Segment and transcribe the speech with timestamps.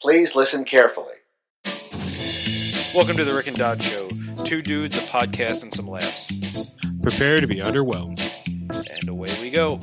[0.00, 1.14] Please listen carefully.
[2.94, 4.06] Welcome to the Rick and Don Show.
[4.44, 6.76] Two dudes, a podcast, and some laughs.
[7.02, 8.20] Prepare to be underwhelmed.
[9.00, 9.80] And away we go.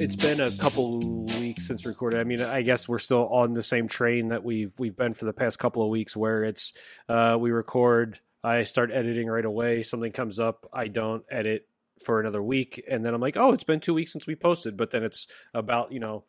[0.00, 2.20] It's been a couple weeks since recorded.
[2.20, 5.26] I mean, I guess we're still on the same train that we've we've been for
[5.26, 6.72] the past couple of weeks, where it's
[7.10, 9.82] uh, we record, I start editing right away.
[9.82, 11.68] Something comes up, I don't edit
[12.04, 14.76] for another week, and then I'm like, oh, it's been two weeks since we posted.
[14.76, 16.24] But then it's about you know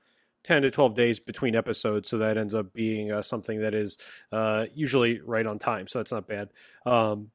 [0.46, 3.98] 10 to 12 days between episodes so that ends up being uh, something that is
[4.32, 6.50] uh, usually right on time so that's not bad
[6.86, 7.30] um,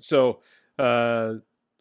[0.00, 0.40] so
[0.78, 1.34] uh,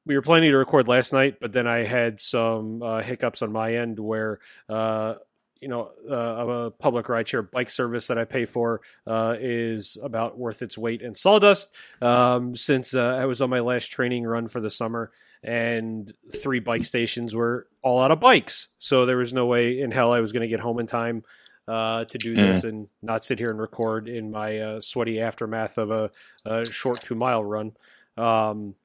[0.05, 3.51] we were planning to record last night but then i had some uh, hiccups on
[3.51, 5.15] my end where uh,
[5.61, 10.61] you know uh, a public rideshare bike service that i pay for is about worth
[10.61, 14.69] its weight in sawdust um, since i was on my last training run for the
[14.69, 15.11] summer
[15.43, 18.69] and three bike stations were all out of bikes.
[18.77, 21.23] So there was no way in hell I was going to get home in time
[21.67, 22.69] uh, to do this mm.
[22.69, 26.11] and not sit here and record in my uh, sweaty aftermath of a,
[26.45, 27.73] a short two mile run.
[28.17, 28.75] Um,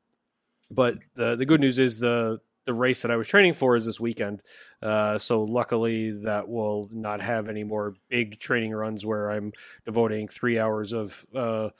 [0.70, 3.84] but the the good news is the the race that I was training for is
[3.84, 4.42] this weekend.
[4.82, 9.52] Uh, so luckily that will not have any more big training runs where I'm
[9.84, 11.70] devoting three hours of uh,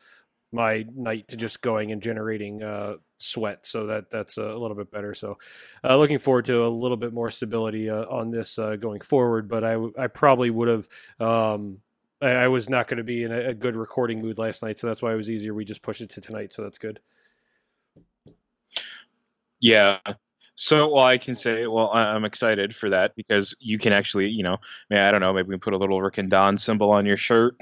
[0.55, 3.67] my night to just going and generating uh, sweat.
[3.67, 5.15] So that that's a little bit better.
[5.15, 5.39] So
[5.83, 9.49] uh, looking forward to a little bit more stability uh, on this uh, going forward.
[9.49, 10.89] But I I probably would have.
[11.21, 11.79] Um,
[12.23, 14.79] I, I, was not going to be in a, a, good recording mood last night,
[14.79, 15.53] so that's why it was easier.
[15.53, 17.01] We just pushed it to tonight, so that's good.
[19.59, 19.99] Yeah,
[20.57, 24.45] so, well, I can say, well, I'm excited for that because you can actually, you
[24.45, 24.59] know,
[24.91, 27.17] I don't know, maybe we can put a little Rick and Don symbol on your
[27.17, 27.57] shirt,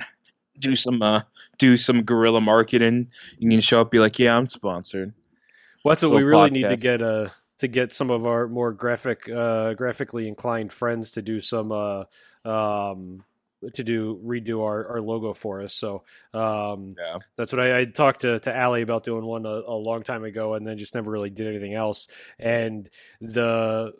[0.58, 1.22] do some, uh,
[1.62, 3.06] do some guerrilla marketing.
[3.38, 5.14] You can show up, be like, yeah, I'm sponsored.
[5.84, 6.52] Well, that's what we really podcast.
[6.52, 11.12] need to get uh to get some of our more graphic uh graphically inclined friends
[11.12, 12.04] to do some uh
[12.44, 13.24] um
[13.74, 15.72] to do redo our, our logo for us.
[15.72, 16.02] So
[16.34, 17.18] um, yeah.
[17.36, 20.24] that's what I, I, talked to to Ali about doing one a, a, long time
[20.24, 22.08] ago, and then just never really did anything else.
[22.40, 23.92] And the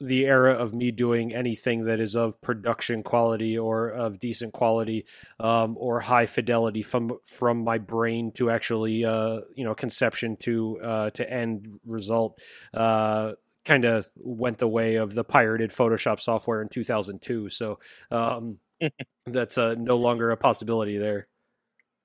[0.00, 5.06] the era of me doing anything that is of production quality or of decent quality
[5.40, 10.78] um, or high fidelity from from my brain to actually uh, you know conception to
[10.82, 12.38] uh, to end result
[12.74, 13.32] uh,
[13.64, 17.50] kind of went the way of the pirated Photoshop software in 2002.
[17.50, 17.78] So
[18.10, 18.58] um,
[19.26, 21.26] that's uh, no longer a possibility there.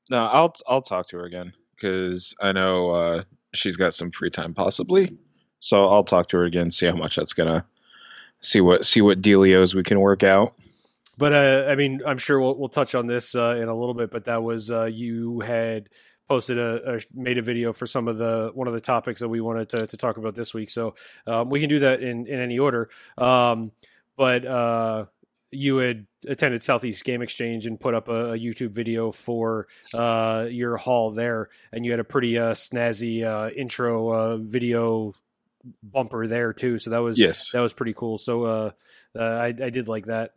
[0.09, 3.23] No, I'll I'll talk to her again because I know uh,
[3.53, 5.17] she's got some free time possibly.
[5.59, 7.65] So I'll talk to her again, see how much that's gonna
[8.41, 10.55] see what see what dealios we can work out.
[11.17, 13.93] But uh, I mean, I'm sure we'll we'll touch on this uh, in a little
[13.93, 14.11] bit.
[14.11, 15.89] But that was uh, you had
[16.27, 19.27] posted a, a, made a video for some of the one of the topics that
[19.27, 20.69] we wanted to, to talk about this week.
[20.69, 20.95] So
[21.27, 22.89] um, we can do that in in any order.
[23.17, 23.71] Um,
[24.17, 25.05] but uh,
[25.51, 30.47] you had attended Southeast Game Exchange and put up a, a YouTube video for uh,
[30.49, 35.13] your haul there, and you had a pretty uh, snazzy uh, intro uh, video
[35.83, 36.79] bumper there too.
[36.79, 37.49] So that was yes.
[37.53, 38.17] that was pretty cool.
[38.17, 38.71] So uh,
[39.17, 40.33] uh, I, I did like that.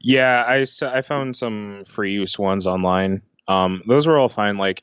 [0.00, 3.22] Yeah, I I found some free use ones online.
[3.48, 4.56] Um, those were all fine.
[4.56, 4.82] Like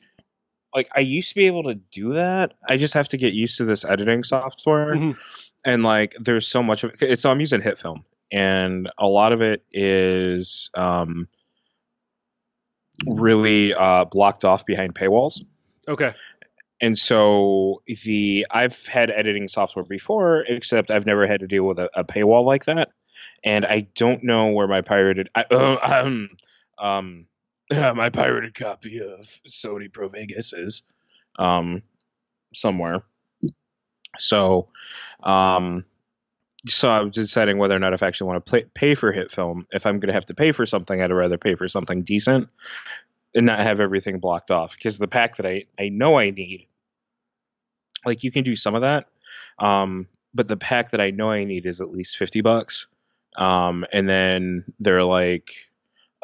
[0.74, 2.54] like I used to be able to do that.
[2.68, 4.94] I just have to get used to this editing software.
[4.94, 5.18] Mm-hmm.
[5.64, 7.18] And like there's so much of it.
[7.18, 11.28] So I'm using HitFilm and a lot of it is um,
[13.06, 15.42] really uh, blocked off behind paywalls.
[15.86, 16.14] Okay
[16.80, 21.78] and so the I've had editing software before, except I've never had to deal with
[21.78, 22.88] a, a paywall like that,
[23.44, 26.30] and I don't know where my pirated I, uh, um
[26.78, 27.26] um
[27.70, 30.82] my pirated copy of Sony Pro Vegas is,
[31.38, 31.82] um
[32.54, 33.02] somewhere.
[34.18, 34.68] So,
[35.22, 35.84] um,
[36.66, 39.12] so I was deciding whether or not if I actually want to play, pay for
[39.12, 39.66] HitFilm.
[39.70, 42.48] If I'm going to have to pay for something, I'd rather pay for something decent
[43.34, 46.66] and not have everything blocked off because the pack that I I know I need
[48.04, 49.06] like you can do some of that
[49.58, 52.86] um, but the pack that i know i need is at least 50 bucks.
[53.36, 55.50] Um, and then they're like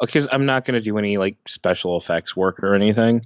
[0.01, 3.25] because i'm not going to do any like special effects work or anything.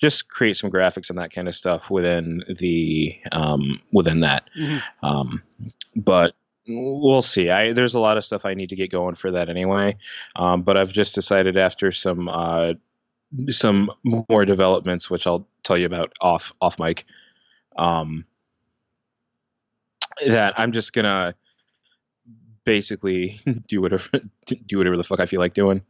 [0.00, 4.44] Just create some graphics and that kind of stuff within the um, within that.
[4.58, 5.06] Mm-hmm.
[5.06, 5.42] um,
[5.94, 6.34] but
[6.66, 7.50] we'll see.
[7.50, 9.96] I there's a lot of stuff i need to get going for that anyway.
[10.36, 12.72] Um, but i've just decided after some uh,
[13.48, 17.04] some more developments which i'll tell you about off off mic
[17.76, 18.24] um,
[20.26, 21.34] that I'm just gonna
[22.64, 24.08] basically do whatever
[24.66, 25.82] do whatever the fuck I feel like doing.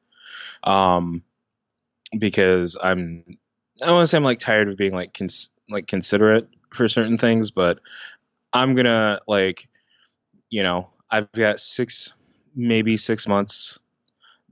[0.64, 1.22] Um,
[2.16, 3.38] because I'm
[3.82, 7.18] I want to say I'm like tired of being like cons- like considerate for certain
[7.18, 7.78] things, but
[8.52, 9.68] I'm gonna like
[10.48, 12.12] you know I've got six,
[12.54, 13.78] maybe six months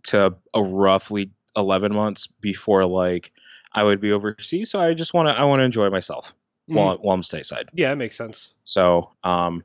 [0.04, 3.32] to a roughly 11 months before like
[3.72, 4.70] I would be overseas.
[4.70, 6.34] So I just want to, I want to enjoy myself
[6.68, 6.74] mm.
[6.74, 7.64] while, while I'm stateside.
[7.72, 8.54] Yeah, it makes sense.
[8.64, 9.64] So, um,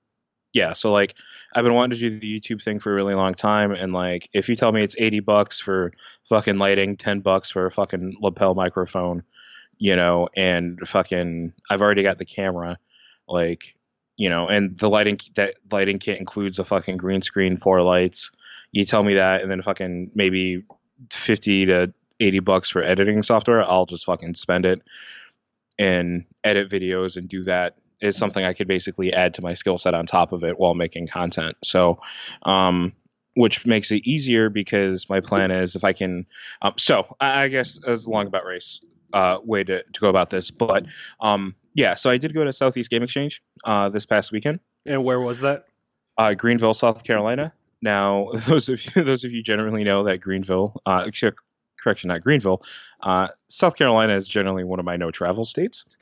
[0.54, 1.16] yeah, so like
[1.56, 4.30] I've been wanting to do the YouTube thing for a really long time, and like
[4.34, 5.92] if you tell me it's eighty bucks for
[6.30, 9.24] fucking lighting, ten bucks for a fucking lapel microphone,
[9.78, 12.78] you know, and fucking I've already got the camera,
[13.28, 13.76] like
[14.16, 18.30] you know, and the lighting that lighting kit includes a fucking green screen, four lights.
[18.72, 20.64] You tell me that, and then fucking maybe
[21.12, 23.64] fifty to eighty bucks for editing software.
[23.64, 24.82] I'll just fucking spend it
[25.80, 29.78] and edit videos and do that is something I could basically add to my skill
[29.78, 31.56] set on top of it while making content.
[31.64, 32.00] So,
[32.44, 32.94] um,
[33.36, 36.26] which makes it easier because my plan is if I can.
[36.62, 38.82] Um, so I, guess as long about race
[39.14, 40.86] uh, way to, to go about this, but
[41.22, 41.96] um, yeah.
[41.96, 44.60] So I did go to Southeast Game Exchange uh, this past weekend.
[44.86, 45.66] And where was that?
[46.18, 47.54] Uh, Greenville, South Carolina.
[47.82, 51.06] Now, those of you, those of you generally know that Greenville, uh,
[51.84, 52.64] correction, not Greenville,
[53.02, 55.84] uh, South Carolina is generally one of my no travel states.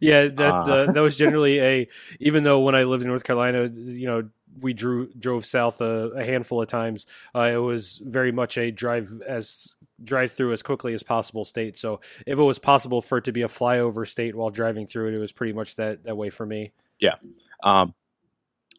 [0.00, 0.72] Yeah, that uh.
[0.72, 1.88] Uh, that was generally a.
[2.20, 4.28] Even though when I lived in North Carolina, you know,
[4.60, 7.06] we drew drove south a, a handful of times.
[7.34, 11.78] Uh, it was very much a drive as drive through as quickly as possible state.
[11.78, 15.08] So if it was possible for it to be a flyover state while driving through
[15.08, 16.72] it, it was pretty much that that way for me.
[16.98, 17.14] Yeah,
[17.62, 17.94] um,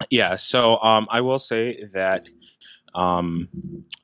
[0.09, 0.35] yeah.
[0.35, 2.27] So um, I will say that
[2.93, 3.47] um,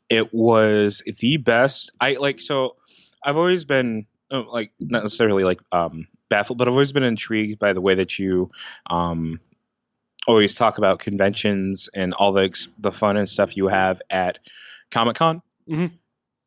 [0.10, 1.92] it was the best.
[2.00, 2.76] I like so.
[3.24, 7.60] I've always been oh, like not necessarily like um baffled, but I've always been intrigued
[7.60, 8.52] by the way that you
[8.90, 9.40] um,
[10.28, 14.40] always talk about conventions and all the the fun and stuff you have at
[14.92, 15.42] Comic Con.
[15.70, 15.96] Mm-hmm.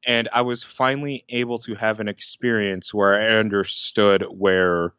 [0.04, 4.94] And I was finally able to have an experience where I understood where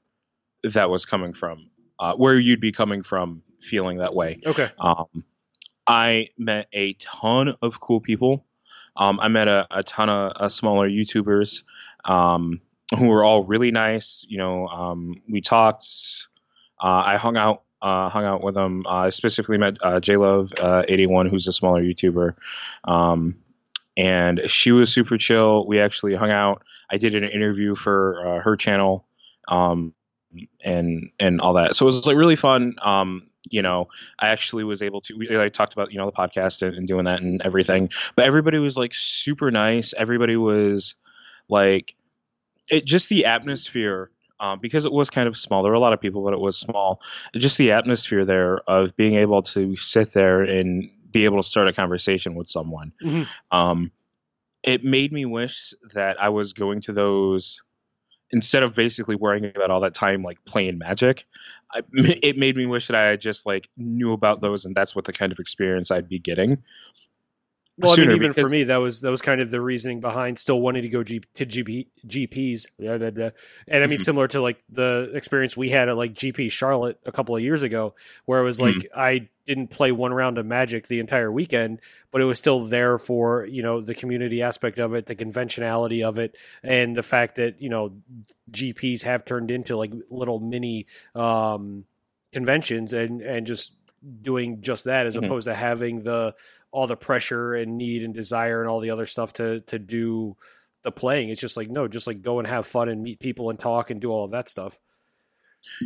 [0.63, 1.69] that was coming from,
[1.99, 4.39] uh, where you'd be coming from feeling that way.
[4.45, 4.71] Okay.
[4.79, 5.25] Um,
[5.85, 8.45] I met a ton of cool people.
[8.95, 11.63] Um, I met a, a ton of uh, smaller YouTubers.
[12.05, 12.61] Um,
[12.97, 14.25] who were all really nice.
[14.27, 15.87] You know, um, we talked.
[16.81, 18.85] Uh, I hung out, uh, hung out with them.
[18.87, 22.35] I specifically met uh, J Love uh, eighty one, who's a smaller YouTuber,
[22.83, 23.35] um,
[23.97, 25.65] and she was super chill.
[25.65, 26.63] We actually hung out.
[26.91, 29.05] I did an interview for uh, her channel,
[29.47, 29.93] um,
[30.63, 31.75] and and all that.
[31.75, 32.75] So it was like really fun.
[32.81, 33.87] Um, you know,
[34.19, 35.15] I actually was able to.
[35.15, 38.25] We, I talked about you know the podcast and, and doing that and everything, but
[38.25, 39.93] everybody was like super nice.
[39.97, 40.95] Everybody was
[41.49, 41.95] like
[42.69, 44.09] it just the atmosphere
[44.39, 45.63] um, because it was kind of small.
[45.63, 47.01] There were a lot of people, but it was small.
[47.35, 51.67] Just the atmosphere there of being able to sit there and be able to start
[51.67, 52.91] a conversation with someone.
[53.03, 53.57] Mm-hmm.
[53.57, 53.91] Um,
[54.63, 57.61] it made me wish that I was going to those
[58.31, 61.25] instead of basically worrying about all that time like playing Magic.
[61.71, 65.05] I, it made me wish that I just like knew about those, and that's what
[65.05, 66.63] the kind of experience I'd be getting.
[67.77, 69.99] Well, I mean, even because, for me, that was that was kind of the reasoning
[69.99, 73.29] behind still wanting to go G, to GP, GPs, blah, blah, blah.
[73.67, 74.03] and I mean, mm-hmm.
[74.03, 77.63] similar to like the experience we had at like GP Charlotte a couple of years
[77.63, 78.99] ago, where it was like mm-hmm.
[78.99, 81.81] I didn't play one round of Magic the entire weekend,
[82.11, 86.03] but it was still there for you know the community aspect of it, the conventionality
[86.03, 87.93] of it, and the fact that you know
[88.51, 90.85] GPs have turned into like little mini
[91.15, 91.85] um,
[92.31, 93.75] conventions and and just
[94.21, 95.25] doing just that as mm-hmm.
[95.25, 96.35] opposed to having the
[96.73, 100.35] all the pressure and need and desire and all the other stuff to to do
[100.83, 101.29] the playing.
[101.29, 103.91] It's just like no, just like go and have fun and meet people and talk
[103.91, 104.77] and do all of that stuff.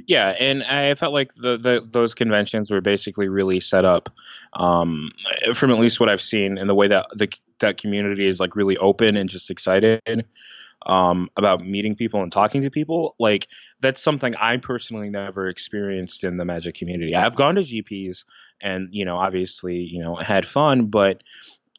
[0.08, 4.10] Yeah, and I felt like the, the those conventions were basically really set up,
[4.54, 5.12] um,
[5.54, 7.30] from at least what I've seen, and the way that the
[7.60, 10.02] that community is like really open and just excited
[10.88, 13.16] um, about meeting people and talking to people.
[13.20, 13.48] Like
[13.82, 17.14] that's something I personally never experienced in the Magic community.
[17.14, 18.24] I've gone to GPs
[18.62, 21.22] and you know obviously you know had fun, but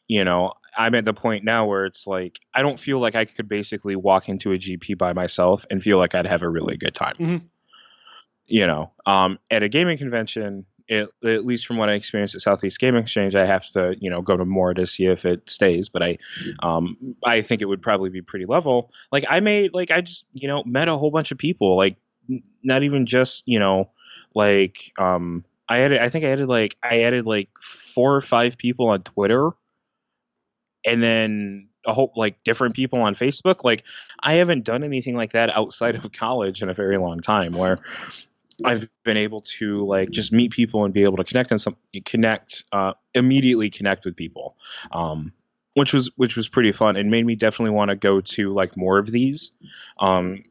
[0.06, 3.24] you know I'm at the point now where it's like I don't feel like I
[3.24, 6.76] could basically walk into a GP by myself and feel like I'd have a really
[6.76, 7.14] good time.
[7.14, 7.46] Mm-hmm.
[8.46, 12.40] You know, um, at a gaming convention, it, at least from what I experienced at
[12.40, 15.49] Southeast Game Exchange, I have to you know go to more to see if it
[15.49, 15.88] stays.
[15.88, 16.18] But I,
[16.62, 18.90] um, I think it would probably be pretty level.
[19.12, 21.76] Like I made like I just you know met a whole bunch of people.
[21.76, 21.97] Like
[22.62, 23.90] not even just you know
[24.35, 28.57] like um I added I think I added like I added like four or five
[28.57, 29.50] people on Twitter,
[30.85, 33.62] and then a whole like different people on Facebook.
[33.62, 33.85] Like
[34.21, 37.52] I haven't done anything like that outside of college in a very long time.
[37.52, 37.78] Where
[38.64, 41.76] I've been able to like just meet people and be able to connect and some
[42.04, 44.56] connect uh, immediately connect with people,
[44.92, 45.32] um,
[45.74, 48.76] which was which was pretty fun and made me definitely want to go to like
[48.76, 49.52] more of these
[50.00, 50.42] um,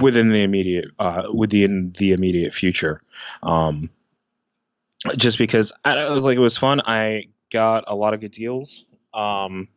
[0.00, 3.00] within the immediate uh, within the immediate future.
[3.42, 3.90] Um,
[5.16, 6.80] just because I like it was fun.
[6.80, 8.84] I got a lot of good deals.
[9.14, 9.68] Um,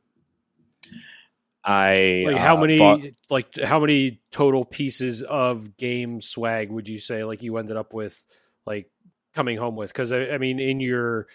[1.66, 6.90] I Like how uh, many bought- like how many total pieces of game swag would
[6.90, 8.26] you say like you ended up with
[8.66, 8.90] like
[9.36, 9.92] coming home with?
[9.92, 11.28] Because I, I mean, in your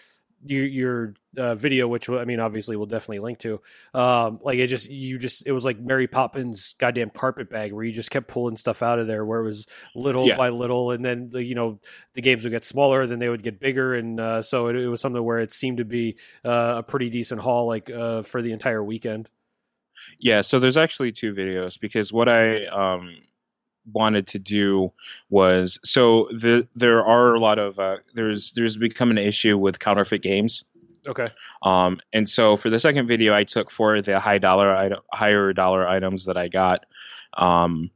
[0.45, 3.59] your your uh, video, which I mean, obviously we'll definitely link to,
[3.93, 7.83] um, like it just you just it was like Mary Poppins goddamn carpet bag where
[7.83, 10.37] you just kept pulling stuff out of there where it was little Yeah.
[10.37, 11.79] by little, and then the, you know
[12.13, 14.87] the games would get smaller, then they would get bigger, and uh, so it, it
[14.87, 18.41] was something where it seemed to be uh, a pretty decent haul like uh, for
[18.41, 19.27] the entire weekend.
[20.17, 23.15] Yeah, so there's actually two videos because what I um
[23.93, 24.91] wanted to do
[25.29, 29.79] was so the there are a lot of uh, there's there's become an issue with
[29.79, 30.63] counterfeit games.
[31.07, 31.29] Okay.
[31.63, 35.53] Um, and so for the second video I took for the high dollar item, higher
[35.53, 36.85] dollar items that I got,
[37.37, 37.89] um,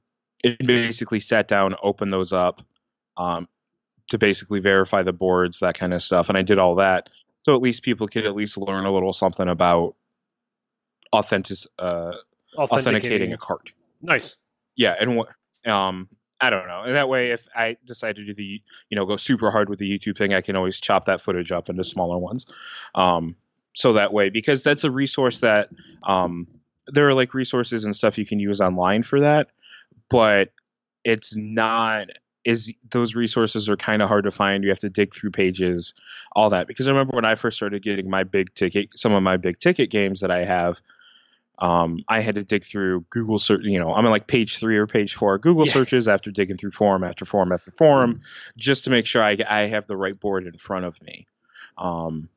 [0.43, 2.61] it basically sat down, opened those up,
[3.17, 3.47] um,
[4.09, 7.09] to basically verify the boards, that kind of stuff, and I did all that.
[7.39, 9.95] So at least people could at least learn a little something about
[11.13, 12.11] authentic, uh,
[12.57, 13.71] authenticating a card.
[14.01, 14.37] Nice.
[14.75, 15.29] Yeah, and what
[15.65, 16.09] um
[16.41, 16.83] I don't know.
[16.83, 19.79] And that way if I decide to do the you know, go super hard with
[19.79, 22.45] the YouTube thing, I can always chop that footage up into smaller ones.
[22.95, 23.35] Um
[23.75, 25.69] so that way because that's a resource that
[26.03, 26.47] um
[26.87, 29.47] there are like resources and stuff you can use online for that,
[30.09, 30.49] but
[31.05, 32.07] it's not
[32.45, 34.63] is those resources are kind of hard to find.
[34.63, 35.93] You have to dig through pages,
[36.35, 36.67] all that.
[36.67, 39.59] Because I remember when I first started getting my big ticket, some of my big
[39.59, 40.77] ticket games that I have,
[41.59, 43.61] um, I had to dig through Google search.
[43.63, 45.73] You know, I'm in like page three or page four Google Yeah.
[45.73, 48.21] searches after digging through forum after forum after forum,
[48.57, 51.27] just to make sure I, I have the right board in front of me.
[51.77, 52.29] Um,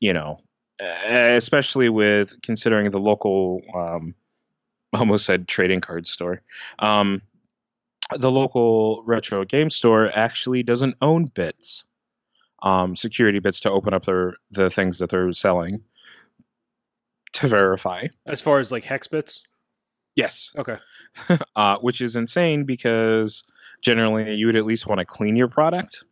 [0.00, 0.40] you know,
[0.80, 4.14] especially with considering the local, um,
[4.92, 6.42] almost said trading card store.
[6.80, 7.22] Um,
[8.16, 11.84] the local retro game store actually doesn't own bits,
[12.62, 15.82] um, security bits to open up their the things that they're selling
[17.40, 18.06] to verify.
[18.26, 19.42] As far as like hex bits.
[20.16, 20.76] Yes, Okay.
[21.56, 23.42] uh, which is insane because
[23.82, 26.04] generally you would at least want to clean your product.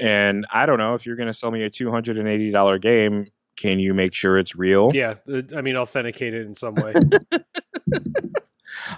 [0.00, 2.50] And I don't know if you're going to sell me a two hundred and eighty
[2.50, 3.28] dollar game.
[3.56, 4.90] Can you make sure it's real?
[4.94, 5.14] Yeah.
[5.32, 6.94] uh, I mean, authenticate it in some way.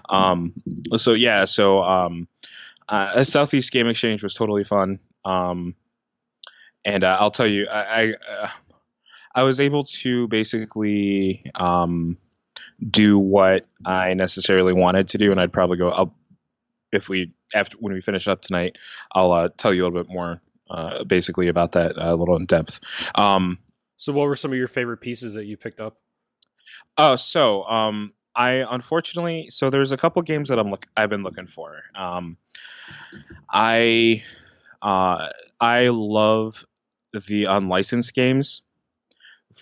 [0.09, 0.53] Um,
[0.97, 2.29] so yeah, so um,
[2.89, 4.99] uh, a Southeast Game Exchange was totally fun.
[5.25, 5.75] Um,
[6.85, 8.49] and uh, I'll tell you, I I, uh,
[9.35, 12.19] I was able to basically um,
[12.91, 15.91] do what I necessarily wanted to do, and I'd probably go.
[15.91, 16.15] I'll
[16.93, 18.77] if we after when we finish up tonight,
[19.13, 20.41] I'll uh, tell you a little bit more.
[20.71, 22.81] Uh, basically about that uh, a little in depth.
[23.15, 23.59] Um,
[23.99, 25.99] so, what were some of your favorite pieces that you picked up?
[26.97, 31.23] Oh, so um, I unfortunately so there's a couple games that I'm look I've been
[31.23, 31.83] looking for.
[31.95, 32.39] Um,
[33.51, 34.23] I
[34.81, 35.29] uh,
[35.61, 36.65] I love
[37.13, 38.63] the unlicensed games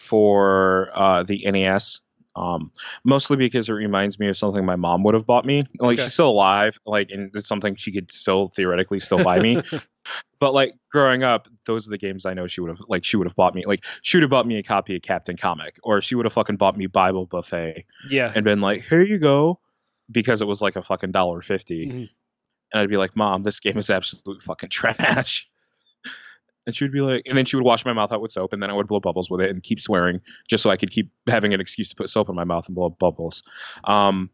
[0.08, 2.00] for uh, the NES.
[2.36, 2.70] Um,
[3.04, 5.64] mostly because it reminds me of something my mom would have bought me.
[5.80, 6.04] Like Okay.
[6.04, 9.60] she's still alive, like and it's something she could still theoretically still buy me.
[10.40, 13.16] but like growing up, those are the games I know she would have like she
[13.16, 13.64] would have bought me.
[13.66, 16.32] Like she would have bought me a copy of Captain Comic, or she would have
[16.32, 18.32] fucking bought me Bible Buffet yeah.
[18.34, 19.58] and been like, "Here you go,"
[20.10, 22.08] because it was like a fucking dollar 50 Mhm.
[22.72, 25.49] and I'd be like, "Mom, this game is absolute fucking trash."
[26.66, 28.52] And she would be like, and then she would wash my mouth out with soap,
[28.52, 30.90] and then I would blow bubbles with it and keep swearing just so I could
[30.90, 33.42] keep having an excuse to put soap in my mouth and blow bubbles.
[33.84, 34.30] Um,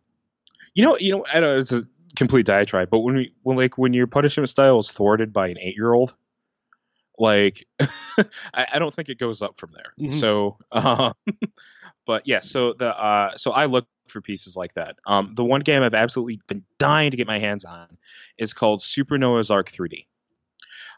[0.74, 1.84] you know, you know, I know it's a
[2.16, 5.56] complete diatribe, but when we, when like when your punishment style is thwarted by an
[5.60, 6.14] eight-year-old,
[7.18, 10.08] like, I, I don't think it goes up from there.
[10.08, 10.20] Mhm.
[10.20, 11.12] So, uh,
[12.06, 14.96] but yeah, so the uh, so I look for pieces like that.
[15.06, 17.96] Um, the one game I've absolutely been dying to get my hands on
[18.38, 20.06] is called Super Noah's Ark 3D,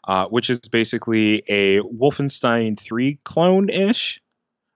[0.07, 4.21] uh, which is basically a Wolfenstein 3 clone ish,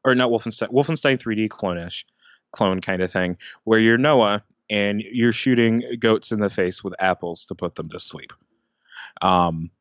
[0.04, 2.06] or not Wolfenstein, Wolfenstein 3D clone ish,
[2.52, 6.94] clone kind of thing, where you're Noah and you're shooting goats in the face with
[7.00, 8.34] apples to put them to sleep.
[9.22, 9.72] Um,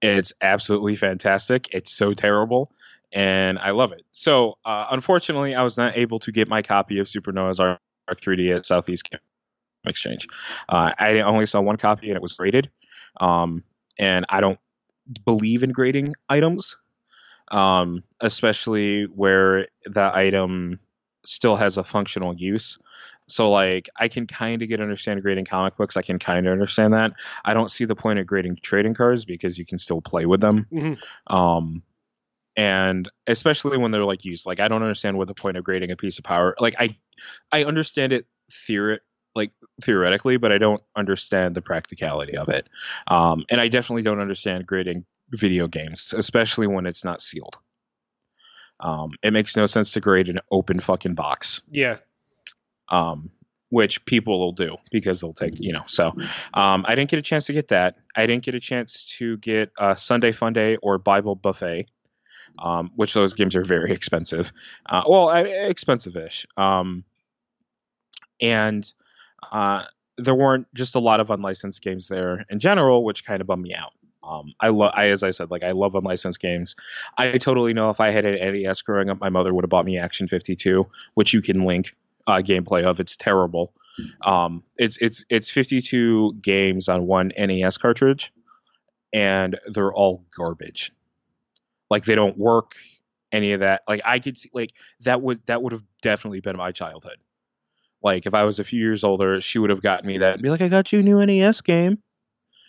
[0.00, 1.68] it's absolutely fantastic.
[1.72, 2.70] It's so terrible,
[3.12, 4.04] and I love it.
[4.12, 7.80] So, uh, unfortunately, I was not able to get my copy of Super Noah's Ark
[8.08, 9.20] 3D at Southeast Game
[9.84, 10.28] Exchange.
[10.68, 12.70] Uh, I only saw one copy, and it was graded.
[13.20, 13.64] Um,
[13.98, 14.58] and I don't
[15.24, 16.76] believe in grading items,
[17.50, 20.78] um, especially where the item
[21.24, 22.78] still has a functional use.
[23.26, 25.96] So like I can kind of get understand grading comic books.
[25.96, 27.12] I can kind of understand that.
[27.44, 30.40] I don't see the point of grading trading cards because you can still play with
[30.40, 30.66] them.
[30.72, 30.98] Mhm.
[31.26, 31.82] Um,
[32.56, 35.90] and especially when they're like used, like I don't understand what the point of grading
[35.90, 36.56] a piece of power.
[36.58, 36.96] Like I,
[37.52, 38.26] I understand it
[38.66, 39.00] theory,
[39.34, 42.68] like theoretically, but I don't understand the practicality of it.
[43.06, 47.56] Um, and I definitely don't understand grading video games, especially when it's not sealed.
[48.80, 51.62] Um, it makes no sense to grade an open fucking box.
[51.70, 51.98] Yeah.
[52.88, 53.30] Um,
[53.70, 55.82] which people will do because they'll take, you know.
[55.86, 56.14] So
[56.54, 57.96] um, I didn't get a chance to get that.
[58.16, 61.86] I didn't get a chance to get uh, Sunday Funday or Bible Buffet,
[62.58, 64.52] um, which those games are very expensive.
[64.86, 66.46] Uh, well, expensive-ish.
[66.56, 67.04] Um,
[68.40, 68.90] and
[69.52, 69.84] uh,
[70.16, 73.62] there weren't just a lot of unlicensed games there in general, which kind of bummed
[73.62, 73.92] me out.
[74.22, 76.76] Um, I love, I as I said, like I love unlicensed games.
[77.16, 79.86] I totally know if I had an NES growing up, my mother would have bought
[79.86, 81.94] me Action 52, which you can link
[82.26, 83.00] uh, gameplay of.
[83.00, 83.72] It's terrible.
[84.24, 88.32] Um, it's it's it's 52 games on one NES cartridge,
[89.12, 90.92] and they're all garbage.
[91.90, 92.72] Like they don't work.
[93.32, 93.82] Any of that.
[93.88, 94.50] Like I could see.
[94.52, 97.18] Like that would that would have definitely been my childhood.
[98.02, 100.42] Like if I was a few years older, she would have gotten me that and
[100.42, 101.98] be like, "I got you a new NES game."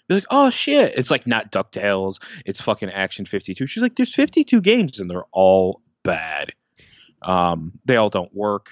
[0.07, 2.19] Be like, "Oh shit!" It's like not Ducktales.
[2.45, 3.67] It's fucking Action 52.
[3.67, 6.51] She's like, "There's 52 games and they're all bad.
[7.21, 8.69] Um, they all don't work.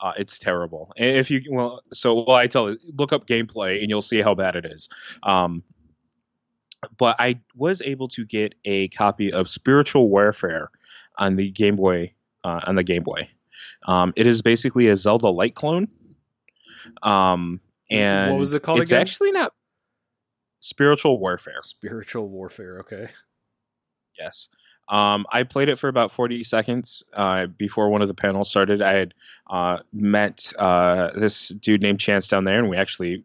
[0.00, 0.92] Uh, it's terrible.
[0.96, 4.34] if you well, so well, I tell you, look up gameplay and you'll see how
[4.34, 4.88] bad it is.
[5.24, 5.62] Um,
[6.98, 10.70] but I was able to get a copy of Spiritual Warfare
[11.18, 12.12] on the Game Boy
[12.44, 13.28] uh, on the Game Boy.
[13.86, 15.88] Um, it is basically a Zelda light clone.
[17.02, 19.00] Um, and what was it called it's again?
[19.00, 19.52] actually not
[20.60, 21.60] Spiritual Warfare.
[21.62, 22.80] Spiritual Warfare.
[22.80, 23.08] Okay.
[24.18, 24.48] Yes.
[24.88, 28.80] Um, I played it for about 40 seconds uh, before one of the panels started.
[28.80, 29.14] I had
[29.50, 33.24] uh, met uh, this dude named Chance down there, and we actually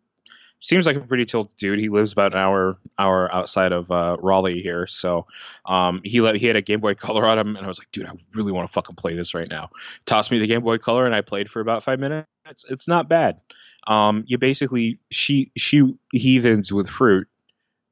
[0.64, 1.78] seems like a pretty chill dude.
[1.78, 5.28] He lives about an hour hour outside of uh, Raleigh here, so
[5.66, 7.92] um, he let he had a Game Boy Color on him, and I was like,
[7.92, 9.70] dude, I really want to fucking play this right now.
[10.06, 12.28] Tossed me the Game Boy Color, and I played for about five minutes.
[12.70, 13.42] It's not bad.
[13.86, 17.28] Um, you basically shoot shoot heathens with fruit,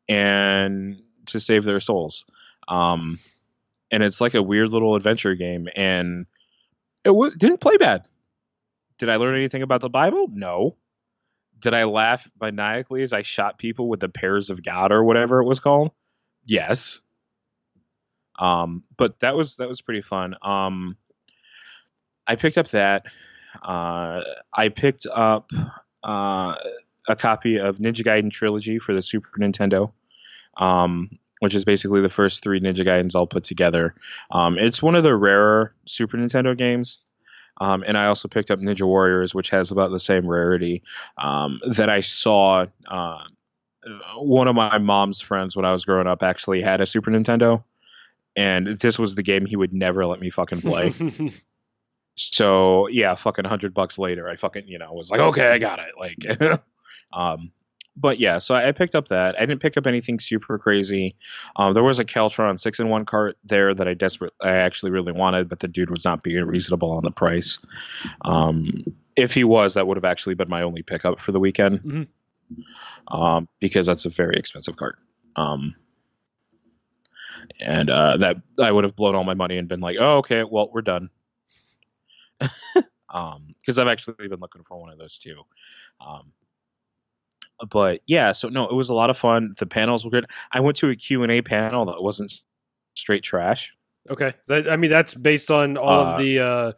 [0.07, 2.25] and to save their souls.
[2.69, 3.19] Um,
[3.91, 6.25] and it's like a weird little adventure game, and
[7.03, 8.07] it w- didn't play bad.
[8.97, 10.27] Did I learn anything about the Bible?
[10.31, 10.77] No.
[11.61, 15.39] Did I laugh maniacally as I shot people with the pairs of God or whatever
[15.39, 15.91] it was called?
[16.45, 16.99] Yes.
[18.39, 20.35] Um, but that was that was pretty fun.
[20.41, 20.97] Um,
[22.27, 23.03] I picked up that.
[23.61, 24.21] Uh,
[24.53, 25.51] I picked up
[26.03, 26.55] uh,
[27.07, 29.91] a copy of Ninja Gaiden Trilogy for the Super Nintendo.
[30.57, 31.09] Um,
[31.41, 33.95] which is basically the first three Ninja Gaidens all put together.
[34.29, 36.99] Um, it's one of the rarer Super Nintendo games.
[37.61, 40.81] Um, and I also picked up Ninja Warriors, which has about the same rarity
[41.19, 42.65] um, that I saw.
[42.89, 43.19] Uh,
[44.17, 47.63] one of my mom's friends when I was growing up actually had a Super Nintendo,
[48.35, 50.91] and this was the game he would never let me fucking play.
[52.15, 55.77] so yeah, fucking hundred bucks later, I fucking you know was like, okay, I got
[55.77, 55.93] it.
[55.99, 56.61] Like,
[57.13, 57.51] um,
[57.95, 59.35] but yeah, so I picked up that.
[59.37, 61.15] I didn't pick up anything super crazy.
[61.57, 64.91] Um, there was a Caltron six in one cart there that I desperate, I actually
[64.91, 67.59] really wanted, but the dude was not being reasonable on the price.
[68.23, 68.83] Um,
[69.15, 73.13] if he was, that would have actually been my only pickup for the weekend, mm-hmm.
[73.13, 74.97] um, because that's a very expensive cart.
[75.35, 75.75] Um,
[77.59, 80.43] and uh, that I would have blown all my money and been like, oh, okay,
[80.43, 81.09] well, we're done.
[82.39, 82.49] because
[83.13, 85.41] um, I've actually been looking for one of those too.
[86.05, 86.31] Um,
[87.69, 89.55] but yeah, so no, it was a lot of fun.
[89.57, 90.25] The panels were good.
[90.51, 92.33] I went to a Q and A panel that wasn't
[92.95, 93.73] straight trash.
[94.09, 96.71] Okay, that, I mean that's based on all uh, of the, uh,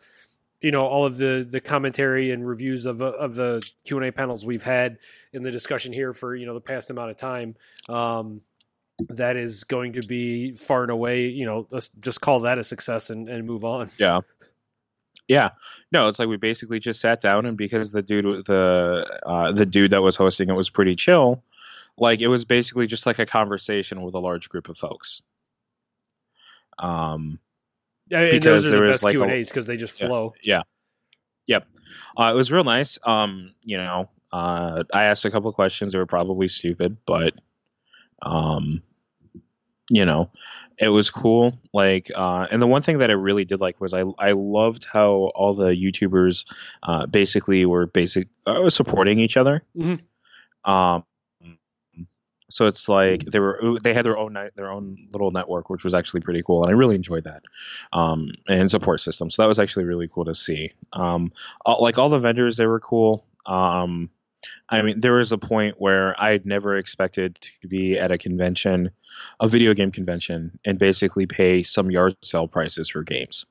[0.61, 4.11] you know, all of the the commentary and reviews of of the Q and A
[4.11, 4.97] panels we've had
[5.31, 7.55] in the discussion here for you know the past amount of time.
[7.87, 8.41] Um,
[9.09, 12.63] that is going to be far and away, you know, let's just call that a
[12.63, 13.89] success and, and move on.
[13.97, 14.21] Yeah.
[15.27, 15.51] Yeah,
[15.91, 19.65] no, it's like we basically just sat down, and because the dude, the uh, the
[19.65, 21.43] dude that was hosting it was pretty chill,
[21.97, 25.21] like it was basically just like a conversation with a large group of folks.
[26.77, 27.39] Um,
[28.09, 30.33] yeah, because there the was like Q and A's because they just flow.
[30.43, 30.63] Yeah,
[31.47, 31.59] yeah.
[31.59, 31.67] yep.
[32.19, 32.99] Uh, it was real nice.
[33.03, 35.93] Um, you know, uh, I asked a couple of questions.
[35.93, 37.33] They were probably stupid, but
[38.21, 38.81] um,
[39.89, 40.29] you know,
[40.77, 41.59] it was cool.
[41.73, 44.85] Like, uh, and the one thing that I really did like was I I loved
[44.91, 46.45] how all the YouTubers
[46.83, 49.63] uh, basically were basic uh, supporting each other.
[49.77, 50.71] Mm-hmm.
[50.71, 51.03] Um,
[52.49, 55.93] so it's like they were they had their own their own little network, which was
[55.93, 57.41] actually pretty cool, and I really enjoyed that.
[57.91, 60.71] Um, and support system, so that was actually really cool to see.
[60.93, 61.31] Um,
[61.65, 63.25] all, like all the vendors, they were cool.
[63.45, 64.11] Um,
[64.69, 68.17] I mean, there was a point where I had never expected to be at a
[68.17, 68.91] convention,
[69.39, 73.45] a video game convention, and basically pay some yard sale prices for games.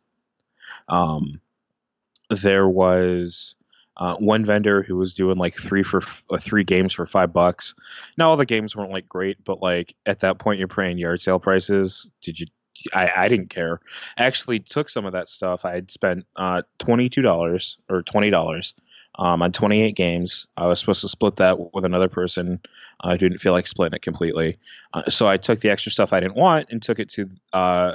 [0.88, 1.40] Um,
[2.30, 3.54] there was
[3.98, 7.74] uh, one vendor who was doing like three for uh, three games for five bucks.
[8.16, 11.20] Now all the games weren't like great, but like at that point you're paying yard
[11.20, 12.08] sale prices.
[12.20, 12.46] Did you?
[12.94, 13.80] I, I didn't care.
[14.16, 15.64] I actually took some of that stuff.
[15.64, 18.74] I had spent uh, twenty two dollars or twenty dollars
[19.16, 20.46] um, on twenty eight games.
[20.56, 22.60] I was supposed to split that with another person.
[23.00, 24.58] I didn't feel like splitting it completely,
[24.94, 27.94] uh, so I took the extra stuff I didn't want and took it to uh,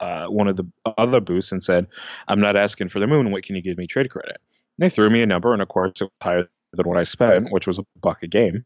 [0.00, 0.64] uh, one of the
[0.98, 1.86] other booths and said,
[2.28, 3.30] "I'm not asking for the moon.
[3.30, 4.38] What can you give me trade credit?"
[4.78, 7.50] They threw me a number, and of course, it was higher than what I spent,
[7.50, 8.64] which was a buck a game.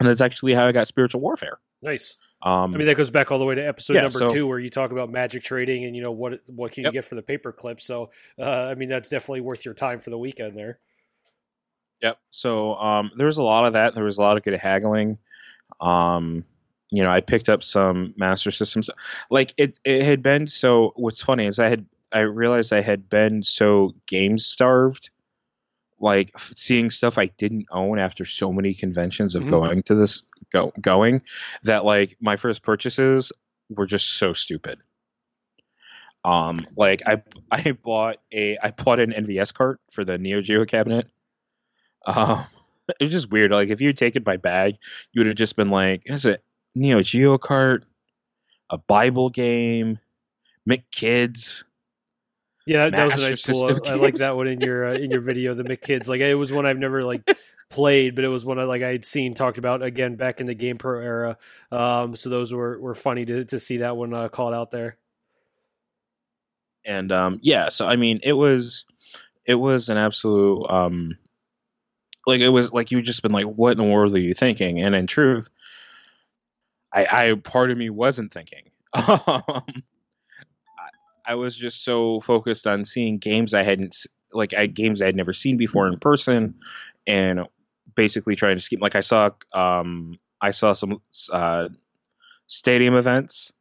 [0.00, 1.58] And that's actually how I got spiritual warfare.
[1.82, 2.16] Nice.
[2.44, 4.46] Um, I mean, that goes back all the way to episode Yeah, number so- two,
[4.46, 6.92] where you talk about magic trading and you know what what can you Yep.
[6.92, 7.80] get for the paper clip.
[7.80, 10.78] So, uh, I mean, that's definitely worth your time for the weekend there.
[12.02, 12.18] Yep.
[12.30, 13.94] So um, there was a lot of that.
[13.94, 15.16] There was a lot of good haggling.
[15.80, 16.44] Um,
[16.90, 18.90] you know, I picked up some master systems.
[19.30, 20.92] Like it, it had been so.
[20.96, 25.08] What's funny is I had I realized I had been so game starved,
[26.00, 29.50] like seeing stuff I didn't own after so many conventions of Mhm.
[29.50, 31.22] going to this go going
[31.62, 33.32] that like my first purchases
[33.70, 34.78] were just so stupid.
[36.24, 40.64] Um, like I I bought a I bought an MVS cart for the Neo Geo
[40.64, 41.08] cabinet.
[42.06, 42.46] Um,
[43.00, 43.50] it was just weird.
[43.50, 44.76] Like if you had taken my bag,
[45.12, 46.42] you would have just been like, "Is it
[46.74, 47.84] Neo Geo cart,
[48.70, 49.98] a Bible game,
[50.68, 51.62] McKids?"
[52.66, 53.66] Yeah, that, that was a nice pull.
[53.66, 56.08] I, I like that one in your uh, in your video, the McKids.
[56.08, 57.28] Like it was one I've never like
[57.70, 60.46] played, but it was one I like I had seen talked about again back in
[60.46, 61.38] the Game Pro era.
[61.70, 64.96] Um, so those were were funny to to see that one uh, called out there.
[66.84, 68.84] and um yeah so i mean it was
[69.46, 71.16] it was an absolute um
[72.26, 74.80] like it was like you just been like what in the world are you thinking
[74.80, 75.48] and in truth
[76.92, 79.82] i i part of me wasn't thinking um
[81.26, 85.16] I, was just so focused on seeing games i hadn't like I, games i had
[85.16, 86.54] never seen before in person
[87.06, 87.40] and
[87.94, 91.00] basically trying to scheme like i saw um i saw some
[91.32, 91.68] uh
[92.46, 93.52] stadium events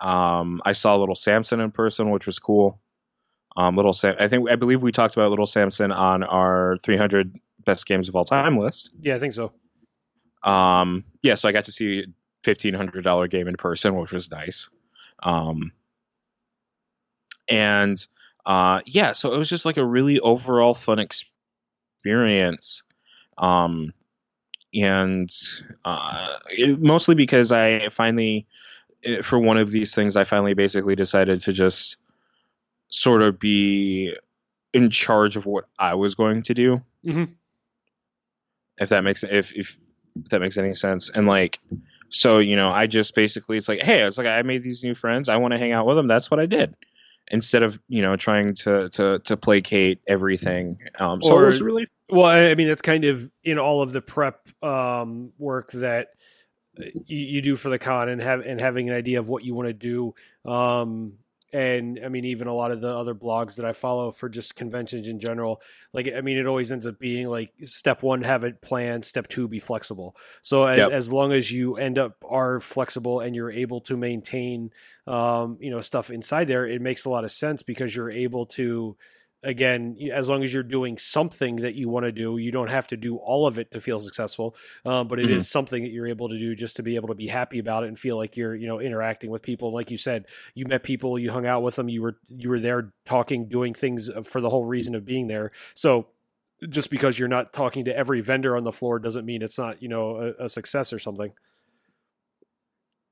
[0.00, 2.80] um, I saw Little Samson in person, which was cool.
[3.56, 7.38] Um, Little Sam, I think I believe we talked about Little Samson on our 300
[7.64, 8.90] best games of all time list.
[9.00, 9.52] Yeah, I think so.
[10.42, 12.04] Um, yeah, so I got to see a
[12.42, 14.70] fifteen hundred dollar game in person, which was nice.
[15.22, 15.72] Um,
[17.50, 18.06] and
[18.46, 22.82] uh, yeah, so it was just like a really overall fun experience.
[23.38, 23.92] Um,
[24.72, 25.30] and
[25.84, 28.46] uh, it- mostly because I finally,
[29.04, 31.96] eh, for one of these things, I finally basically decided to just
[32.88, 34.14] sort of be
[34.72, 36.80] in charge of what I was going to do.
[37.04, 37.34] Mhm.
[38.78, 39.76] If that makes if if
[40.16, 41.10] if that makes any sense.
[41.10, 41.58] And like,
[42.10, 44.94] so you know, I just basically it's like, hey, it's like I made these new
[44.94, 45.28] friends.
[45.28, 46.08] I want to hang out with them.
[46.08, 46.74] That's what I did.
[47.30, 50.78] Instead of you know trying to to to placate everything.
[50.98, 53.92] Um, so Or- it was really Well, I mean, that's kind of in all of
[53.92, 56.08] the prep um, work that
[56.76, 59.54] you, you do for the con, and have and having an idea of what you
[59.54, 60.14] want to do.
[60.50, 61.14] Um,
[61.52, 64.54] and I mean, even a lot of the other blogs that I follow for just
[64.54, 65.60] conventions in general,
[65.92, 69.04] like I mean, it always ends up being like step one, have it planned.
[69.04, 70.16] Step two, be flexible.
[70.42, 70.92] So Yep.
[70.92, 74.70] as long as you end up are flexible and you're able to maintain,
[75.06, 78.46] um, you know, stuff inside there, it makes a lot of sense because you're able
[78.46, 78.96] to
[79.42, 82.86] again, as long as you're doing something that you want to do, you don't have
[82.88, 84.54] to do all of it to feel successful.
[84.84, 85.48] Um, but it is Mhm.
[85.48, 87.88] something that you're able to do just to be able to be happy about it
[87.88, 89.72] and feel like you're, you know, interacting with people.
[89.72, 92.60] Like you said, you met people, you hung out with them, you were you were
[92.60, 95.52] there talking, doing things for the whole reason of being there.
[95.74, 96.08] So
[96.68, 99.82] just because you're not talking to every vendor on the floor doesn't mean it's not,
[99.82, 101.32] you know, a, a success or something.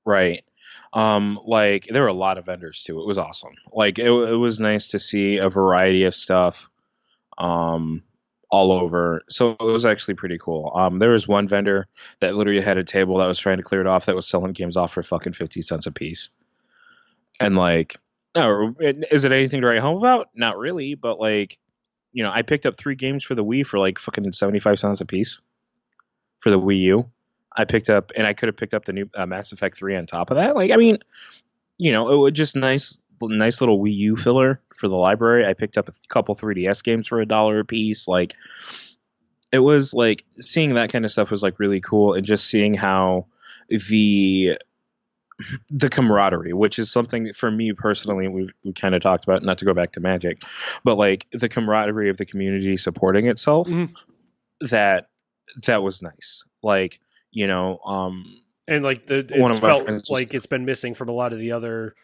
[0.05, 0.45] Right.
[0.93, 3.01] Um, like there were a lot of vendors too.
[3.01, 3.53] It was awesome.
[3.73, 6.69] Like it, it was nice to see a variety of stuff,
[7.37, 8.03] um,
[8.51, 9.23] all over.
[9.29, 10.73] So it was actually pretty cool.
[10.75, 11.87] Um, there was one vendor
[12.21, 14.53] that literally had a table that was trying to clear it off that was selling
[14.53, 16.31] games off for fucking fifty cents a piece.
[17.39, 17.97] And like,
[18.35, 20.31] is it anything to write home about?
[20.35, 21.59] Not really, but like,
[22.13, 24.79] you know, I picked up three games for the Wii for like fucking seventy five
[24.79, 25.41] cents a piece
[26.41, 27.11] for the Wii U.
[27.57, 29.97] I picked up, and I could have picked up the new uh, Mass Effect three
[29.97, 30.55] on top of that.
[30.55, 30.99] Like, I mean,
[31.79, 35.47] you know, it was just nice, nice little Wii U filler for the library.
[35.47, 38.07] I picked up a couple 3DS games for a dollar a piece.
[38.07, 38.35] Like,
[39.51, 42.75] it was like seeing that kind of stuff was like really cool, and just seeing
[42.75, 43.27] how
[43.69, 44.59] the
[45.71, 49.59] the camaraderie, which is something for me personally, we've we kind of talked about, not
[49.59, 50.43] to go back to Magic,
[50.85, 53.69] but like the camaraderie of the community supporting itself.
[53.69, 53.93] Mhm.
[54.63, 55.09] That
[55.67, 56.45] that was nice.
[56.63, 57.01] Like
[57.31, 61.13] you know, um, And like the One it's felt like it's been missing from a
[61.13, 61.95] lot of the other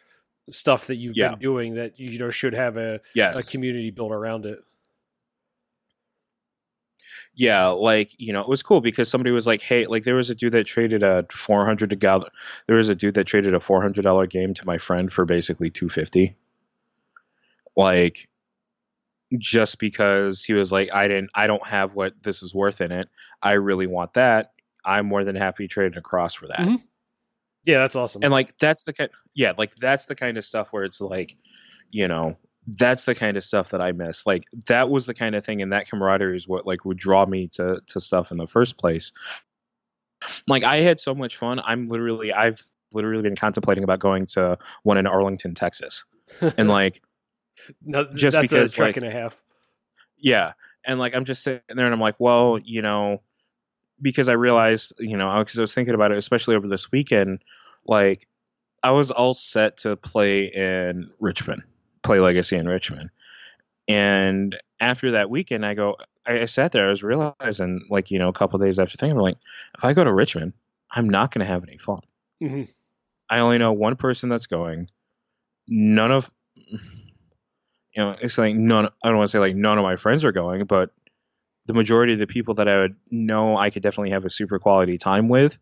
[0.51, 1.31] stuff that you've Yeah.
[1.31, 4.59] been doing that you know should have a, yes, a community built around it.
[7.35, 10.31] yeah, like you know, it was cool because somebody was like, "Hey, like there was
[10.31, 12.29] a dude that traded a four hundred to gal.
[12.67, 15.25] There was a dude that traded a four hundred dollar game to my friend for
[15.25, 16.37] basically two fifty.
[17.77, 18.29] Like,
[19.39, 22.93] just because he was like, I didn't, I don't have what this is worth in
[22.93, 23.09] it.
[23.43, 24.53] I really want that.
[24.85, 26.61] I'm more than happy trading across for that.
[26.61, 26.83] Mhm.
[27.65, 28.23] Yeah, that's awesome.
[28.23, 31.35] And like that's the kind, yeah, like that's the kind of stuff where it's like,
[31.91, 34.27] you know, that's the kind of stuff that I miss.
[34.27, 37.25] Like that was the kind of thing, and that camaraderie is what like would draw
[37.27, 39.13] me to to stuff in the first place.
[40.47, 41.61] Like I had so much fun.
[41.61, 46.05] I'm literally, I've literally been contemplating about going to one in Arlington, Texas,
[46.57, 47.03] and like,
[47.85, 49.43] no, just that's because, a trek like- and a half.
[50.19, 50.53] yeah,
[50.87, 53.21] and like I'm just sitting there, and I'm like, well, you know,
[54.05, 57.43] because I realized, you know, because I was thinking about it, especially over this weekend,
[57.87, 58.29] like
[58.85, 61.63] I was all set to play in Richmond,
[62.05, 63.11] play Legacy in Richmond,
[63.89, 68.19] and after that weekend, I go, I, I sat there, I was realizing, like, you
[68.19, 69.39] know, a couple days after thinking, I'm like,
[69.77, 70.53] if I go to Richmond,
[70.91, 72.01] I'm not going to have any fun.
[72.43, 72.69] Mhm.
[73.31, 74.89] I only know one person that's going.
[75.67, 76.79] None of, you
[77.97, 78.87] know, it's like none.
[79.03, 80.91] I don't want to say like none of my friends are going, but
[81.67, 84.59] the majority of the people that I would know I could definitely have a super
[84.59, 85.59] quality time with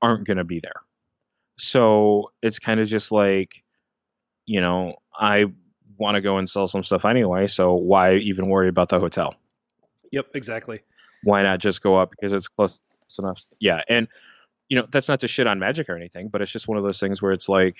[0.00, 0.80] aren't going to be there.
[1.58, 3.62] So it's kind of just like,
[4.46, 5.46] you know, I
[5.98, 7.48] want to go and sell some stuff anyway.
[7.48, 9.34] So why even worry about the hotel?
[10.12, 10.80] Yep, exactly.
[11.22, 12.80] why not just go up because it's close
[13.18, 13.44] enough?
[13.60, 14.08] Yeah, and
[14.68, 16.84] you know that's not to shit on Magic or anything, but it's just one of
[16.84, 17.76] those things where it's like,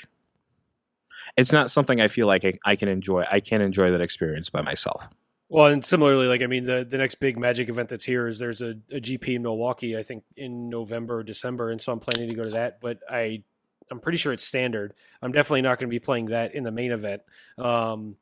[1.36, 3.24] it's not something I feel like I, I can enjoy.
[3.30, 5.06] I can enjoy that experience by myself.
[5.50, 8.38] Well, and similarly, like I mean, the the next big Magic event that's here is
[8.38, 12.00] there's a, a GP in Milwaukee, I think in November or December, and so I'm
[12.00, 12.80] planning to go to that.
[12.80, 13.44] But I
[13.90, 14.92] I'm pretty sure it's standard.
[15.22, 17.22] I'm definitely not going to be playing that in the main event.
[17.56, 18.16] Um,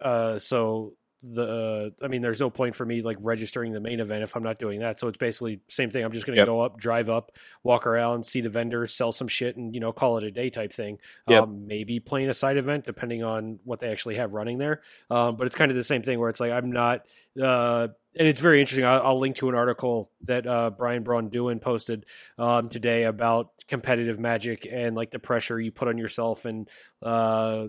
[0.00, 4.00] uh, so the uh, I mean, there's no point for me like registering the main
[4.00, 4.98] event if I'm not doing that.
[4.98, 6.04] So it's basically same thing.
[6.04, 6.46] I'm just going to Yep.
[6.46, 7.32] go up, drive up,
[7.62, 10.50] walk around, see the vendors, sell some shit, and you know call it a day
[10.50, 10.98] type thing.
[11.28, 11.42] Yep.
[11.42, 14.82] Um, maybe playing a side event depending on what they actually have running there.
[15.10, 17.06] Um, but it's kind of the same thing where it's like I'm not.
[17.40, 18.84] Uh, and it's very interesting.
[18.84, 22.04] I'll, I'll link to an article that uh, Brian Braun-Duin posted
[22.36, 26.68] um, today about competitive magic and like the pressure you put on yourself and
[27.00, 27.68] uh,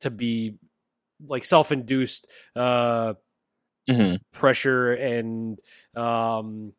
[0.00, 0.54] to be
[1.26, 3.14] like self-induced uh,
[3.86, 4.14] Mm-hmm.
[4.32, 5.58] pressure and
[5.94, 6.72] um,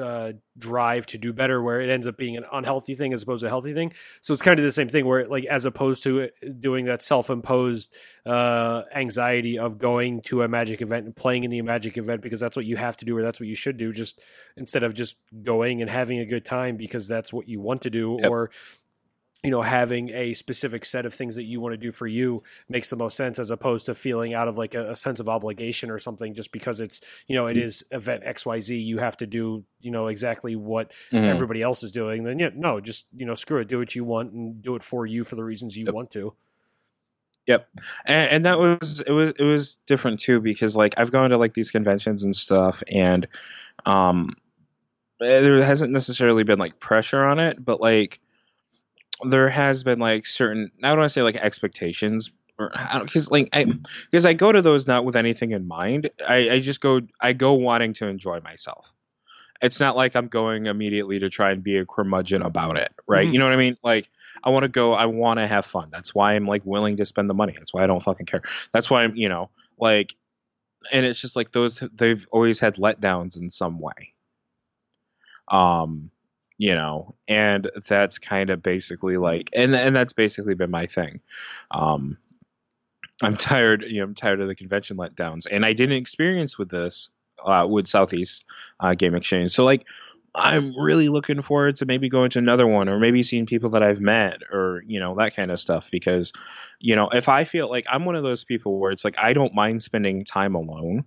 [0.00, 3.40] uh, drive to do better, where it ends up being an unhealthy thing as opposed
[3.40, 3.92] to a healthy thing.
[4.20, 7.92] So it's kind of the same thing, where like as opposed to doing that self-imposed
[8.24, 12.40] uh, anxiety of going to a magic event and playing in the magic event because
[12.40, 14.20] that's what you have to do or that's what you should do, just
[14.56, 17.90] instead of just going and having a good time because that's what you want to
[17.90, 18.30] do, Yep.
[18.30, 18.50] or
[19.44, 22.42] you know having a specific set of things that you want to do for you
[22.68, 25.28] makes the most sense as opposed to feeling out of like a, a sense of
[25.28, 29.26] obligation or something just because it's you know it is event xyz you have to
[29.26, 31.26] do you know exactly what Mm-hmm.
[31.26, 34.04] everybody else is doing then yeah no just you know screw it do what you
[34.04, 35.94] want and do it for you for the reasons you Yep.
[35.94, 36.34] want to
[37.46, 37.68] Yep.
[38.06, 41.36] And, and that was it was it was different too because like I've gone to
[41.36, 43.28] like these conventions and stuff and
[43.84, 44.30] um
[45.20, 48.20] eh, there hasn't necessarily been like pressure on it, but like
[49.22, 52.72] there has been like certain I don't want to say like expectations or
[53.02, 53.64] because like I
[54.10, 56.10] because I go to those not with anything in mind.
[56.26, 58.86] I, I just go I go wanting to enjoy myself.
[59.62, 63.26] It's not like I'm going immediately to try and be a curmudgeon about it, right?
[63.26, 63.32] Mhm.
[63.32, 63.76] You know what I mean?
[63.82, 64.10] Like
[64.42, 64.92] I want to go.
[64.92, 65.88] I want to have fun.
[65.90, 67.54] That's why I'm like willing to spend the money.
[67.56, 68.42] That's why I don't fucking care.
[68.72, 69.48] That's why I'm, you know,
[69.78, 70.14] like,
[70.92, 71.82] and it's just like those.
[71.94, 74.12] They've always had letdowns in some way.
[75.48, 76.10] Um,
[76.58, 81.20] you know, and that's kind of basically like, and and that's basically been my thing.
[81.70, 82.18] Um,
[83.22, 83.84] I'm tired.
[83.86, 87.08] You know, I'm tired of the convention letdowns, and I didn't experience with this
[87.44, 88.44] uh, with Southeast
[88.80, 89.52] uh, Game Exchange.
[89.52, 89.84] So like.
[90.36, 93.84] I'm really looking forward to maybe going to another one or maybe seeing people that
[93.84, 95.88] I've met or, you know, that kind of stuff.
[95.92, 96.32] Because,
[96.80, 99.32] you know, if I feel like I'm one of those people where it's like I
[99.32, 101.04] don't mind spending time alone.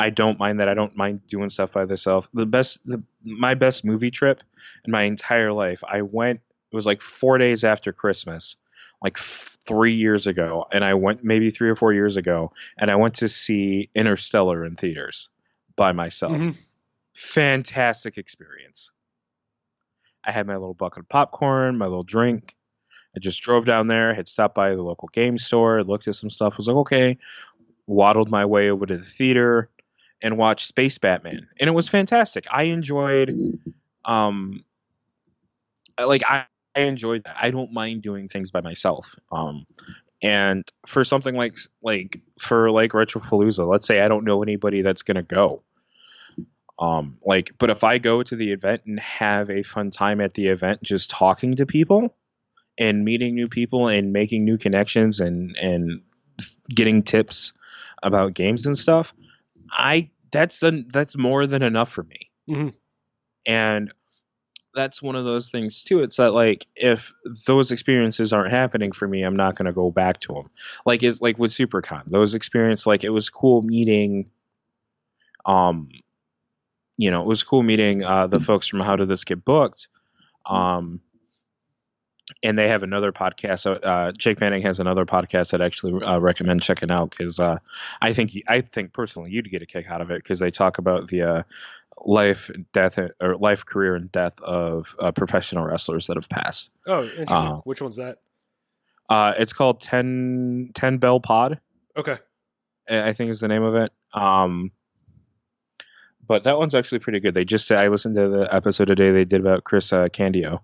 [0.00, 0.68] I don't mind that.
[0.68, 2.28] I don't mind doing stuff by myself.
[2.32, 4.42] The best, the, my best movie trip
[4.84, 8.54] in my entire life, I went, it was like four days after Christmas,
[9.02, 10.66] like f- three years ago.
[10.72, 14.64] And I went maybe three or four years ago, and I went to see Interstellar
[14.64, 15.28] in theaters
[15.74, 16.56] by myself Mhm.
[17.14, 18.92] fantastic experience.
[20.24, 22.54] I had my little bucket of popcorn, my little drink.
[23.16, 26.30] I just drove down there, had stopped by the local game store, looked at some
[26.30, 27.18] stuff, was like, okay,
[27.86, 29.70] waddled my way over to the theater
[30.22, 31.48] and watch Space Batman.
[31.60, 32.46] And it was fantastic.
[32.50, 33.34] I enjoyed
[34.04, 34.64] um
[35.98, 37.36] like I, I enjoyed that.
[37.40, 39.14] I don't mind doing things by myself.
[39.32, 39.66] Um
[40.22, 45.02] and for something like like for like Retropalooza, let's say I don't know anybody that's
[45.02, 45.62] gonna go
[46.78, 50.34] Um, like, but if I go to the event and have a fun time at
[50.34, 52.16] the event, just talking to people
[52.78, 56.02] and meeting new people and making new connections and and
[56.68, 57.52] getting tips
[58.02, 59.12] about games and stuff,
[59.70, 62.30] I that's a, that's more than enough for me.
[62.48, 62.74] Mhm.
[63.46, 63.92] And
[64.74, 66.02] that's one of those things too.
[66.02, 67.12] It's that like if
[67.46, 70.50] those experiences aren't happening for me, I'm not going to go back to them.
[70.86, 74.30] Like it's like with SuperCon, those experience like it was cool meeting.
[75.46, 75.88] Um,
[76.96, 79.88] you know, it was cool meeting uh, the folks from How Did This Get Booked.
[80.44, 81.00] Um,
[82.42, 83.60] and they have another podcast.
[83.60, 87.40] So, uh, Jake Manning has another podcast that I actually uh, recommend checking out because
[87.40, 87.58] uh,
[88.00, 90.78] I think I think personally you'd get a kick out of it because they talk
[90.78, 91.42] about the uh,
[92.04, 96.70] life, death, or life, career, and death of uh, professional wrestlers that have passed.
[96.86, 97.28] Oh, interesting.
[97.28, 98.18] Uh, Which one's that?
[99.08, 101.60] Uh, it's called 10, 10 Bell Pod.
[101.96, 102.18] Okay.
[102.88, 103.92] I I think is the name of it.
[104.14, 104.70] Um,
[106.26, 107.34] but that one's actually pretty good.
[107.34, 110.60] They just I listened to the episode today they did about Chris uh, Candio,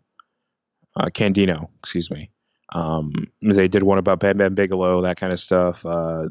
[0.97, 2.31] uh, Candino, excuse me.
[2.73, 5.85] Um, they did one about Bam Bigelow, that kind of stuff.
[5.87, 6.29] Uh,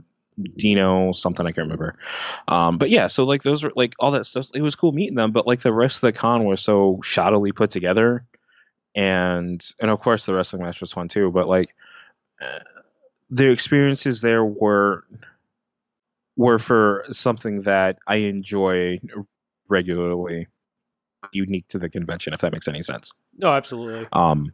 [0.58, 1.97] Dino, something I can't remember.
[2.47, 4.49] Um, but yeah, so like those were like all that stuff.
[4.54, 7.56] It was cool meeting them, but like the rest of the con was so shoddily
[7.56, 8.26] put together,
[8.95, 11.32] and and of course the wrestling match was fun too.
[11.32, 11.76] But like
[12.41, 12.60] uh,
[13.30, 15.06] the experiences there were
[16.36, 18.99] were for something that I enjoy
[19.67, 20.47] regularly,
[21.31, 23.13] unique to the convention, if that makes any sense.
[23.38, 24.07] No, absolutely.
[24.12, 24.51] Um,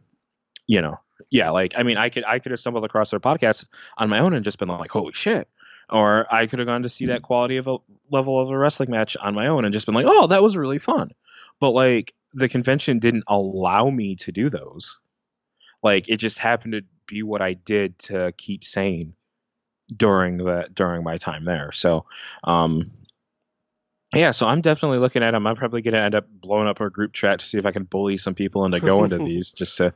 [0.66, 3.66] you know, yeah, like I mean, I could I could have stumbled across their podcast
[3.98, 5.48] on my own and just been like, holy shit.
[5.88, 7.78] Or I could have gone to see that quality of a
[8.10, 10.56] level of a wrestling match on my own and just been like, oh, that was
[10.56, 11.10] really fun.
[11.58, 15.00] But like the convention didn't allow me to do those.
[15.82, 19.14] Like it just happened to be what I did to keep sane
[19.94, 21.72] during the during my time there.
[21.72, 22.06] So,
[22.44, 22.92] um,
[24.14, 25.46] yeah, so I'm definitely looking at them.
[25.46, 27.70] I'm probably going to end up blowing up our group chat to see if I
[27.70, 29.94] can bully some people into going to these just to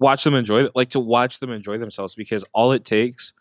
[0.00, 3.32] watch them enjoy it, like to watch them enjoy themselves because all it takes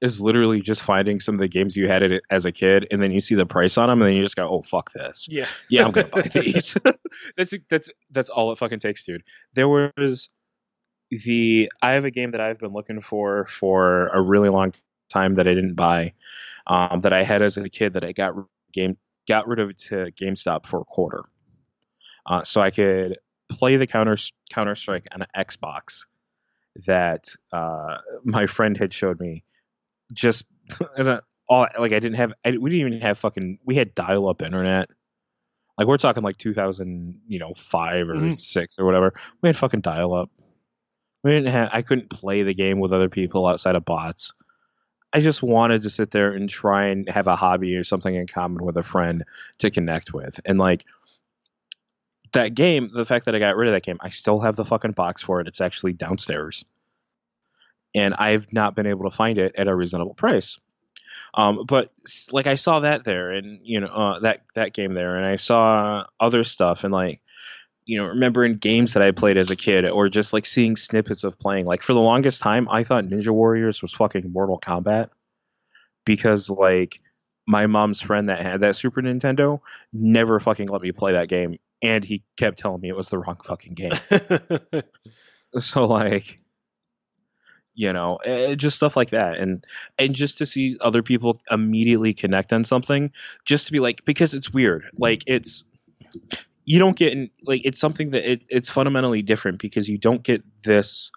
[0.00, 3.00] is literally just finding some of the games you had it as a kid and
[3.00, 5.28] then you see the price on them and then you just go, "Oh, fuck this."
[5.30, 5.46] Yeah.
[5.68, 6.76] Yeah, I'm going to buy these.
[7.36, 9.22] that's that's that's all it fucking takes, dude.
[9.54, 10.28] There was
[11.10, 14.72] the I have a game that I've been looking for for a really long
[15.08, 16.12] time that I didn't buy.
[16.66, 18.34] Um, that I had as a kid that I got
[18.72, 18.96] game
[19.28, 21.24] got rid of it to GameStop for a quarter,
[22.26, 23.18] uh, so I could
[23.50, 24.16] play the counter
[24.50, 26.04] Counter Strike on an Xbox
[26.86, 29.44] that uh, my friend had showed me.
[30.12, 30.44] Just
[30.98, 34.28] uh, all like I didn't have I, we didn't even have fucking we had dial
[34.28, 34.88] up internet.
[35.76, 38.38] Like we're talking like 2000, you know, five or Mhm.
[38.38, 39.12] six or whatever.
[39.42, 40.30] We had fucking dial up.
[41.24, 41.70] We didn't have.
[41.72, 44.32] I couldn't play the game with other people outside of bots.
[45.14, 48.26] I just wanted to sit there and try and have a hobby or something in
[48.26, 49.24] common with a friend
[49.58, 50.40] to connect with.
[50.44, 50.84] And like
[52.32, 54.64] that game, the fact that I got rid of that game, I still have the
[54.64, 55.46] fucking box for it.
[55.46, 56.64] It's actually downstairs.
[57.94, 60.58] And I've not been able to find it at a reasonable price.
[61.32, 61.92] Um, but
[62.32, 65.36] like I saw that there and you know uh, that that game there and I
[65.36, 67.20] saw other stuff and like
[67.86, 71.24] you know remembering games that I played as a kid or just like seeing snippets
[71.24, 71.66] of playing.
[71.66, 75.10] Like for the longest time I thought Ninja Warriors was fucking Mortal Kombat
[76.04, 77.00] because like
[77.46, 79.60] my mom's friend that had that Super Nintendo
[79.92, 83.18] never fucking let me play that game and he kept telling me it was the
[83.18, 83.92] wrong fucking game.
[85.60, 86.40] So like
[87.76, 89.38] you know eh, just stuff like that.
[89.38, 89.64] And
[89.98, 93.12] and just to see other people immediately connect on something
[93.44, 94.84] just to be like because it's weird.
[94.98, 95.64] Like it's
[96.64, 100.42] you don't get like it's something that it, it's fundamentally different because you don't get
[100.62, 101.10] this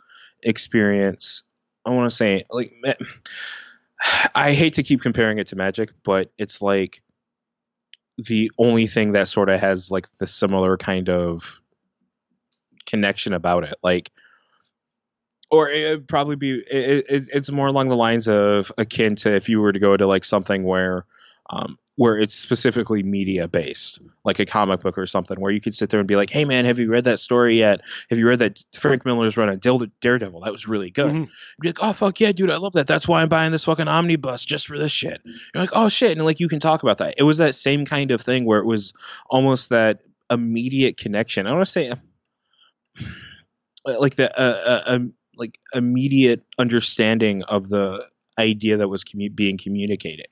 [0.44, 1.44] experience.
[1.86, 2.74] I want to say like
[4.36, 7.02] i hate to keep comparing it to magic but it's like
[8.18, 11.56] the only thing that sort of has like the similar kind of
[12.86, 14.12] connection about it like
[15.50, 19.50] or it'd probably be it, it, it's more along the lines of akin to if
[19.50, 21.06] you were to go to like something where
[21.50, 25.76] um, where it's specifically media based like a comic book or something where you could
[25.76, 27.82] sit there and be like hey man have you read that story yet?
[28.10, 30.42] Have you read that frank miller's run on daredevil?
[30.42, 31.12] That was really good.
[31.12, 31.20] Mhm.
[31.22, 31.30] You'd
[31.62, 32.88] be like oh fuck yeah dude i love that.
[32.88, 35.22] That's why i'm buying this fucking omnibus just for this shit.
[35.26, 36.12] You're like oh shit.
[36.18, 37.16] And like you can talk about that.
[37.18, 38.94] It was that same kind of thing where it was
[39.30, 41.48] almost that immediate connection.
[41.48, 41.92] I want to say
[43.86, 48.06] like the uh, uh, um, like immediate understanding of the
[48.38, 50.28] idea that was commu- being communicated.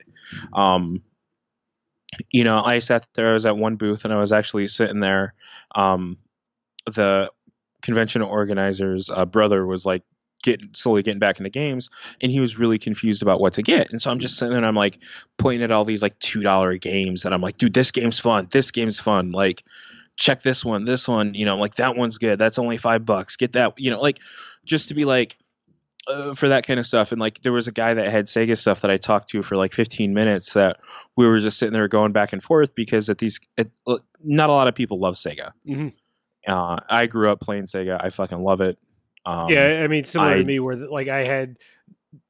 [0.52, 1.02] Um,
[2.30, 3.30] you know, I sat there.
[3.30, 5.34] I was at one booth, and I was actually sitting there.
[5.74, 6.18] Um,
[6.86, 7.30] the
[7.82, 10.02] convention organizer's uh, brother was like
[10.42, 11.90] getting slowly getting back into games,
[12.20, 13.90] and he was really confused about what to get.
[13.90, 14.98] And so I'm just sitting there and I'm like
[15.38, 18.48] pointing at all these like two dollar games, and I'm like, dude, this game's fun.
[18.50, 19.32] This game's fun.
[19.32, 19.64] Like,
[20.16, 21.34] check this one, this one.
[21.34, 22.38] You know, like that one's good.
[22.38, 23.36] That's only five bucks.
[23.36, 23.74] Get that.
[23.78, 24.20] You know, like
[24.64, 25.36] just to be like.
[26.08, 28.56] Uh, for that kind of stuff, and like there was a guy that had Sega
[28.56, 30.76] stuff that I talked to for like 15 minutes that
[31.16, 33.72] we were just sitting there going back and forth because at these, it,
[34.22, 35.50] not a lot of people love Sega.
[35.68, 35.88] Mm-hmm.
[36.46, 37.98] Uh, I grew up playing Sega.
[38.00, 38.78] I fucking love it.
[39.24, 41.56] Um, yeah, I mean, similar I- to me, where like I had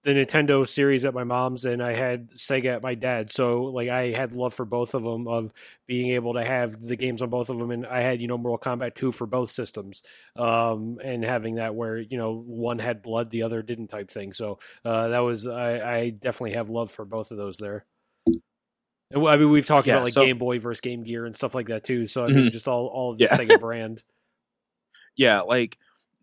[0.04, 3.34] the Nintendo series at my mom's and I had Sega at my dad's.
[3.34, 5.52] So like I had love for both of them of
[5.86, 8.38] being able to have the games on both of them, and I had you know
[8.38, 10.02] Mortal Kombat two for both systems,
[10.36, 14.32] um, and having that where you know one had blood, the other didn't type thing.
[14.32, 17.84] So uh, that was I, I definitely have love for both of those there.
[19.12, 21.36] And, I mean, we've talked Yeah, about like so- Game Boy versus Game Gear and
[21.36, 22.08] stuff like that too.
[22.08, 22.50] So I mean, Mhm.
[22.52, 23.36] just all all of the Yeah.
[23.36, 24.02] Sega brand.
[25.16, 25.78] yeah, like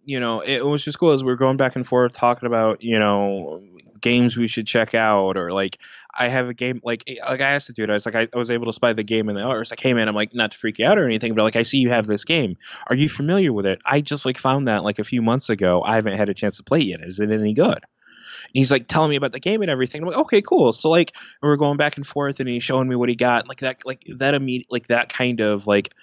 [0.05, 2.83] you know, it was just cool as we were going back and forth talking about
[2.83, 3.61] you know
[4.03, 5.79] games we should check out or like
[6.13, 8.27] I have a game like eh, like I asked the dude I was like I,
[8.33, 10.35] I was able to spy the game in the hours like hey man I'm like
[10.35, 12.57] not to freak you out or anything but like I see you have this game.
[12.87, 13.79] Are you familiar with it?
[13.85, 16.57] I just like found that like a few months ago I haven't had a chance
[16.57, 17.01] to play it yet.
[17.01, 17.77] Is it any good?
[17.77, 20.01] And he's like telling me about the game and everything.
[20.01, 20.73] I'm like okay cool.
[20.73, 23.61] So like we're going back and forth and he's showing me what he got like
[23.61, 25.93] that like that immediate like that kind of like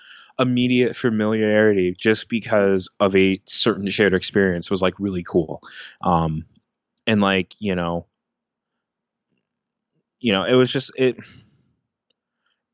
[0.41, 5.62] immediate familiarity just because of a certain shared experience was like really cool.
[6.03, 6.47] Um
[7.07, 8.07] and like you know
[10.20, 11.16] you know it was just it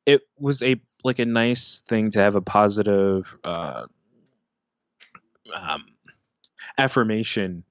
[0.06, 3.86] it was a like a nice thing to have a positive uh
[5.54, 5.84] um
[6.78, 7.64] affirmation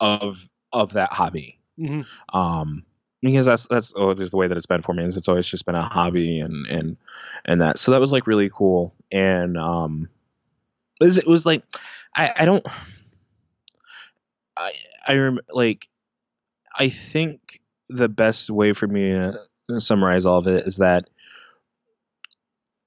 [0.00, 1.58] of of that hobby.
[1.76, 2.02] Hmm
[2.32, 2.84] um
[3.22, 5.48] because that's that's oh just the way that it's been for me is it's always
[5.48, 6.96] just been a hobby and and
[7.44, 7.78] and that.
[7.78, 8.94] So that was like really cool.
[9.12, 10.08] And um
[11.00, 11.64] it was, it was like
[12.14, 12.66] i i don't
[14.56, 14.72] i
[15.06, 15.88] i rem- like
[16.78, 21.08] i think the best way for me to summarize all of it is that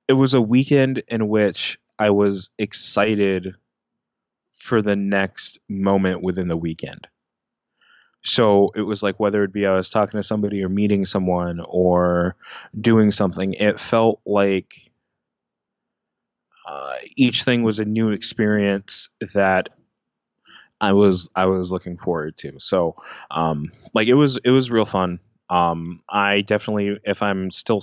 [0.07, 3.55] it was a weekend in which i was excited
[4.53, 7.07] for the next moment within the weekend
[8.25, 11.59] so it was like whether it be I was talking to somebody or meeting someone
[11.67, 12.35] or
[12.79, 14.91] doing something, it felt like
[16.67, 19.69] uh, each thing was a new experience that
[20.79, 22.59] I was I was looking forward to.
[22.59, 22.95] So
[23.29, 25.19] um, like it was it was real fun.
[25.49, 27.81] Um, I definitely if I'm still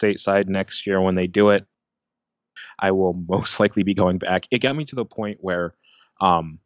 [0.00, 1.66] stateside next year when they do it,
[2.78, 4.46] I will most likely be going back.
[4.50, 5.74] It got me to the point where
[6.20, 6.58] um,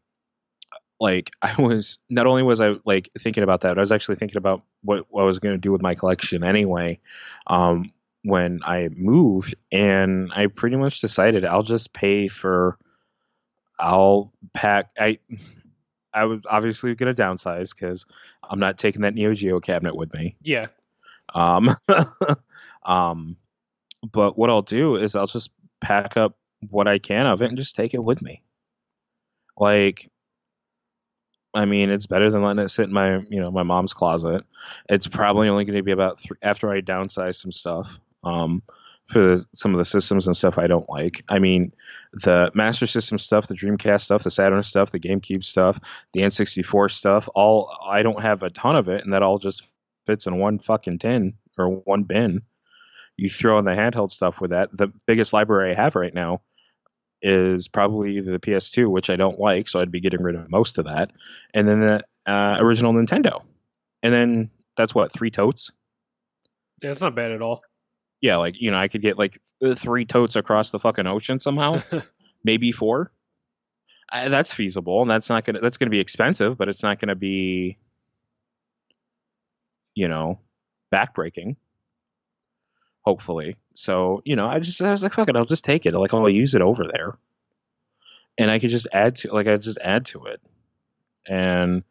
[1.03, 4.39] like I was not only was I like thinking about that, I was actually thinking
[4.39, 7.01] about what, what I was going to do with my collection anyway.
[7.49, 7.93] Um,
[8.25, 12.79] when I moved, and I pretty much decided I'll just pay for.
[13.81, 14.91] I'll pack.
[14.97, 15.19] I
[16.15, 18.07] I was obviously going to downsize because
[18.49, 20.37] I'm not taking that Neo Geo cabinet with me.
[20.43, 20.67] Yeah.
[21.35, 21.71] Um,
[22.85, 23.37] um,
[24.13, 25.51] but what I'll do is I'll just
[25.81, 26.37] pack up
[26.71, 28.43] what I can of it and just take it with me.
[29.57, 30.11] Like,
[31.55, 34.45] I mean, it's better than letting it sit in my, you know, my mom's closet.
[34.89, 37.99] It's probably only going to be about th- after I downsize some stuff.
[38.25, 38.63] Um,
[39.13, 41.23] for the, some of the systems and stuff I don't like.
[41.29, 41.73] I mean,
[42.15, 45.79] the Master System stuff, the Dreamcast stuff, the Saturn stuff, the GameCube stuff,
[46.13, 47.29] the N64 stuff.
[47.35, 49.69] All I don't have a ton of it, and that all just
[50.07, 52.43] fits in one fucking tin or one bin.
[53.17, 54.75] You throw in the handheld stuff with that.
[54.77, 56.41] The biggest library I have right now
[57.23, 60.79] is probably the PS2, which I don't like, so I'd be getting rid of most
[60.79, 61.11] of that.
[61.55, 63.43] And then the uh, original Nintendo,
[64.03, 65.71] and then that's what three totes.
[66.83, 67.63] Yeah, it's not bad at all.
[68.21, 69.41] Yeah, like you know, I could get like
[69.77, 71.83] three totes across the fucking ocean somehow,
[72.45, 73.13] maybe four.
[74.11, 77.15] I, that's feasible, and that's not gonna that's gonna be expensive, but it's not gonna
[77.15, 77.79] be,
[79.95, 80.39] you know,
[80.93, 81.57] backbreaking.
[83.03, 85.95] Hopefully, so you know, I just I was like, fuck it, I'll just take it.
[85.95, 87.19] Like I'll use it over there,
[88.39, 90.41] and I could just add to like I just add to it,
[91.27, 91.83] and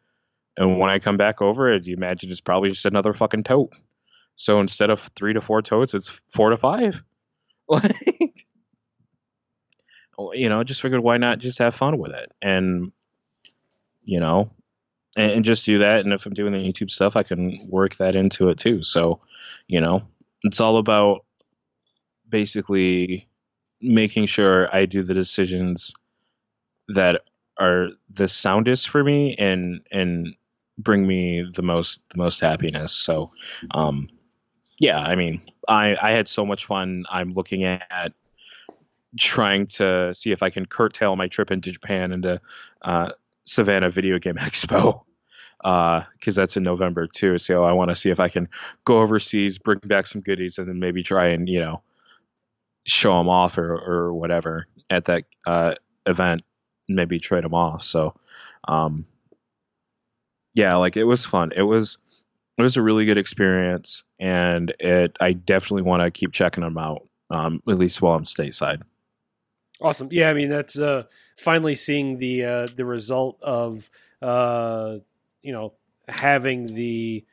[0.56, 3.72] and when I come back over it, you imagine it's probably just another fucking tote.
[4.36, 7.02] So instead of three to four totes, it's four to five.
[7.68, 7.96] Like,
[10.34, 12.92] you know, I just figured why not just have fun with it, and
[14.04, 14.50] you know,
[15.16, 16.00] and, and just do that.
[16.00, 18.82] And if I'm doing the YouTube stuff, I can work that into it too.
[18.82, 19.20] So,
[19.68, 20.02] you know,
[20.44, 21.24] it's all about
[22.28, 23.28] basically
[23.80, 25.92] making sure I do the decisions
[26.88, 27.22] that
[27.58, 30.34] are the soundest for me and and
[30.78, 32.92] bring me the most the most happiness.
[32.92, 33.30] So,
[33.72, 34.08] um,
[34.78, 37.04] yeah, I mean, I I had so much fun.
[37.10, 38.12] I'm looking at
[39.18, 42.40] trying to see if I can curtail my trip into Japan into
[42.82, 43.10] uh,
[43.44, 45.02] Savannah Video Game Expo
[45.62, 47.38] because uh, that's in November too.
[47.38, 48.48] So I want to see if I can
[48.84, 51.82] go overseas, bring back some goodies, and then maybe try and you know
[52.84, 55.74] show them off or or whatever at that uh,
[56.06, 56.42] event.
[56.88, 57.84] Maybe trade them off.
[57.84, 58.14] So,
[58.66, 59.06] um,
[60.54, 61.52] yeah, like it was fun.
[61.54, 61.96] It was
[62.58, 66.78] it was a really good experience, and it I definitely want to keep checking them
[66.78, 67.06] out.
[67.30, 68.82] Um, at least while I'm stateside.
[69.80, 70.08] Awesome.
[70.10, 71.04] Yeah, I mean that's uh,
[71.36, 73.88] finally seeing the uh, the result of
[74.20, 74.96] uh,
[75.42, 75.74] you know
[76.08, 77.24] having the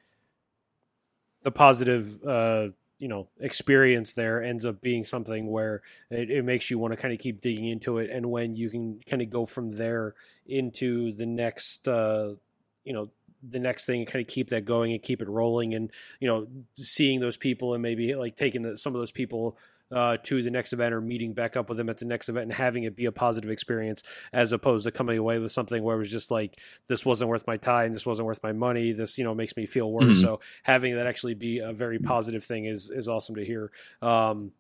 [1.44, 6.70] the positive uh, you know experience there ends up being something where it, it makes
[6.70, 8.10] you want to kind of keep digging into it.
[8.10, 12.34] And when you can kind of go from there into the next uh,
[12.84, 13.10] you know
[13.42, 16.28] the next thing and kind of keep that going and keep it rolling and you
[16.28, 19.58] know seeing those people and maybe like taking the, some of those people
[19.92, 22.44] uh, to the next event or meeting back up with them at the next event
[22.44, 25.96] and having it be a positive experience as opposed to coming away with something where
[25.96, 29.18] it was just like this wasn't worth my time this wasn't worth my money this
[29.18, 30.18] you know makes me feel worse.
[30.18, 30.22] Mm-hmm.
[30.22, 33.72] so having that actually be a very positive thing is is awesome to hear.
[34.02, 34.52] Um,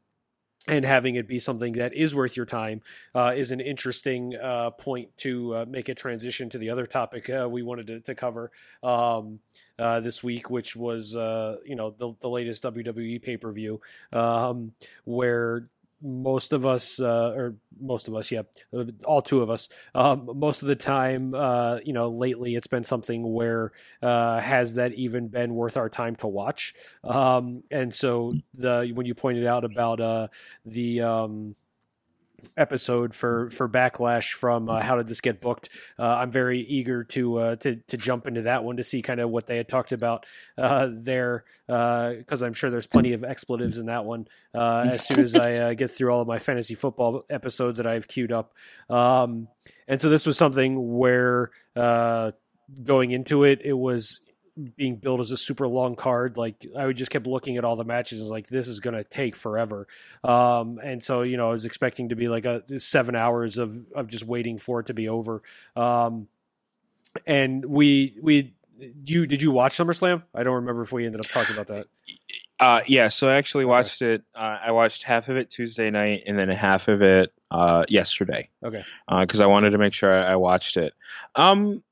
[0.70, 2.82] and having it be something that is worth your time
[3.15, 7.30] uh, is an interesting uh, point to uh, make a transition to the other topic
[7.30, 8.51] uh, we wanted to, to cover
[8.84, 9.39] um,
[9.78, 13.82] uh, this week, which was uh, you know the, the latest WWE pay per view,
[14.13, 14.74] um,
[15.05, 15.70] where
[16.01, 18.43] most of us, uh, or most of us, yeah,
[19.05, 22.83] all two of us, um, most of the time, uh, you know, lately it's been
[22.83, 23.71] something where
[24.01, 26.73] uh, has that even been worth our time to watch?
[27.03, 30.27] Um, and so the when you pointed out about uh,
[30.65, 31.55] the um,
[32.57, 35.69] episode for for backlash from uh, how did this get booked?
[35.97, 39.19] Uh, i'm very eager to uh, to to jump into that one to see kind
[39.19, 40.25] of what they had talked about
[40.57, 45.05] uh, there because uh, i'm sure there's plenty of expletives in that one uh, as
[45.05, 48.53] soon as i get through all of my fantasy football episodes that i've queued up.
[48.89, 49.47] Um,
[49.87, 51.51] and so this was something where
[52.83, 54.19] going into it it was
[54.75, 56.37] being built as a super long card.
[56.37, 58.95] Like I would just kept looking at all the matches and like this is going
[58.95, 59.87] to take forever.
[60.23, 63.85] Um, and so you know I was expecting to be like a seven hours of
[63.93, 65.41] of just waiting for it to be over.
[65.75, 66.27] Um,
[67.25, 68.53] and we we
[69.05, 70.23] you did you watch SummerSlam?
[70.33, 71.87] I don't remember if we ended up talking about that.
[72.59, 74.15] Uh, yeah, so I actually watched okay.
[74.15, 74.23] it.
[74.35, 78.49] Uh, I watched half of it Tuesday night and then half of it uh, yesterday.
[78.63, 78.83] Okay.
[79.07, 80.93] Because uh, I wanted to make sure I, I watched it.
[81.35, 81.83] Um,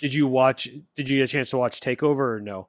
[0.00, 0.68] did you watch?
[0.96, 2.68] Did you get a chance to watch Takeover or no?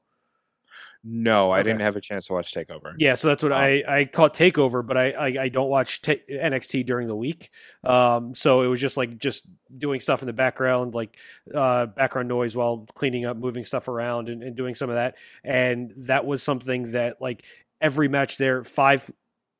[1.03, 2.93] No, I didn't have a chance to watch Takeover.
[2.97, 6.01] Yeah, so that's what um, I I caught Takeover, but I I, I don't watch
[6.01, 7.49] ta- NXT during the week.
[7.83, 9.47] Um, so it was just like just
[9.77, 11.15] doing stuff in the background, like
[11.53, 15.15] uh, background noise while cleaning up, moving stuff around, and, and doing some of that.
[15.43, 17.45] And that was something that like
[17.79, 19.09] every match there, five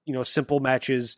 [0.08, 1.18] you know simple matches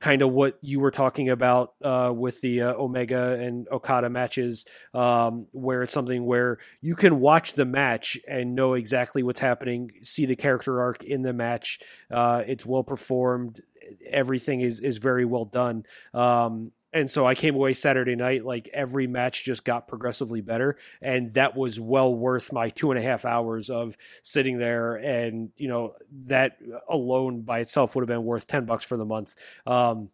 [0.00, 4.66] kind of what you were talking about uh, with the uh, omega and okada matches
[4.92, 9.92] um, where it's something where you can watch the match and know exactly what's happening
[10.02, 11.78] see the character arc in the match
[12.10, 13.62] uh, it's well performed
[14.10, 18.70] everything is is very well done um, and so I came away Saturday night like
[18.72, 23.02] every match just got progressively better, and that was well worth my two and a
[23.02, 24.94] half hours of sitting there.
[24.96, 25.94] And you know
[26.24, 26.56] that
[26.88, 29.34] alone by itself would have been worth ten bucks for the month.
[29.66, 30.08] Um,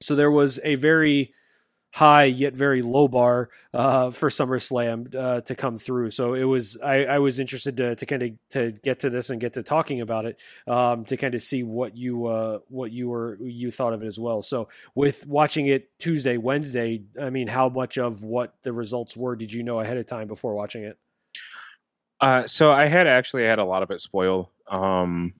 [0.00, 1.32] so there was a very
[1.90, 6.10] high yet very low bar uh, for SummerSlam uh, to come through.
[6.10, 9.30] So it was I, I was interested to, to kind of to get to this
[9.30, 12.92] and get to talking about it um, to kind of see what you uh, what
[12.92, 14.42] you were you thought of it as well.
[14.42, 19.36] So with watching it Tuesday Wednesday, I mean, how much of what the results were
[19.36, 20.98] did you know ahead of time before watching it?
[22.20, 24.48] Uh, so I had actually had a lot of it spoiled.
[24.66, 25.34] Um,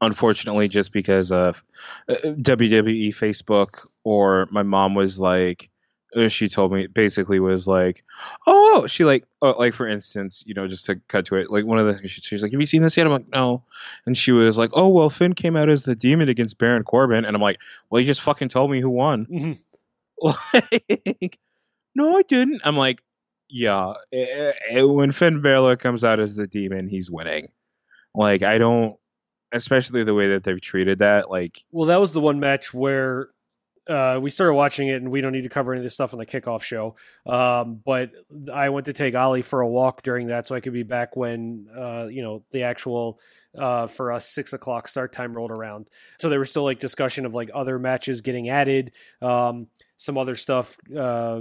[0.00, 1.62] unfortunately, just because of
[2.08, 5.68] uh, WWE Facebook, or my mom was like,
[6.14, 8.04] uh, she told me basically was like,
[8.46, 11.64] oh, she like, oh, like for instance, you know, just to cut to it, like
[11.64, 13.04] one of the things she, she's like, have you seen this yet?
[13.04, 13.64] I'm like, no,
[14.06, 17.24] and she was like, oh, well, Finn came out as the demon against Baron Corbin,
[17.24, 17.58] and I'm like,
[17.90, 19.26] well, you just fucking told me who won.
[20.22, 20.30] Mm-hmm.
[21.20, 21.38] Like,
[21.94, 22.62] no, I didn't.
[22.64, 23.02] I'm like,
[23.50, 27.48] yeah, it, it, when Finn Balor comes out as the demon, he's winning.
[28.14, 28.96] Like, I don't
[29.52, 31.30] especially the way that they've treated that.
[31.30, 33.28] Like, well, that was the one match where
[33.88, 36.12] uh, we started watching it, and we don't need to cover any of this stuff
[36.12, 36.96] on the kickoff show.
[37.24, 38.10] Um, but
[38.52, 41.16] I went to take Ollie for a walk during that, so I could be back
[41.16, 43.20] when uh, you know the actual
[43.56, 45.86] uh, for us six o'clock start time rolled around.
[46.18, 50.36] So there was still like discussion of like other matches getting added, um, some other
[50.36, 51.40] stuff uh,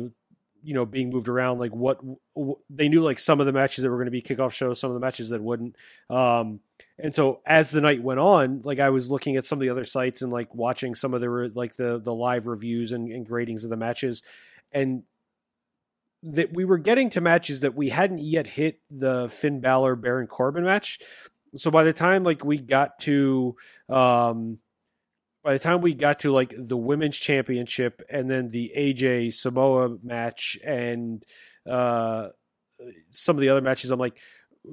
[0.66, 1.99] you know being moved around like what
[2.70, 4.89] they knew like some of the matches that were going to be kickoff shows some
[4.89, 5.76] of the matches that wouldn't
[6.09, 6.59] um
[6.97, 9.70] and so as the night went on like i was looking at some of the
[9.70, 13.28] other sites and like watching some of the like the the live reviews and, and
[13.28, 14.24] gradings of the matches
[14.72, 15.03] and
[16.26, 20.26] that we were getting to matches that we hadn't yet hit the Finn Balor Baron
[20.26, 20.99] Corbin match.
[21.55, 23.55] So by the time like we got to
[23.88, 24.57] um
[25.46, 29.96] by the time we got to like the women's championship and then the AJ Samoa
[30.02, 31.24] match and
[31.70, 32.30] uh
[33.12, 34.18] some of the other matches I'm like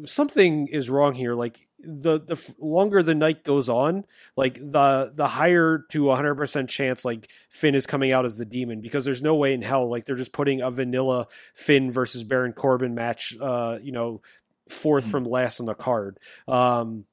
[0.07, 1.35] something is wrong here.
[1.35, 4.05] Like the the longer the night goes on
[4.35, 8.81] like the the higher to 100% chance like Finn is coming out as the demon
[8.81, 12.55] because there's no way in hell like they're just putting a vanilla Finn versus Baron
[12.55, 14.23] Corbin match uh you know
[14.70, 16.18] fourth from last on the card.
[16.49, 17.05] Um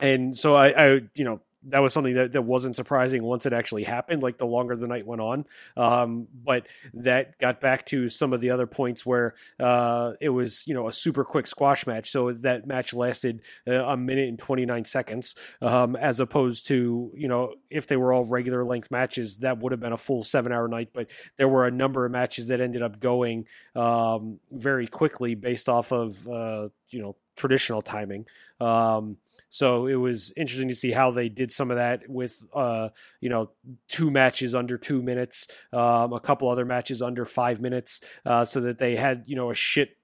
[0.00, 1.40] and so I, I you know
[1.70, 4.86] that was something that, that wasn't surprising once it actually happened, like the longer the
[4.86, 5.44] night went on.
[5.76, 10.66] Um, but that got back to some of the other points where uh, it was,
[10.66, 12.10] you know, a super quick squash match.
[12.10, 17.28] So that match lasted uh, a minute and 29 seconds, um, as opposed to, you
[17.28, 20.52] know, if they were all regular length matches, that would have been a full seven
[20.52, 20.90] hour night.
[20.92, 25.68] But there were a number of matches that ended up going um, very quickly based
[25.68, 28.26] off of, uh, you know, traditional timing.
[28.60, 29.16] Um,
[29.50, 32.90] so it was interesting to see how they did some of that with, uh,
[33.20, 33.50] you know,
[33.88, 38.60] two matches under two minutes, um, a couple other matches under five minutes, uh, so
[38.60, 39.96] that they had, you know, a shit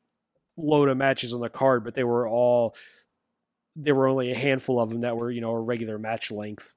[0.57, 2.75] load of matches on the card, but they were all,
[3.77, 6.75] there were only a handful of them that were, you know, a regular match length.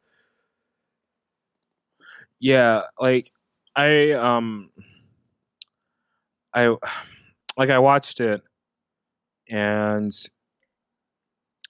[2.39, 3.31] Yeah, like
[3.75, 4.71] I um
[6.53, 6.67] I
[7.57, 8.41] like I watched it
[9.49, 10.13] and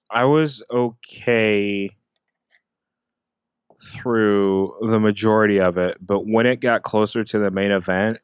[0.09, 1.89] I was okay
[3.83, 8.19] through the majority of it, but when it got closer to the main event,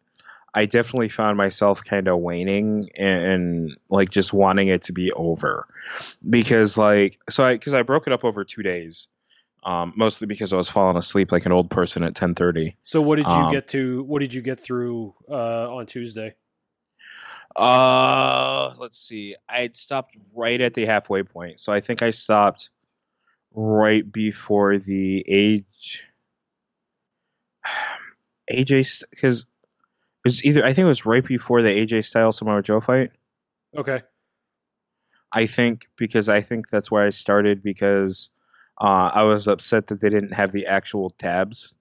[0.55, 5.11] I definitely found myself kind of waning and, and, like just wanting it to be
[5.13, 5.67] over
[6.29, 9.07] because like so I because I broke it up over two days,
[9.63, 12.75] um, mostly because I was falling asleep like an old person at ten thirty.
[12.83, 14.03] So what did you Um, get to?
[14.03, 16.35] What did you get through uh, on Tuesday?
[17.55, 19.35] Uh, let's see.
[19.47, 22.69] I had stopped right at the halfway point, so I think I stopped
[23.53, 26.03] right before the age
[28.51, 29.47] AJ because it
[30.25, 33.11] was either I think it was right before the AJ Styles Samoa Joe fight.
[33.75, 34.01] Okay.
[35.31, 38.29] I think because I think that's where I started because
[38.79, 41.73] uh, I was upset that they didn't have the actual tabs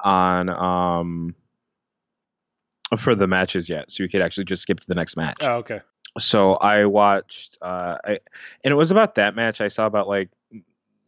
[0.00, 1.34] on um
[2.96, 5.36] for the matches yet, so you could actually just skip to the next match.
[5.40, 5.80] Oh, okay.
[6.18, 8.10] So I watched, uh, I
[8.64, 9.60] and it was about that match.
[9.60, 10.30] I saw about like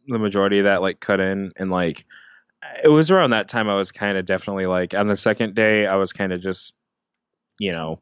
[0.07, 2.05] the majority of that like cut in, and like
[2.83, 5.87] it was around that time I was kind of definitely like on the second day
[5.87, 6.73] I was kind of just,
[7.59, 7.99] you know,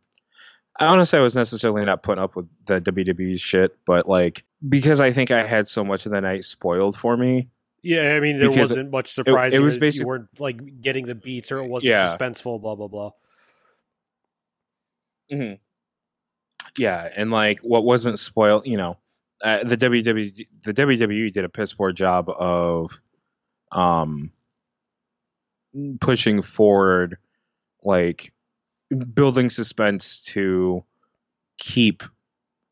[0.80, 5.00] I honestly I was necessarily not putting up with the WWE shit, but like because
[5.00, 7.48] I think I had so much of the night spoiled for me.
[7.82, 9.54] Yeah, I mean there wasn't much surprise.
[9.54, 12.14] it was that basic- you weren't like getting the beats or it wasn't Yeah.
[12.14, 12.62] suspenseful.
[12.62, 13.12] Blah blah blah.
[15.30, 15.54] Hmm
[16.78, 18.98] Yeah, and like what wasn't spoiled, you know,
[19.44, 22.92] uh, the WWE the WWE did a piss poor job of
[23.72, 24.32] um
[26.02, 27.18] pushing forward
[27.84, 28.34] like
[29.14, 30.84] building suspense to
[31.58, 32.04] keep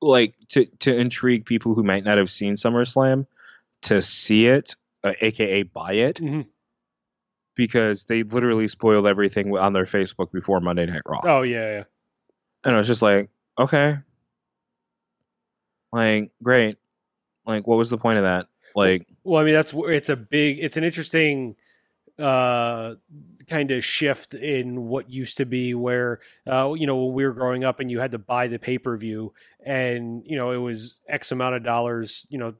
[0.01, 3.25] like to to intrigue people who might not have seen SummerSlam
[3.83, 6.47] to see it, uh, aka buy it, Mhm.
[7.55, 11.19] because they literally spoiled everything on their Facebook before Monday Night Raw.
[11.23, 11.83] Oh yeah, yeah.
[12.63, 13.97] And I was just like, okay.
[15.91, 16.77] Like, great.
[17.45, 18.47] Like, what was the point of that?
[18.75, 20.59] Like, Well, I mean that's it's a big.
[20.59, 21.55] It's an interesting
[22.19, 22.95] uh
[23.47, 26.19] kind of shift in what used to be where
[26.51, 29.31] uh you know when we were growing up and you had to buy the pay-per-view
[29.63, 32.55] and you know it was x amount of dollars you know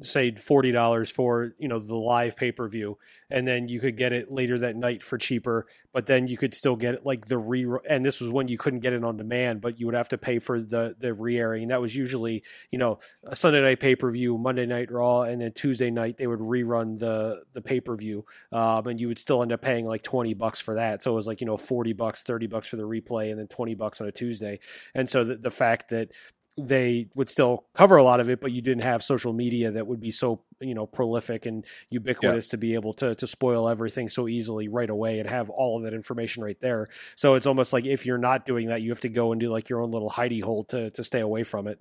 [0.00, 2.98] say $40 for you know the live pay-per-view
[3.30, 6.54] and then you could get it later that night for cheaper but then you could
[6.54, 9.16] still get it like the re and this was when you couldn't get it on
[9.16, 12.78] demand but you would have to pay for the the re-airing that was usually you
[12.78, 16.26] know a Sunday night pay per view, Monday night Raw, and then Tuesday night they
[16.26, 19.86] would rerun the the pay per view, um, and you would still end up paying
[19.86, 21.02] like twenty bucks for that.
[21.02, 23.48] So it was like you know forty bucks, thirty bucks for the replay, and then
[23.48, 24.60] twenty bucks on a Tuesday.
[24.94, 26.12] And so the, the fact that
[26.58, 29.86] they would still cover a lot of it, but you didn't have social media that
[29.86, 34.08] would be so you know prolific and ubiquitous to be able to to spoil everything
[34.08, 36.88] so easily right away and have all of that information right there.
[37.16, 39.50] So it's almost like if you're not doing that, you have to go and do
[39.50, 41.78] like your own little hidey hole to to stay away from it.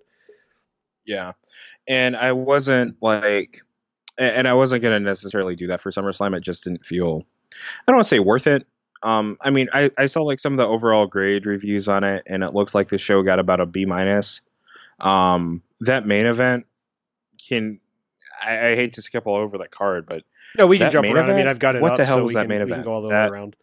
[1.05, 1.33] yeah.
[1.87, 3.61] And I wasn't like,
[4.17, 6.35] and I wasn't going to necessarily do that for SummerSlam.
[6.35, 7.23] It just didn't feel,
[7.53, 8.65] I don't want to say worth it.
[9.03, 12.23] Um, I mean, I, I saw like some of the overall grade reviews on it,
[12.27, 14.41] and it looked like the show got about a B minus.
[14.99, 16.65] Um, that main event
[17.47, 17.79] can,
[18.41, 20.23] I, I hate to skip all over that card, but
[20.57, 21.29] No, we can jump around.
[21.29, 21.47] I mean.
[21.47, 22.85] I've got it What up, the hell so was that can, main we can event?
[22.85, 23.55] go all the That- way around.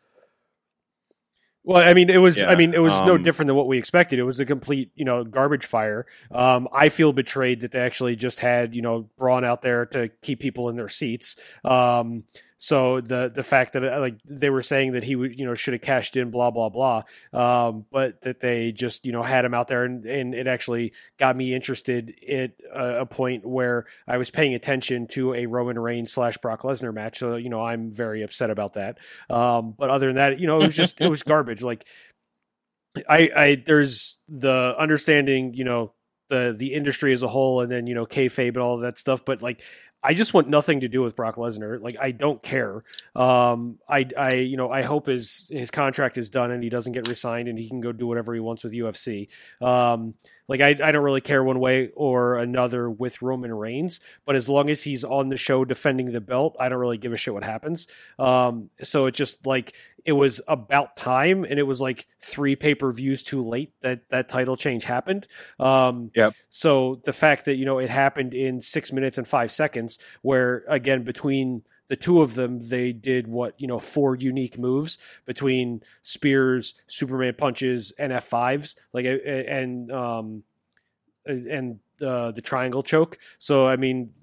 [1.64, 2.40] Well, I mean, it was.
[2.40, 4.18] Yeah, I mean, it was no um, different than what we expected.
[4.18, 6.06] It was a complete, you know, garbage fire.
[6.32, 10.08] Um, I feel betrayed that they actually just had, you know, Braun out there to
[10.22, 11.36] keep people in their seats.
[11.64, 12.24] Um,
[12.62, 15.54] so the the fact that uh, like they were saying that he would, you know,
[15.54, 17.02] should have cashed in, blah blah blah.
[17.32, 20.92] Um, but that they just, you know, had him out there, and, and it actually
[21.18, 26.12] got me interested at a, point where I was paying attention to a Roman Reigns
[26.12, 27.18] slash Brock Lesnar match.
[27.18, 28.98] So you know, I'm very upset about that.
[29.28, 31.62] Um, but other than that, you know, it was just it was garbage.
[31.64, 31.84] Like
[33.08, 35.94] I, I there's the understanding, you know,
[36.28, 39.24] the the industry as a whole, and then you know kayfabe and all that stuff.
[39.24, 39.62] But like,
[40.02, 41.80] I just want nothing to do with Brock Lesnar.
[41.80, 42.82] Like, I don't care.
[43.14, 46.92] Um, I, I, you know, I hope his his contract is done and he doesn't
[46.92, 49.28] get resigned and he can go do whatever he wants with UFC.
[49.60, 50.14] Um,
[50.48, 54.48] like, I, I don't really care one way or another with Roman Reigns, but as
[54.48, 57.34] long as he's on the show defending the belt, I don't really give a shit
[57.34, 57.86] what happens.
[58.18, 59.74] Um, so it just like
[60.04, 64.08] it was about time, and it was like three pay per views too late that
[64.10, 65.26] that title change happened.
[65.60, 66.34] Um, Yep.
[66.50, 70.64] So the fact that you know it happened in six minutes and five seconds, where
[70.68, 71.62] again between
[71.92, 77.34] the two of them, they did what you know four unique moves between spears, Superman
[77.36, 80.42] punches, and F fives, like and um,
[81.26, 83.18] and uh, the triangle choke.
[83.38, 84.14] So I mean,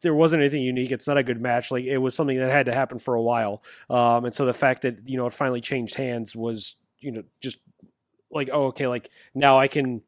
[0.00, 0.90] there wasn't anything unique.
[0.90, 1.70] It's not a good match.
[1.70, 3.62] Like it was something that had to happen for a while.
[3.88, 7.22] Um, and so the fact that you know it finally changed hands was you know
[7.40, 7.58] just
[8.32, 10.02] like oh okay like now I can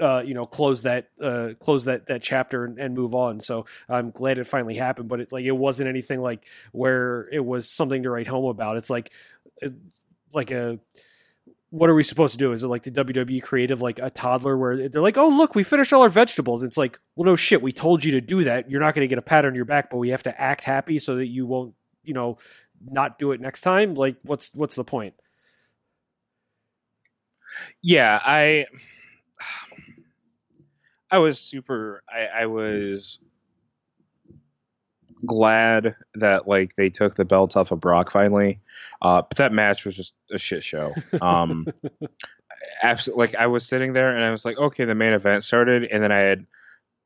[0.00, 3.40] uh, you know close that uh, close that that chapter and, and move on.
[3.40, 5.08] So I'm glad it finally happened.
[5.08, 8.76] But it like it wasn't anything like where it was something to write home about.
[8.76, 9.12] It's like
[9.64, 9.68] uh,
[10.32, 10.78] like a
[11.70, 12.52] what are we supposed to do?
[12.52, 15.64] Is it like the WWE creative, like a toddler, where they're like, "Oh, look, we
[15.64, 18.70] finished all our vegetables." It's like, well, no shit, we told you to do that.
[18.70, 20.64] You're not going to get a pat on your back, but we have to act
[20.64, 21.74] happy so that you won't,
[22.04, 22.38] you know,
[22.84, 23.94] not do it next time.
[23.94, 25.14] Like, what's what's the point?
[27.82, 28.66] yeah i
[31.14, 33.18] i was super i i was
[35.24, 38.60] glad that like they took the belt off of brock finally
[39.02, 40.92] uh but that match was just a shit show
[41.22, 41.66] um
[42.82, 45.84] absolutely like i was sitting there and i was like okay the main event started
[45.84, 46.44] and then i had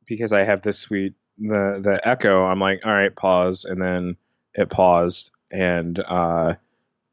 [0.07, 4.17] because i have this sweet the the echo i'm like all right pause and then
[4.55, 6.55] it paused and uh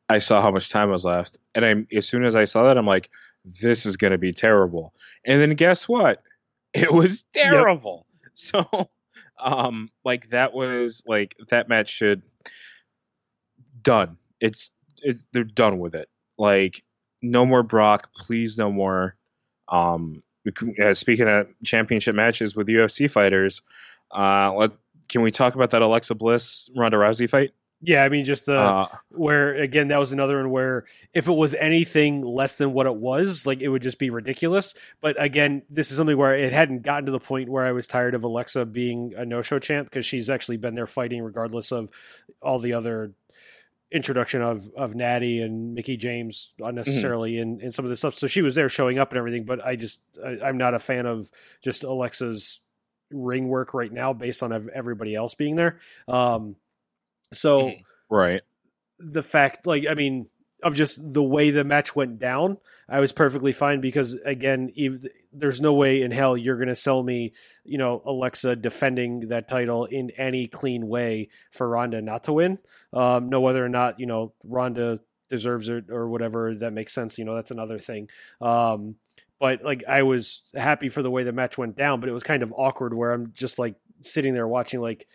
[0.10, 2.78] i saw how much time was left and i as soon as i saw that
[2.78, 3.10] i'm like
[3.46, 4.94] this is going to be terrible.
[5.26, 6.22] And then guess what?
[6.82, 8.06] It was terrible.
[8.24, 8.32] Yep.
[8.34, 8.90] So,
[9.40, 12.22] um, like that was like that match should
[13.82, 14.18] done.
[14.42, 16.10] It's it's they're done with it.
[16.38, 16.84] Like
[17.22, 19.16] no more Brock, please no more.
[19.70, 20.22] Um,
[20.84, 23.62] uh, speaking of championship matches with UFC fighters,
[24.16, 24.72] uh, let,
[25.10, 27.52] can we talk about that Alexa Bliss Ronda Rousey fight?
[27.86, 31.34] Yeah, I mean, just the uh, where again that was another one where if it
[31.34, 34.74] was anything less than what it was, like it would just be ridiculous.
[35.02, 37.86] But again, this is something where it hadn't gotten to the point where I was
[37.86, 41.90] tired of Alexa being a no-show champ because she's actually been there fighting regardless of
[42.42, 43.12] all the other
[43.92, 47.60] introduction of of Natty and Mickie James unnecessarily mm-hmm.
[47.60, 48.18] in, in some of this stuff.
[48.18, 50.80] So she was there showing up and everything, but I just I, I'm not a
[50.80, 51.30] fan of
[51.62, 52.62] just Alexa's
[53.12, 55.80] ring work right now based on everybody else being there.
[56.08, 56.56] Um,
[57.34, 58.16] so mm-hmm.
[58.16, 58.42] right,
[59.00, 60.28] the fact, like, I mean,
[60.64, 62.58] of just the way the match went down,
[62.90, 66.76] I was perfectly fine because again, even, there's no way in hell you're going to
[66.76, 72.24] sell me, you know, Alexa defending that title in any clean way for Ronda not
[72.26, 72.60] to win.
[72.94, 75.00] Um, no, whether or not you know Ronda
[75.30, 77.18] deserves it or whatever that makes sense.
[77.18, 78.10] You know, that's another thing.
[78.42, 78.96] Um,
[79.40, 82.24] but like, I was happy for the way the match went down, but it was
[82.24, 85.08] kind of awkward where I'm just like sitting there watching like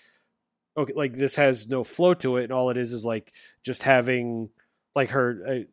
[0.76, 3.82] okay, like this has no flow to it, and all it is is like just
[3.82, 4.50] having
[4.94, 5.64] like her uh,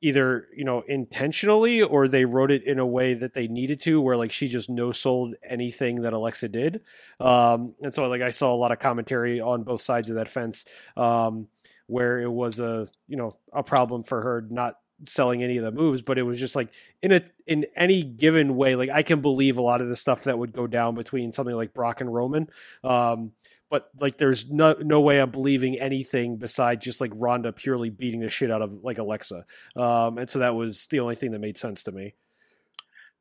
[0.00, 4.00] either you know intentionally or they wrote it in a way that they needed to,
[4.00, 6.82] where like she just no sold anything that Alexa did,
[7.20, 10.28] um, and so like I saw a lot of commentary on both sides of that
[10.28, 10.64] fence,
[10.96, 11.48] um,
[11.86, 14.76] where it was a you know a problem for her not
[15.08, 16.68] selling any of the moves, but it was just like
[17.02, 20.24] in a in any given way, like I can believe a lot of the stuff
[20.24, 22.48] that would go down between something like Brock and Roman.
[22.84, 23.32] Um,
[23.72, 28.20] but like there's no no way I'm believing anything besides just like Ronda purely beating
[28.20, 29.46] the shit out of like Alexa.
[29.74, 32.14] Um, and so that was the only thing that made sense to me.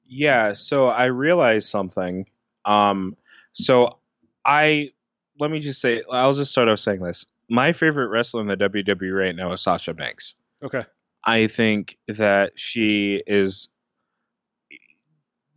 [0.06, 2.26] Yeah, so I realized something.
[2.66, 3.16] Um,
[3.54, 3.99] so
[4.43, 4.91] I
[5.39, 7.26] let me just say I'll just start off saying this.
[7.47, 10.36] My favorite wrestler in the WWE right now is Sasha Banks.
[10.62, 10.84] Okay.
[11.24, 13.70] I think that she is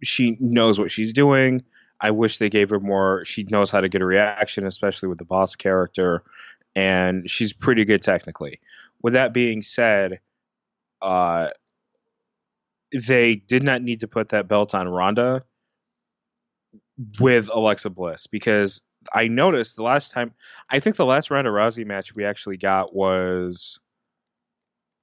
[0.04, 1.64] she knows what she's doing.
[2.00, 3.24] I wish they gave her more.
[3.24, 6.22] She knows how to get a reaction, especially with the boss character,
[6.74, 8.60] and she's pretty good technically.
[9.02, 10.20] With that being said,
[11.00, 11.48] uh,
[12.92, 15.44] they did not need to put that belt on Ronda
[17.18, 18.80] with Alexa Bliss because
[19.12, 20.32] I noticed the last time
[20.70, 23.80] I think the last Ronda Rousey match we actually got was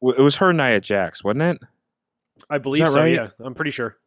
[0.02, 1.58] it was her and Nia Jax, wasn't it?
[2.50, 3.02] I believe so.
[3.02, 3.14] Right?
[3.14, 3.98] Yeah, I'm pretty sure.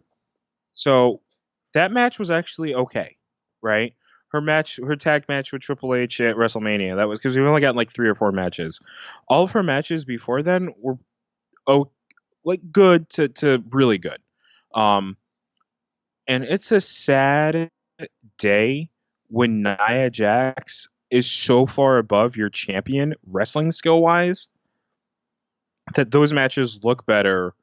[0.72, 1.20] So
[1.74, 3.16] that match was actually okay,
[3.62, 3.94] right?
[4.28, 6.96] Her match, her tag match with Triple H at WrestleMania.
[6.96, 8.80] That was because we've only gotten like three or four matches.
[9.28, 10.98] All of her matches before then were
[11.66, 11.90] oh,
[12.44, 14.18] like good to to really good.
[14.74, 15.16] Um,
[16.26, 17.70] and it's a sad
[18.38, 18.88] day
[19.28, 24.48] when Nia Jax is so far above your champion wrestling skill wise
[25.94, 27.54] that those matches look better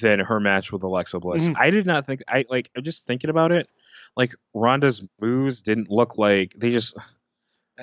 [0.00, 1.44] than her match with Alexa Bliss.
[1.44, 1.60] Mm-hmm.
[1.60, 3.68] I did not think I like I'm just thinking about it.
[4.16, 6.96] Like Ronda's moves didn't look like they just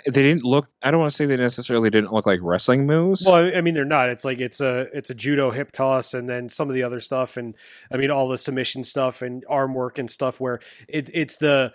[0.06, 3.26] they didn't look i don't want to say they necessarily didn't look like wrestling moves
[3.28, 6.30] well i mean they're not it's like it's a it's a judo hip toss and
[6.30, 7.56] then some of the other stuff and
[7.91, 11.74] i mean all the submission stuff and arm work and stuff where it, it's the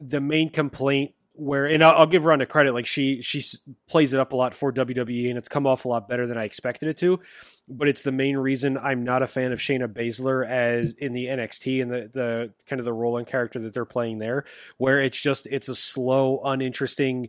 [0.00, 3.40] the main complaint where and I'll, I'll, give Ronda credit like she she
[3.88, 6.36] plays it up a lot for WWE and it's come off a lot better than
[6.36, 7.20] I expected it to
[7.68, 11.26] but it's the main reason I'm not a fan of Shayna Baszler as in the
[11.26, 14.44] NXT and the the kind of the role and character that they're playing there
[14.78, 17.28] where it's just it's a slow uninteresting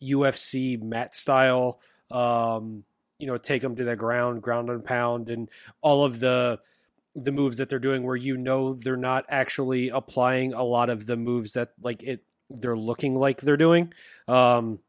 [0.00, 1.80] UFC mat style
[2.12, 2.84] um
[3.18, 5.50] you know take them to the ground ground and pound and
[5.80, 6.60] all of the
[7.16, 11.06] the moves that they're doing where you know they're not actually applying a lot of
[11.06, 13.92] the moves that like it they're looking like they're doing.
[14.26, 14.80] Um,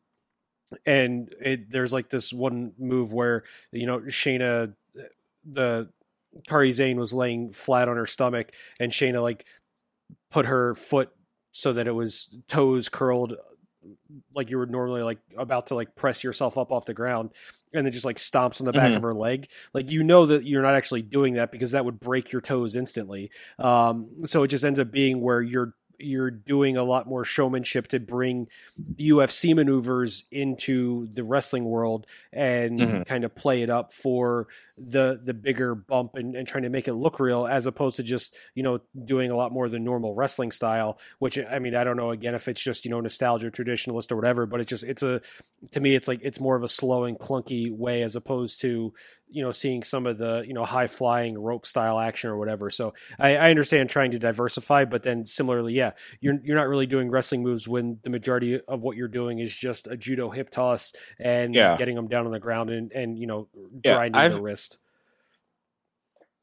[0.86, 4.74] and it, there's like this one move where you know Shayna,
[5.44, 5.90] the
[6.48, 9.46] Kairi Sane was laying flat on her stomach, and Shayna like
[10.30, 11.12] put her foot
[11.52, 13.36] so that it was toes curled
[14.36, 17.32] like you were normally like about to like press yourself up off the ground
[17.74, 18.98] and then just like stomps on the back mm-hmm.
[18.98, 22.00] of her leg like you know that you're not actually doing that because that would
[22.00, 26.78] break your toes instantly um so it just ends up being where you're you're doing
[26.78, 28.48] a lot more showmanship to bring
[28.96, 33.02] UFC maneuvers into the wrestling world and mm-hmm.
[33.04, 34.48] kind of play it up for
[34.80, 38.04] the the bigger bump and, and trying to make it look real as opposed to
[38.04, 41.84] just you know doing a lot more than normal wrestling style which i mean i
[41.84, 44.84] don't know again if it's just you know nostalgia traditionalist or whatever but it's just
[44.86, 45.22] it's a
[45.72, 48.94] to me it's like it's more of a slow and clunky way as opposed to
[49.30, 52.70] you know seeing some of the you know high flying rope style action or whatever
[52.70, 56.88] so I, I understand trying to diversify but then similarly yeah you're you're not really
[56.88, 60.50] doing wrestling moves when the majority of what you're doing is just a judo hip
[60.50, 61.78] toss and yeah.
[61.78, 63.48] getting them down on the ground and and you know
[63.84, 64.80] grinding yeah, their wrist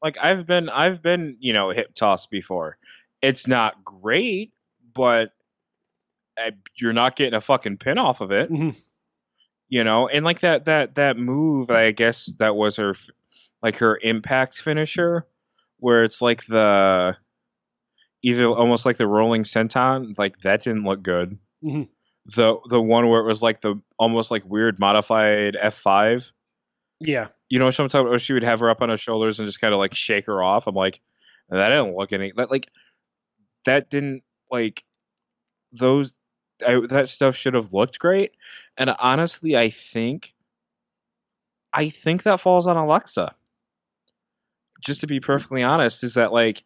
[0.01, 2.77] like I've been I've been, you know, hip tossed before.
[3.21, 4.53] It's not great,
[4.93, 5.31] but
[6.37, 8.51] I, you're not getting a fucking pin off of it.
[8.51, 8.77] Mm-hmm.
[9.69, 12.95] You know, and like that that that move, I guess that was her
[13.61, 15.25] like her impact finisher
[15.79, 17.15] where it's like the
[18.23, 21.37] either almost like the rolling senton, like that didn't look good.
[21.63, 21.83] Mm-hmm.
[22.35, 26.31] The the one where it was like the almost like weird modified F5
[26.99, 27.27] yeah.
[27.49, 29.79] You know, sometimes she would have her up on her shoulders and just kind of
[29.79, 30.67] like shake her off.
[30.67, 30.99] I'm like,
[31.49, 32.67] that didn't look any that like
[33.65, 34.83] that didn't like
[35.71, 36.13] those
[36.65, 38.33] I, that stuff should have looked great.
[38.77, 40.33] And honestly, I think
[41.73, 43.33] I think that falls on Alexa.
[44.81, 46.63] Just to be perfectly honest, is that like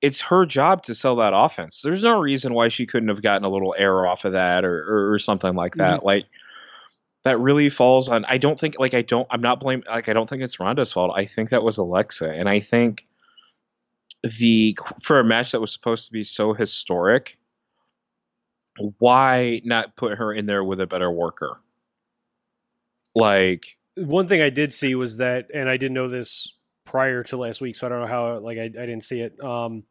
[0.00, 1.82] it's her job to sell that offense.
[1.82, 4.82] There's no reason why she couldn't have gotten a little error off of that or
[4.88, 5.98] or, or something like that.
[5.98, 6.06] Mm-hmm.
[6.06, 6.26] Like
[7.24, 10.12] that really falls on I don't think like I don't I'm not blaming like I
[10.12, 11.12] don't think it's Ronda's fault.
[11.14, 13.06] I think that was Alexa and I think
[14.22, 17.36] the for a match that was supposed to be so historic
[18.98, 21.60] why not put her in there with a better worker?
[23.14, 27.36] Like one thing I did see was that and I didn't know this prior to
[27.36, 29.84] last week so I don't know how like I, I didn't see it um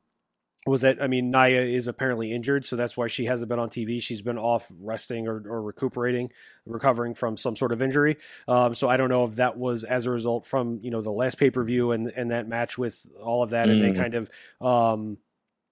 [0.66, 3.70] was that I mean Nia is apparently injured, so that's why she hasn't been on
[3.70, 4.02] TV.
[4.02, 6.32] She's been off resting or, or recuperating,
[6.66, 8.18] recovering from some sort of injury.
[8.48, 11.12] Um, so I don't know if that was as a result from you know the
[11.12, 13.72] last pay per view and and that match with all of that, mm.
[13.72, 13.96] and they mm.
[13.98, 14.30] kind of
[14.62, 15.18] um,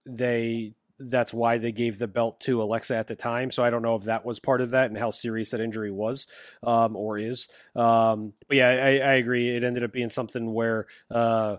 [0.05, 3.51] they that's why they gave the belt to Alexa at the time.
[3.51, 5.91] So I don't know if that was part of that and how serious that injury
[5.91, 6.27] was
[6.63, 7.47] um, or is.
[7.75, 9.55] Um, but yeah, I, I, agree.
[9.55, 10.87] It ended up being something where.
[11.09, 11.57] Uh,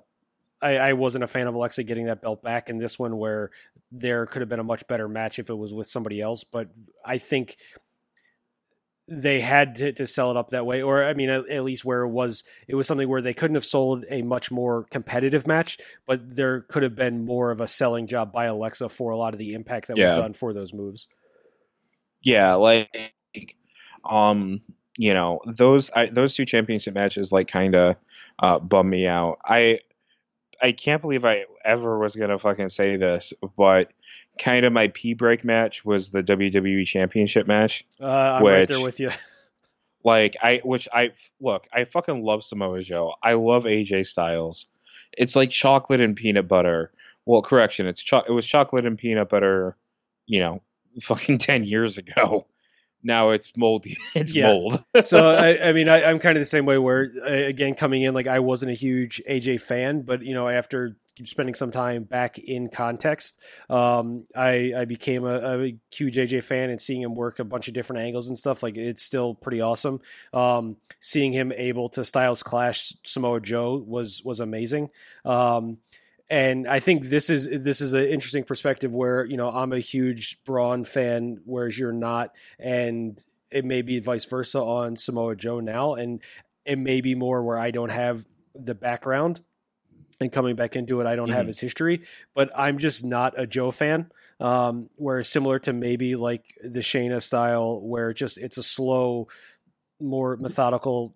[0.60, 3.52] I, I, wasn't a fan of Alexa getting that belt back in this one, where
[3.92, 6.42] there could have been a much better match if it was with somebody else.
[6.42, 6.68] But
[7.04, 7.58] I think
[9.08, 11.84] they had to, to sell it up that way, or I mean, at, at, least
[11.84, 15.46] where it was, it was something where they couldn't have sold a much more competitive
[15.46, 19.16] match, but there could have been more of a selling job by Alexa for a
[19.16, 20.10] lot of the impact that yeah.
[20.10, 21.08] was done for those moves.
[22.22, 23.14] Yeah, like,
[24.04, 24.60] um,
[24.96, 27.96] you know, those I, those two championship matches like kind of
[28.40, 29.38] uh, bum me out.
[29.44, 29.78] I
[30.60, 33.92] I can't believe I ever was gonna fucking say this, but
[34.38, 37.84] kind of my P break match was the WWE Championship match.
[38.00, 39.10] Uh, I'm right there with you.
[40.04, 41.10] Like I, which I
[41.40, 43.14] look, I fucking love Samoa Joe.
[43.22, 44.66] I love AJ Styles.
[45.12, 46.92] It's like chocolate and peanut butter.
[47.26, 49.76] Well, correction, it's cho- it was chocolate and peanut butter.
[50.26, 50.62] You know,
[51.02, 52.46] fucking ten years ago.
[53.02, 53.96] Now it's moldy.
[54.14, 54.48] It's Yeah.
[54.48, 54.84] mold.
[55.02, 56.78] so I, I mean, I, I'm kind of the same way.
[56.78, 60.48] Where uh, again, coming in, like I wasn't a huge AJ fan, but you know,
[60.48, 63.38] after spending some time back in context,
[63.68, 67.68] um, I I became a, a huge AJ fan, and seeing him work a bunch
[67.68, 70.00] of different angles and stuff, like it's still pretty awesome.
[70.32, 74.90] Um, seeing him able to Styles clash Samoa Joe was was amazing.
[75.24, 75.78] Um,
[76.30, 79.78] and I think this is this is an interesting perspective where you know I'm a
[79.78, 85.60] huge Braun fan, whereas you're not, and it may be vice versa on Samoa Joe
[85.60, 86.20] now, and
[86.64, 89.40] it may be more where I don't have the background
[90.20, 91.48] and coming back into it, I don't have Mhm.
[91.48, 92.02] his history,
[92.34, 94.10] but I'm just not a Joe fan.
[94.40, 99.28] Um, whereas similar to maybe like the Shayna style, where just it's a slow,
[100.00, 101.14] more methodical,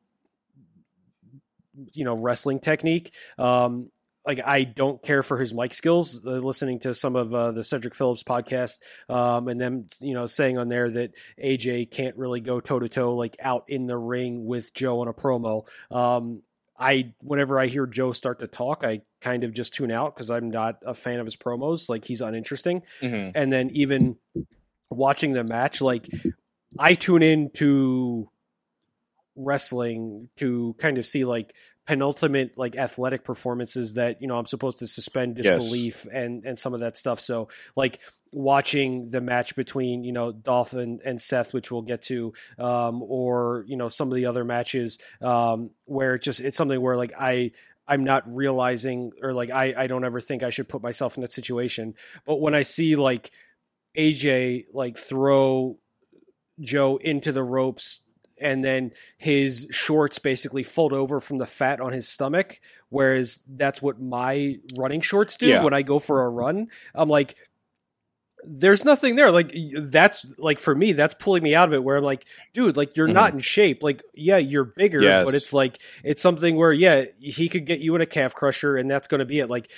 [1.95, 3.13] you know, wrestling technique.
[3.39, 3.91] Um,
[4.27, 6.25] like I don't care for his mic skills.
[6.25, 10.27] Uh, listening to some of uh, the Cedric Phillips podcast, um, and them, you know,
[10.27, 11.13] saying on there that
[11.43, 15.09] AJ can't really go toe to toe like out in the ring with Joe on
[15.09, 15.67] a promo.
[15.91, 16.43] Um,
[16.79, 20.31] I whenever I hear Joe start to talk, I kind of just tune out because
[20.31, 21.89] I'm not a fan of his promos.
[21.89, 22.83] Like he's uninteresting.
[23.01, 23.33] Mhm.
[23.35, 24.17] And then even
[24.91, 26.09] watching the match, like
[26.79, 28.29] I tune in to
[29.37, 31.55] wrestling to kind of see like
[31.87, 35.59] penultimate like athletic performances that you know I'm supposed to suspend Yes.
[35.59, 37.21] disbelief and and some of that stuff.
[37.21, 37.99] So like
[38.33, 43.03] watching the match between you know Dolph and, and Seth, which we'll get to, um,
[43.03, 46.97] or you know some of the other matches um, where it just it's something where
[46.97, 47.51] like I
[47.87, 51.23] I'm not realizing or like I I don't ever think I should put myself in
[51.23, 51.95] that situation.
[52.25, 53.33] But when I see like
[53.99, 55.79] AJ like throw
[56.61, 58.03] Joe into the ropes
[58.43, 62.61] and then his shorts basically fold over from the fat on his stomach
[62.93, 65.63] whereas that's what my running shorts do Yeah.
[65.63, 66.69] when I go for a run.
[66.95, 67.37] I'm like
[68.45, 69.31] there's nothing there.
[69.31, 72.77] Like that's like for me that's pulling me out of it where I'm like dude
[72.77, 73.39] like you're not mm-hmm.
[73.39, 73.83] in shape.
[73.83, 75.25] Like yeah you're bigger Yes.
[75.25, 78.77] but it's like it's something where yeah he could get you in a calf crusher
[78.77, 79.49] and that's going to be it.
[79.49, 79.71] Like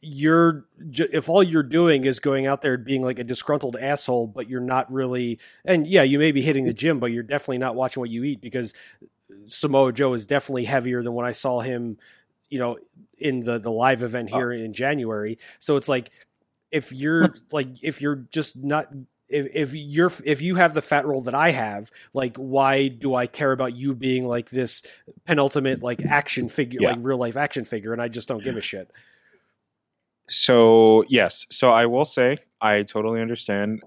[0.00, 4.48] you're if all you're doing is going out there being like a disgruntled asshole but
[4.48, 7.74] you're not really and yeah you may be hitting the gym but you're definitely not
[7.74, 8.74] watching what you eat because
[9.48, 11.98] Samoa Joe is definitely heavier than when I saw him
[12.48, 12.78] you know
[13.18, 14.36] in the the live event oh.
[14.36, 16.10] here in January so it's like
[16.70, 18.86] if you're like if you're just not
[19.28, 23.14] if, if you're if you have the fat roll that I have, like why do
[23.14, 24.82] I care about you being like this
[25.26, 26.92] penultimate like action figure, Yeah.
[26.92, 28.90] like real life action figure, and I just don't give a shit.
[30.28, 33.82] So yes, so I will say I totally understand.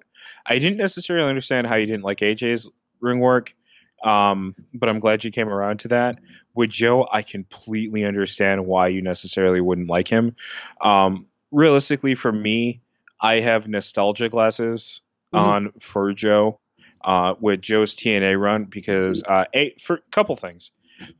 [0.45, 2.69] I didn't necessarily understand how you didn't like AJ's
[2.99, 3.55] ring work,
[4.03, 6.17] um, but I'm glad you came around to that.
[6.55, 10.35] With Joe, I completely understand why you necessarily wouldn't like him.
[10.81, 12.81] Um, realistically, for me,
[13.21, 15.01] I have nostalgia glasses
[15.33, 15.39] Mhm.
[15.39, 16.59] on for Joe
[17.05, 20.71] uh, with Joe's TNA run because uh, a for a couple things.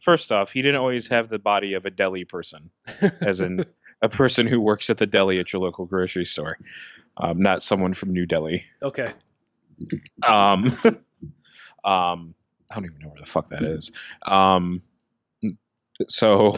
[0.03, 2.69] First off, he didn't always have the body of a deli person,
[3.21, 3.65] as in
[4.01, 6.57] a person who works at the deli at your local grocery store,
[7.17, 8.63] um, not someone from New Delhi.
[8.81, 9.13] Okay,
[10.25, 10.77] Um,
[11.83, 12.35] um,
[12.69, 13.91] I don't even know where the fuck that is.
[14.23, 14.81] Um,
[16.07, 16.57] so,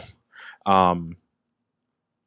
[0.66, 1.16] um,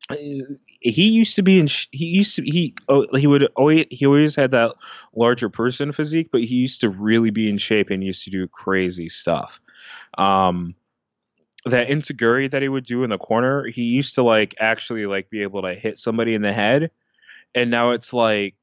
[0.10, 1.68] he used to be in.
[1.92, 2.44] He used to.
[2.44, 3.88] He oh, he would always.
[3.90, 4.74] He always had that
[5.14, 8.48] larger person physique, but he used to really be in shape and used to do
[8.48, 9.60] crazy stuff.
[10.18, 10.76] Um,
[11.68, 15.30] that enzuigiri that he would do in the corner, he used to like actually like
[15.30, 16.92] be able to hit somebody in the head,
[17.56, 18.56] and now it's like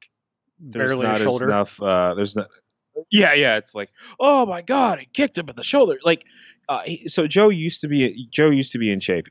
[0.59, 1.47] there's Barely not shoulder.
[1.49, 1.81] enough.
[1.83, 2.49] Uh, there's not.
[3.11, 3.57] Yeah, yeah.
[3.57, 3.91] It's like,
[4.21, 5.99] oh my god, he kicked him in the shoulder.
[6.05, 6.25] Like,
[6.69, 9.27] uh, he, so Joe used to be Joe used to be in shape,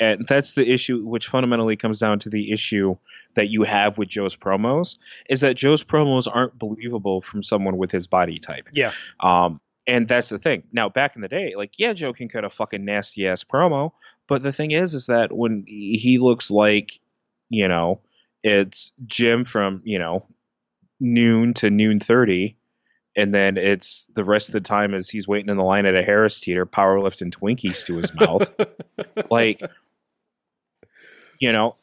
[0.00, 2.96] and that's the issue, which fundamentally comes down to the issue
[3.34, 4.96] that you have with Joe's promos,
[5.28, 8.68] is that Joe's promos aren't believable from someone with his body type.
[8.72, 10.64] yeah, Um, and that's the thing.
[10.72, 13.92] Now, back in the day, like, yeah, Joe can cut a fucking nasty ass promo,
[14.26, 16.98] but the thing is, is that when he looks like,
[17.50, 18.00] you know,
[18.42, 20.26] it's gym from, you know,
[21.00, 22.56] noon to noon 30,
[23.16, 25.94] and then it's the rest of the time as he's waiting in the line at
[25.94, 28.52] a Harris Teeter, powerlifting Twinkies to his mouth.
[29.30, 29.62] like,
[31.38, 31.76] you know,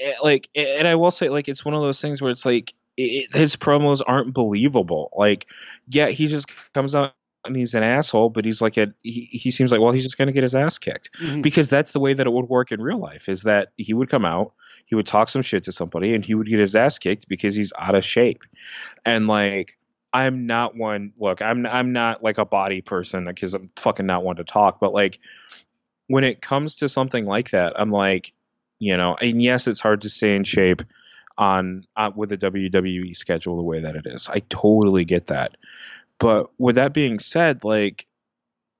[0.00, 2.74] eh, like, and I will say, like, it's one of those things where it's like,
[2.96, 5.10] it, his promos aren't believable.
[5.16, 5.46] Like,
[5.88, 7.14] yeah, he just comes out
[7.44, 10.18] and he's an asshole, but he's like a he, he seems like well he's just
[10.18, 11.10] gonna get his ass kicked.
[11.20, 11.42] Mhm.
[11.42, 14.08] because that's the way that it would work in real life is that he would
[14.10, 14.52] come out
[14.86, 17.54] he would talk some shit to somebody and he would get his ass kicked because
[17.54, 18.42] he's out of shape.
[19.04, 19.78] And like
[20.12, 24.22] i'm not one look i'm i'm not like a body person because i'm fucking not
[24.22, 25.18] one to talk but like
[26.08, 28.34] when it comes to something like that i'm like
[28.78, 30.82] you know and yes it's hard to stay in shape
[31.38, 34.28] on uh, with the wwe schedule the way that it is.
[34.28, 35.56] I totally get that
[36.22, 38.06] but with that being said like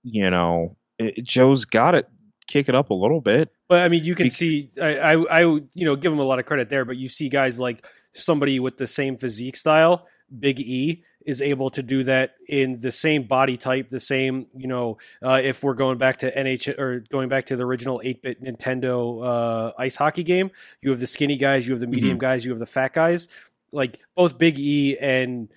[0.03, 2.07] you know it, joe's got to
[2.47, 5.41] kick it up a little bit But I mean, you can see, I, I, I,
[5.41, 6.85] you know, give him a lot of credit there.
[6.85, 10.07] But you see guys like somebody with the same physique style,
[10.39, 14.69] Big E, is able to do that in the same body type, the same, you
[14.69, 18.45] know, uh, if we're going back to NH or going back to the original 8-bit
[18.45, 20.51] Nintendo uh, ice hockey game,
[20.83, 23.27] you have the skinny guys, you have the medium guys, you have the fat guys.
[23.73, 25.49] Like both Big E and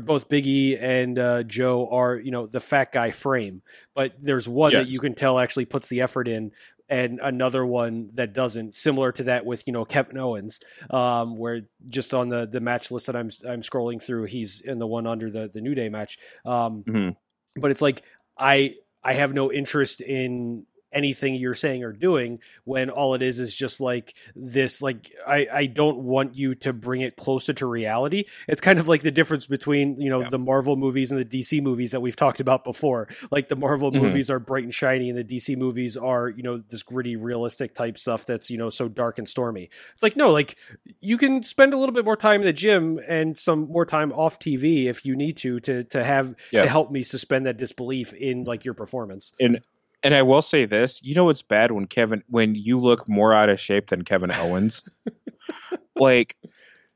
[0.00, 3.62] both Big E and uh, Joe are, you know, the fat guy frame,
[3.94, 6.52] but there's one that you can tell actually puts the effort in,
[6.88, 8.74] and another one that doesn't.
[8.74, 10.58] Similar to that with you know Kevin Owens,
[10.90, 14.78] um, where just on the the match list that I'm I'm scrolling through, he's in
[14.78, 16.18] the one under the the New Day match.
[16.44, 17.16] Um, Mhm.
[17.56, 18.02] but it's like
[18.38, 23.38] I I have no interest in anything you're saying or doing when all it is
[23.38, 27.66] is just like this like I I don't want you to bring it closer to
[27.66, 28.24] reality.
[28.46, 30.30] It's kind of like the difference between, you know, Yeah.
[30.30, 33.08] the Marvel movies and the DC movies that we've talked about before.
[33.30, 34.00] Like the Marvel Mhm.
[34.02, 37.74] movies are bright and shiny and the DC movies are, you know, this gritty realistic
[37.74, 39.68] type stuff that's, you know, so dark and stormy.
[39.94, 40.56] It's like no, like
[41.00, 44.12] you can spend a little bit more time in the gym and some more time
[44.12, 46.62] off TV if you need to to to have Yeah.
[46.62, 49.32] to help me suspend that disbelief in like your performance.
[49.38, 49.60] And
[50.04, 53.48] I will say this, you know it's bad when Kevin when you look more out
[53.48, 54.84] of shape than Kevin Owens.
[55.96, 56.36] like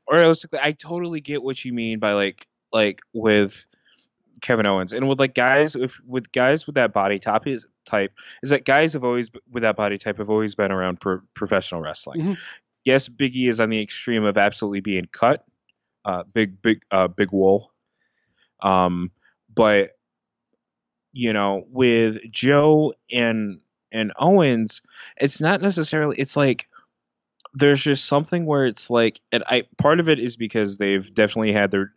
[0.07, 3.65] or else I totally get what you mean by like like with
[4.41, 8.13] Kevin Owens and with like guys if with guys with that body type is type
[8.41, 11.81] is that guys have always with that body type have always been around pro, professional
[11.81, 12.21] wrestling.
[12.21, 12.37] Mhm.
[12.85, 15.45] Yes, Biggie is on the extreme of absolutely being cut.
[16.05, 17.71] Uh big big uh big wool.
[18.61, 19.11] Um
[19.53, 19.91] but
[21.13, 23.61] you know, with Joe and
[23.91, 24.81] and Owens,
[25.15, 26.67] it's not necessarily it's like
[27.53, 31.53] there's just something where it's like and I part of it is because they've definitely
[31.53, 31.93] had their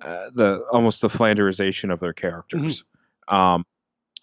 [0.00, 2.84] uh, the almost the flanderization of their characters.
[3.28, 3.66] Um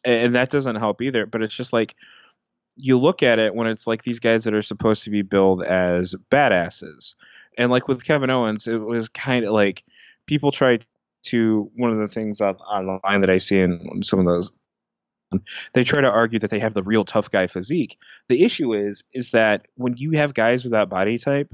[0.05, 1.95] and, and that doesn't help either, but it's just like
[2.77, 5.63] you look at it when it's like these guys that are supposed to be billed
[5.63, 7.15] as badasses.
[7.57, 9.83] And like with Kevin Owens, it was kind of like
[10.27, 10.85] people tried
[11.27, 14.51] to one of the things on, online that I see in some of those
[15.73, 17.97] they try to argue that they have the real tough guy physique.
[18.29, 21.53] The issue is is that when you have guys with that body type,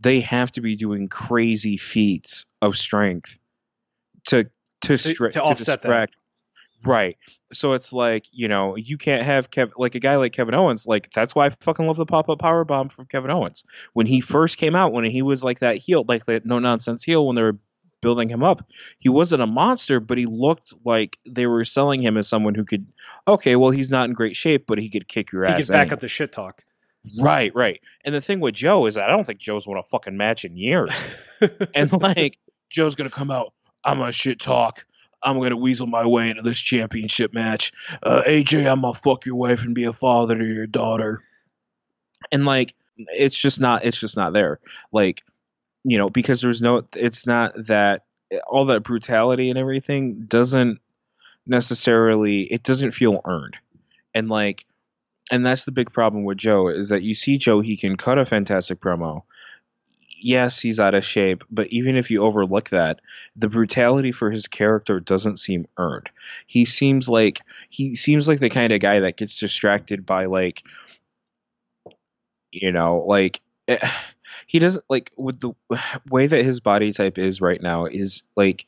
[0.00, 3.36] they have to be doing crazy feats of strength
[4.26, 4.48] to
[4.82, 5.88] to, stra- to offset that.
[5.88, 6.14] distract.
[6.84, 7.16] Right.
[7.52, 10.86] So it's like, you know, you can't have Kev like a guy like Kevin Owens,
[10.86, 13.64] like that's why I fucking love the pop up power bomb from Kevin Owens.
[13.94, 17.02] When he first came out, when he was like that heel, like that no nonsense
[17.02, 17.58] heel when they were
[18.00, 18.66] building him up,
[18.98, 22.64] he wasn't a monster, but he looked like they were selling him as someone who
[22.64, 22.86] could
[23.26, 25.48] okay, well he's not in great shape, but he could kick your ass.
[25.48, 25.58] He ass.
[25.58, 25.94] gets back anyway.
[25.94, 26.64] up the shit talk.
[27.20, 27.80] Right, right.
[28.04, 30.44] And the thing with Joe is that I don't think Joe's won a fucking match
[30.44, 30.90] in years.
[31.74, 32.38] and like
[32.70, 33.52] Joe's gonna come out,
[33.84, 34.84] I'm gonna shit talk.
[35.22, 37.72] I'm gonna weasel my way into this championship match.
[38.02, 41.22] Uh, AJ, I'm gonna fuck your wife and be a father to your daughter.
[42.30, 43.84] And like, it's just not.
[43.84, 44.60] It's just not there.
[44.92, 45.22] Like,
[45.88, 46.86] you know, because there's no.
[46.94, 48.04] It's not that
[48.46, 50.80] all that brutality and everything doesn't
[51.46, 52.42] necessarily.
[52.42, 53.56] It doesn't feel earned.
[54.14, 54.66] And like,
[55.30, 58.18] and that's the big problem with Joe is that you see Joe, he can cut
[58.18, 59.22] a fantastic promo.
[60.20, 63.00] Yes, he's out of shape, but even if you overlook that,
[63.36, 66.10] the brutality for his character doesn't seem earned.
[66.46, 67.40] He seems like
[67.70, 70.64] he seems like the kind of guy that gets distracted by like
[72.50, 73.78] you know, like eh,
[74.48, 75.52] he doesn't like with the
[76.10, 78.66] way that his body type is right now is like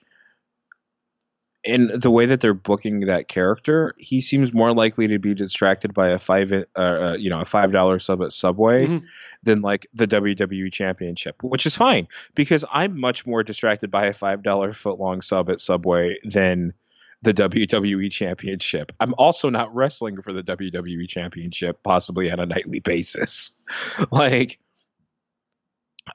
[1.63, 5.93] in the way that they're booking that character, he seems more likely to be distracted
[5.93, 9.03] by a five, uh, uh, you know, a five dollar sub at Subway Mhm.
[9.43, 14.15] than like the WWE Championship, which is fine because I'm much more distracted by a
[14.15, 16.73] five dollar foot long sub at Subway than
[17.23, 18.93] the WWE Championship.
[18.99, 23.53] I'm also not wrestling for the WWE Championship, possibly on a nightly basis.
[24.11, 24.59] like,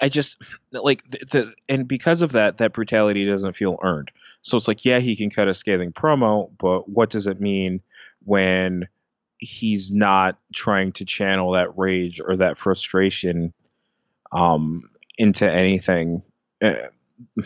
[0.01, 0.37] I just
[0.71, 4.11] like the, the and because of that, that brutality doesn't feel earned.
[4.41, 7.81] So it's like, yeah, he can cut a scathing promo, but what does it mean
[8.23, 8.87] when
[9.37, 13.53] he's not trying to channel that rage or that frustration
[14.31, 16.21] um, into anything?
[16.63, 16.75] Uh,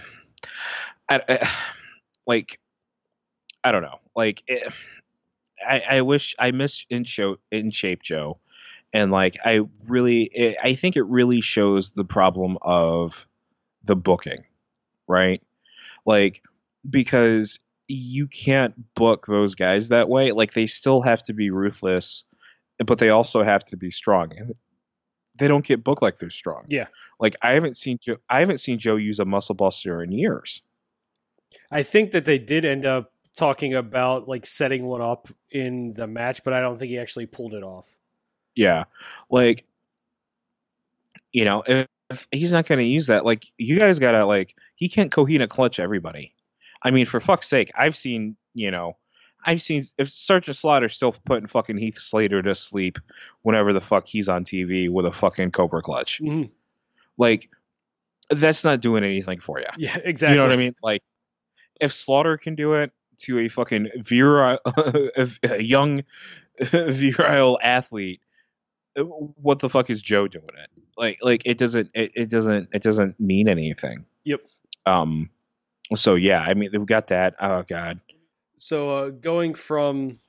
[1.10, 1.50] I, I,
[2.28, 2.60] like,
[3.64, 4.00] I don't know.
[4.16, 4.72] Like, it,
[5.66, 8.40] I, I wish I miss in show in shape Joe,
[8.94, 13.26] and like I really, it, I think it really shows the problem of
[13.84, 14.44] the booking,
[15.08, 15.42] right?
[16.06, 16.42] Like
[16.90, 20.32] because you can't book those guys that way.
[20.32, 22.24] Like they still have to be ruthless,
[22.86, 24.32] but they also have to be strong.
[24.38, 24.56] And
[25.38, 26.66] they don't get booked like they're strong.
[26.68, 26.88] Yeah.
[27.20, 28.18] Like I haven't seen Joe.
[28.30, 30.62] I haven't seen Joe use a muscle buster in years.
[31.72, 36.08] I think that they did end up talking about like setting one up in the
[36.08, 37.98] match, but I don't think he actually pulled it off.
[38.60, 38.84] Yeah,
[39.30, 39.64] like
[41.32, 44.56] you know, if, if he's not going to use that, like you guys gotta like
[44.76, 46.34] he can't and clutch everybody.
[46.84, 48.98] I mean, for fuck's sake, I've seen you know.
[49.46, 53.00] I've seen if Sergeant Slaughter's still putting fucking Heath Slater to sleep
[53.44, 56.20] whenever the fuck he's on TV with a fucking Cobra clutch.
[56.22, 56.50] Mhm.
[57.18, 57.50] Like
[58.30, 59.66] that's not doing anything for you.
[59.78, 60.34] Yeah, exactly.
[60.34, 60.76] You know what I mean?
[60.84, 61.02] Like
[61.80, 64.60] if Slaughter can do it to a fucking virile,
[65.44, 66.04] a young
[66.62, 68.22] virile athlete,
[69.06, 70.70] what the fuck is Joe doing it?
[70.98, 74.06] Like like it doesn't it, it doesn't it doesn't mean anything.
[74.26, 74.42] Yep.
[74.86, 75.30] Um.
[75.96, 77.36] So yeah, I mean we've got that.
[77.40, 78.00] Oh god.
[78.58, 80.20] So uh, going from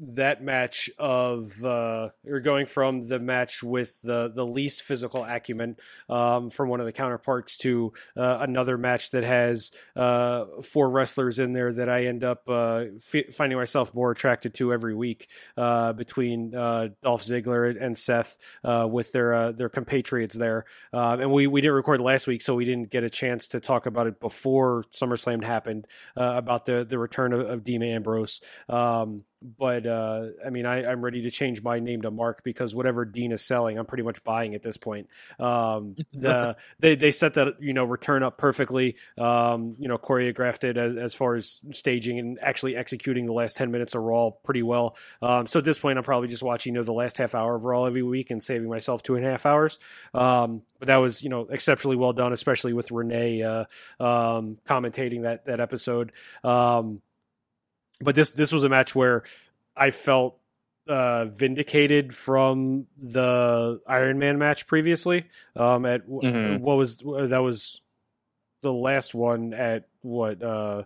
[0.00, 5.76] that match of uh, or going from the match with the the least physical acumen
[6.08, 11.38] um, from one of the counterparts to uh, another match that has uh, four wrestlers
[11.38, 15.28] in there that I end up uh, f- finding myself more attracted to every week
[15.56, 21.20] uh, between uh, Dolph Ziggler and Seth uh, with their uh, their compatriots there, um,
[21.20, 23.84] and we we didn't record last week, so we didn't get a chance to talk
[23.84, 25.86] about it before SummerSlam happened
[26.16, 28.40] about the the return of, of Dean Ambrose.
[28.68, 32.74] Um, but uh, I mean, I, I'm ready to change my name to Mark because
[32.74, 35.08] whatever Dean is selling, I'm pretty much buying at this point.
[35.38, 38.96] Um, the they they set that you know return up perfectly.
[39.16, 43.56] Um, you know, choreographed it as, as far as staging and actually executing the last
[43.56, 44.96] ten minutes of Raw pretty well.
[45.22, 47.54] Um, so at this point, I'm probably just watching you know the last half hour
[47.54, 49.78] of Raw every week and saving myself two and a half hours.
[50.12, 53.64] Um, but that was you know exceptionally well done, especially with Renee uh,
[53.98, 56.12] um, commentating that that episode.
[56.44, 57.00] Um,
[58.00, 59.24] but this this was a match where
[59.76, 60.36] I felt
[60.88, 65.26] uh, vindicated from the Iron Man match previously.
[65.54, 66.60] Um, at Mhm.
[66.60, 67.80] what was that was
[68.62, 70.82] the last one at what uh,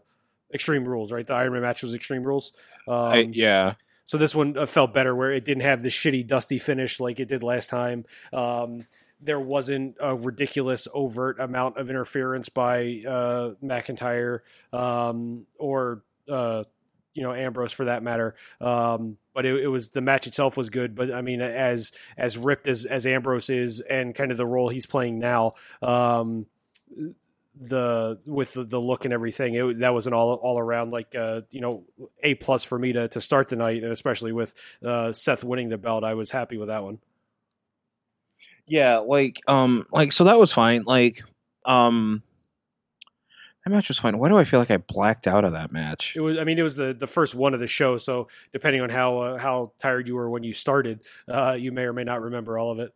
[0.52, 1.26] Extreme Rules, right?
[1.26, 2.52] The Iron Man match was Extreme Rules.
[2.86, 3.74] Um, I, yeah.
[4.04, 7.18] so this one uh, felt better, where it didn't have the shitty, dusty finish like
[7.18, 8.04] it did last time.
[8.32, 8.86] Um,
[9.20, 14.40] there wasn't a ridiculous, overt amount of interference by uh, McIntyre
[14.72, 16.64] um, or uh,
[17.14, 18.34] you know Ambrose for that matter.
[18.60, 20.94] Um, but it, it was the match itself was good.
[20.94, 24.68] But I mean, as as ripped as as Ambrose is, and kind of the role
[24.68, 25.54] he's playing now.
[25.82, 26.46] Um,
[27.60, 31.14] the with the, the look and everything it, that was an all all around like
[31.14, 31.84] uh you know
[32.20, 34.54] a plus for me to to start the night and especially with
[34.84, 36.98] uh Seth winning the belt I was happy with that one
[38.66, 40.84] Yeah, like um like so that was fine.
[40.84, 41.22] Like
[41.64, 42.22] um
[43.64, 44.18] that match was fine.
[44.18, 46.14] Why do I feel like I blacked out of that match?
[46.16, 48.82] it was I mean it was the the first one of the show so depending
[48.82, 51.00] on how uh, how tired you were when you started
[51.32, 52.92] uh you may or may not remember all of it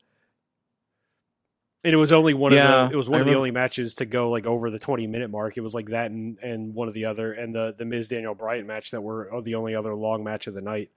[1.85, 3.37] and it was only one Yeah, of the it was one I of the remem-
[3.37, 6.39] only matches to go like over the 20 minute mark it was like that and
[6.41, 9.41] and one of the other and the the Miz Daniel Bryan match that were oh,
[9.41, 10.91] the only other long match of the night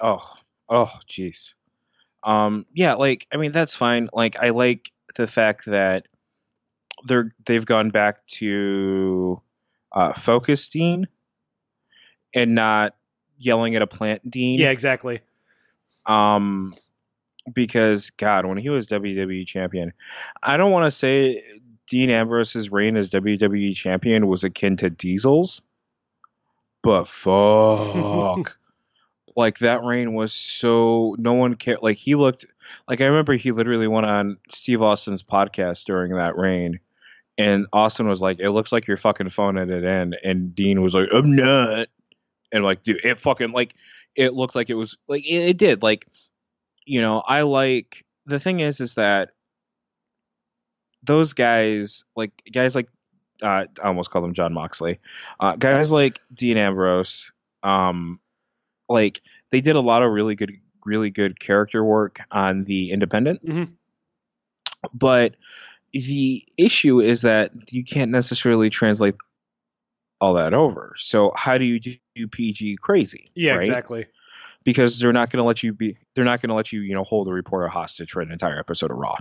[0.00, 0.28] Oh,
[0.68, 1.54] oh, jeez.
[2.24, 4.08] Um, yeah, like I mean that's fine.
[4.12, 6.08] Like I like the fact that
[7.04, 9.40] they're they've gone back to
[9.92, 11.06] uh, focus Dean
[12.34, 12.94] and not
[13.38, 14.60] yelling at a plant Dean.
[14.60, 15.20] yeah exactly
[16.06, 16.74] Um,
[17.52, 19.92] because God, when he was WWE champion,
[20.42, 21.42] I don't want to say
[21.86, 25.62] Dean Ambrose's reign as WWE champion was akin to Diesel's,
[26.82, 28.56] but fuck.
[29.36, 31.80] like that reign was so no one cared.
[31.82, 32.46] Like he looked
[32.88, 36.80] like I remember he literally went on Steve Austin's podcast during that reign,
[37.38, 40.94] and Austin was like, "It looks like you're fucking phoning it in," and Dean was
[40.94, 41.88] like, "I'm not,"
[42.52, 43.74] and like, dude, it fucking like
[44.16, 45.82] it looked like it was like it, it did.
[45.82, 46.06] Like
[46.86, 49.30] you know I like the thing is is that
[51.02, 52.88] those guys like guys like
[53.42, 55.00] uh, I almost called him Jon Moxley,
[55.40, 57.32] uh, guys like Dean Ambrose,
[57.62, 58.20] um,
[58.88, 59.20] like
[59.50, 60.52] they did a lot of really good
[60.84, 63.44] really good character work on the independent.
[63.44, 63.72] Mhm.
[64.92, 65.34] but
[65.94, 69.14] the issue is that you can't necessarily translate
[70.20, 70.94] all that over.
[70.98, 73.60] So how do you do pg crazy yeah right?
[73.60, 74.06] exactly.
[74.64, 76.94] Because they're not going to let you be they're not going to let you you
[76.94, 79.16] know hold a reporter hostage for an entire episode of raw.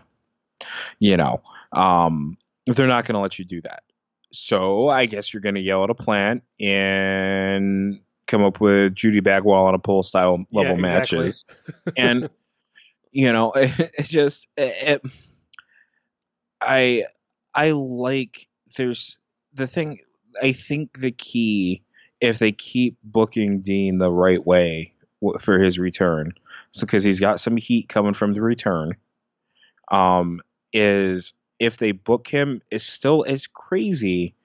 [0.99, 1.41] You know
[1.71, 3.83] um they're not going to let you do that.
[4.31, 9.19] So i guess you're going to yell at a plant and come up with Judy
[9.19, 11.19] Bagwell on a pole style level Yeah, exactly.
[11.19, 11.45] matches,
[11.97, 12.29] and
[13.11, 15.01] you know, it, it just it,
[16.65, 17.05] I
[17.53, 19.19] I like there's
[19.53, 19.99] the thing.
[20.41, 21.83] I think the key
[22.21, 24.93] if they keep booking Dean the right way
[25.41, 26.33] for his return,
[26.71, 28.95] so because he's got some heat coming from the return,
[29.91, 30.39] um,
[30.71, 34.35] is if they book him is still as crazy,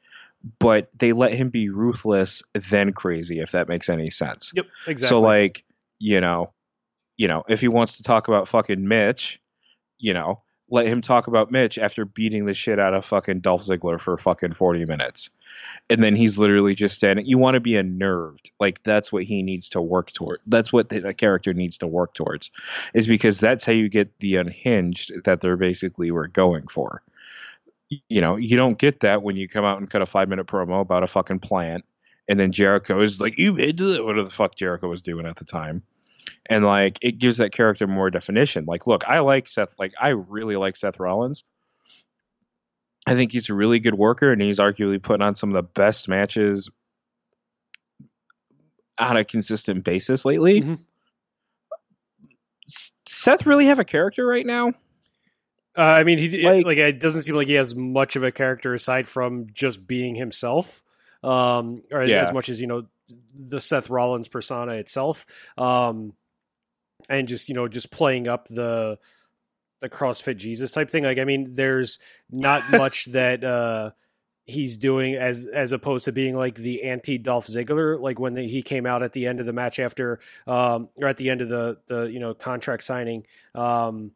[0.58, 4.52] but they let him be ruthless then crazy if that makes any sense.
[4.54, 5.08] Yep, exactly.
[5.08, 5.64] So like,
[5.98, 6.52] you know,
[7.16, 9.40] you know, if he wants to talk about fucking Mitch,
[9.98, 13.62] you know, let him talk about Mitch after beating the shit out of fucking Dolph
[13.62, 15.30] Ziggler for fucking 40 minutes.
[15.90, 17.26] And then he's literally just standing.
[17.26, 18.50] You want to be unnerved.
[18.60, 20.40] Like that's what he needs to work toward.
[20.46, 22.50] That's what the, the character needs to work towards.
[22.94, 27.02] Is because that's how you get the unhinged that they're basically were going for.
[28.08, 30.82] You know, you don't get that when you come out and cut a 5-minute promo
[30.82, 31.84] about a fucking plant
[32.28, 35.44] and then Jericho is like, "You it," whatever the fuck Jericho was doing at the
[35.44, 35.82] time,
[36.48, 38.64] and like it gives that character more definition.
[38.66, 39.74] Like, look, I like Seth.
[39.78, 41.44] Like, I really like Seth Rollins.
[43.06, 45.62] I think he's a really good worker, and he's arguably putting on some of the
[45.62, 46.70] best matches
[48.98, 50.60] on a consistent basis lately.
[50.60, 50.78] Mhm.
[52.66, 54.68] S- Seth really have a character right now?
[55.76, 58.32] Uh, I mean, he Like- like, it doesn't seem like he has much of a
[58.32, 60.82] character aside from just being himself,
[61.22, 62.26] um, or as, Yeah.
[62.26, 62.86] as much as you know
[63.38, 65.24] the Seth Rollins persona itself,
[65.56, 66.12] um,
[67.08, 68.98] and just you know just playing up the
[69.80, 71.04] the CrossFit Jesus type thing.
[71.04, 71.98] Like, I mean, there's
[72.30, 73.90] not much that uh,
[74.44, 78.00] he's doing as as opposed to being like the anti Dolph Ziggler.
[78.00, 81.08] Like when the, he came out at the end of the match after, um, or
[81.08, 83.24] at the end of the the you know contract signing,
[83.54, 84.12] um,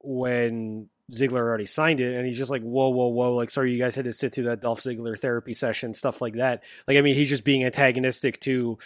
[0.00, 3.78] when Ziggler already signed it, and he's just like, whoa, whoa, whoa, like, sorry, you
[3.78, 6.64] guys had to sit through that Dolph Ziggler therapy session, stuff like that.
[6.88, 8.78] Like, I mean, he's just being antagonistic to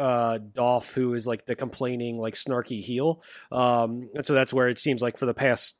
[0.00, 3.22] uh Dolph, who is like the complaining, like snarky heel.
[3.52, 5.76] Um, and so that's where it seems like for the past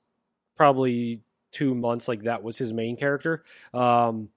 [0.57, 1.23] probably
[1.53, 3.45] two months, like that was his main character.
[3.73, 4.29] Um,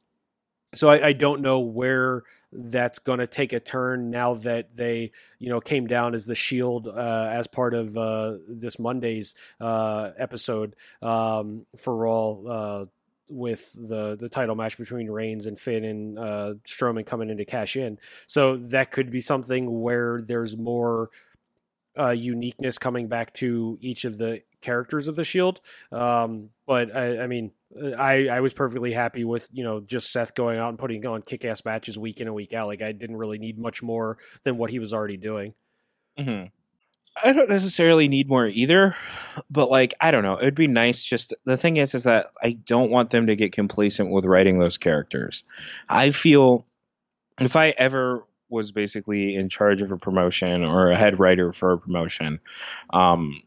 [0.76, 5.12] so I, I don't know where that's going to take a turn now that they
[5.40, 10.12] you know came down as the shield uh, as part of uh, this monday's uh,
[10.18, 12.86] episode um, for all uh,
[13.30, 17.46] with the the title match between Reigns and Finn and uh, Strowman coming in to
[17.46, 17.98] cash in
[18.28, 21.10] so that could be something where there's more
[21.98, 25.62] uh, uniqueness coming back to each of the characters of the Shield.
[25.92, 27.52] Um, but I, I mean,
[27.98, 31.22] I, I was perfectly happy with you know just Seth going out and putting on
[31.22, 32.68] kick ass matches week in and week out.
[32.68, 35.54] Like I didn't really need much more than what he was already doing.
[36.18, 36.48] Mm-hmm.
[37.22, 38.96] I don't necessarily need more either,
[39.50, 41.04] but like I don't know, it'd be nice.
[41.04, 44.60] Just the thing is, is that I don't want them to get complacent with writing
[44.60, 45.44] those characters.
[45.90, 46.66] I feel
[47.40, 51.74] if I ever was basically in charge of a promotion or a head writer for
[51.74, 52.40] a promotion,
[52.92, 53.42] um,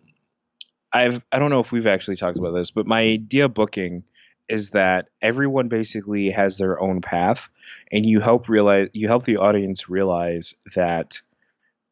[0.92, 4.04] I've I don't know if we've actually talked about this, but my idea booking
[4.48, 7.48] is that everyone basically has their own path,
[7.90, 11.20] and you help realize you help the audience realize that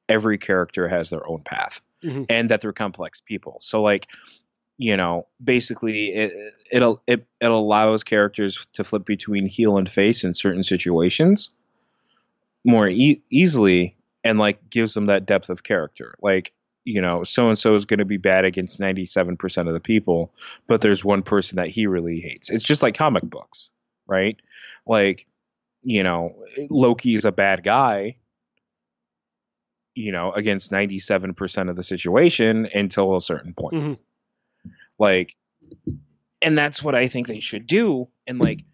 [0.09, 2.27] every character has their own path Mhm.
[2.29, 3.59] and that they're complex people.
[3.61, 4.07] So like
[4.77, 6.33] you know, basically it
[6.73, 11.51] it'll it, it allows characters to flip between heel and face in certain situations
[12.65, 16.15] more e- easily and like gives them that depth of character.
[16.23, 16.53] Like,
[16.85, 20.33] you know, so and so is going to be bad against 97% of the people,
[20.67, 22.51] but there's one person that he really hates.
[22.51, 23.71] It's just like comic books,
[24.07, 24.37] right?
[24.87, 25.27] Like,
[25.83, 26.35] you know,
[26.71, 28.17] Loki is a bad guy,
[29.95, 33.75] you know, against 97% of the situation until a certain point.
[33.75, 33.99] Mhm.
[34.99, 35.37] Like,
[36.43, 38.09] and that's what I think they should do.
[38.27, 38.65] And like,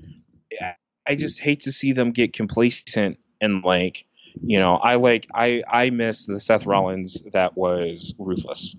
[0.61, 0.75] I-
[1.07, 4.05] I just hate to see them get complacent and like,
[4.43, 8.77] you know, I like I I miss the Seth Rollins that was ruthless.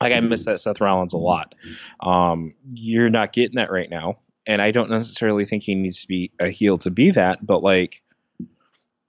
[0.00, 1.54] Like I miss that Seth Rollins a lot.
[2.00, 6.08] Um, you're not getting that right now, and I don't necessarily think he needs to
[6.08, 8.02] be a heel to be that, but like,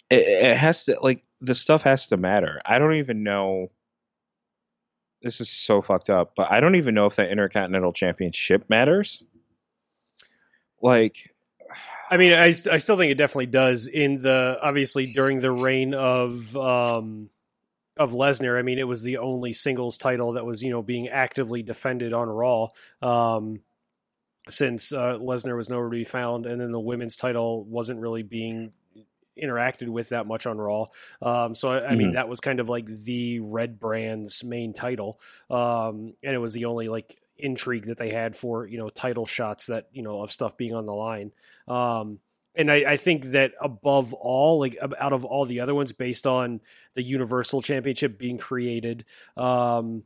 [0.09, 2.61] it, it has to like the stuff has to matter.
[2.65, 3.70] I don't even know.
[5.22, 9.24] This is so fucked up, but I don't even know if that Intercontinental Championship matters.
[10.82, 11.15] Like,
[12.10, 13.88] I mean, I, I still think it definitely does.
[13.88, 17.30] In the obviously during the reign of um,
[17.98, 21.10] of Lesnar, I mean, it was the only singles title that was you know being
[21.10, 22.70] actively defended on Raw.
[23.02, 23.61] Um,
[24.49, 28.24] since uh, Lesnar was nowhere to be found, and then the women's title wasn't really
[28.24, 28.74] being
[29.41, 30.88] interacted with that much on Raw.
[31.22, 32.14] Um, so I, I mean, Mhm.
[32.15, 35.19] that was kind of like the Red Brand's main title,
[35.49, 39.26] um, and it was the only like intrigue that they had for you know title
[39.26, 41.31] shots that you know of stuff being on the line.
[41.68, 42.19] Um,
[42.55, 46.27] and I, I, think that above all, like out of all the other ones, based
[46.27, 46.61] on
[46.93, 49.05] the Universal Championship being created,
[49.35, 50.03] um,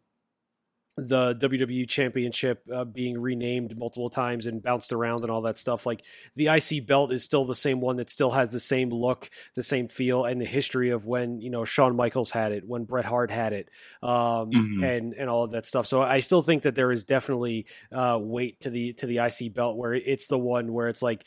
[0.98, 5.86] the WWE Championship uh, being renamed multiple times and bounced around and all that stuff.
[5.86, 6.04] Like
[6.36, 9.64] the IC belt is still the same one that still has the same look, the
[9.64, 13.06] same feel, and the history of when you know Shawn Michaels had it, when Bret
[13.06, 13.70] Hart had it,
[14.02, 14.84] um, mm-hmm.
[14.84, 15.86] and and all of that stuff.
[15.86, 19.54] So I still think that there is definitely uh, weight to the to the IC
[19.54, 21.26] belt where it's the one where it's like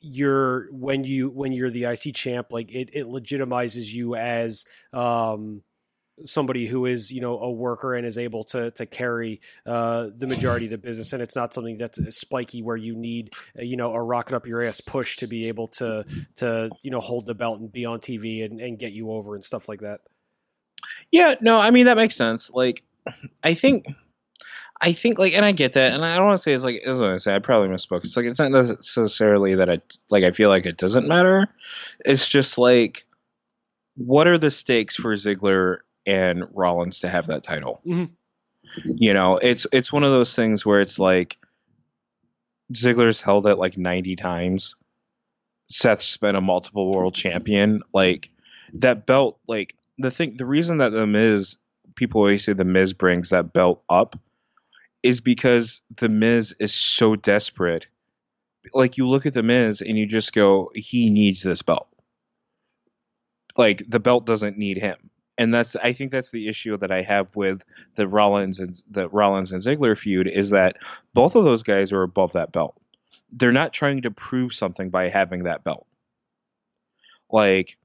[0.00, 4.64] you're when you when you're the IC champ, like it it legitimizes you as
[4.94, 5.62] um
[6.26, 10.26] somebody who is you know a worker and is able to to carry uh, the
[10.26, 13.76] majority of the business and it's not something that's spiky where you need uh, you
[13.76, 16.04] know a rocket up your ass push to be able to
[16.36, 19.34] to you know hold the belt and be on TV and, and get you over
[19.34, 20.00] and stuff like that.
[21.10, 22.50] Yeah, no, I mean that makes sense.
[22.50, 22.82] Like
[23.42, 23.86] I think
[24.80, 26.82] I think like, and I get that, and I don't want to say it's like
[26.84, 28.04] as I say, I probably misspoke.
[28.04, 29.80] It's like it's not necessarily that I
[30.10, 31.48] like I feel like it doesn't matter.
[32.04, 33.04] It's just like,
[33.96, 37.80] what are the stakes for Ziggler and Rollins to have that title.
[37.86, 38.12] Mm-hmm.
[38.84, 41.36] You know, it's it's one of those things where it's like
[42.72, 44.74] Ziggler's held it like 90 times.
[45.68, 47.82] Seth's been a multiple world champion.
[47.92, 48.30] Like
[48.74, 51.56] that belt, like the thing, the reason that the Miz,
[51.94, 54.18] people always say the Miz brings that belt up,
[55.02, 57.86] is because the Miz is so desperate.
[58.72, 61.86] Like you look at the Miz and you just go, he needs this belt.
[63.56, 67.02] Like the belt doesn't need him and that's I think that's the issue that I
[67.02, 67.62] have with
[67.96, 70.76] the Rollins and the Rollins and Ziggler feud is that
[71.12, 72.80] both of those guys are above that belt.
[73.32, 75.86] They're not trying to prove something by having that belt.
[77.30, 77.76] Like,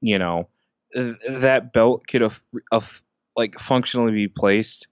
[0.00, 0.48] you know,
[0.94, 2.40] that belt could have,
[2.70, 3.02] have
[3.36, 4.86] like functionally be placed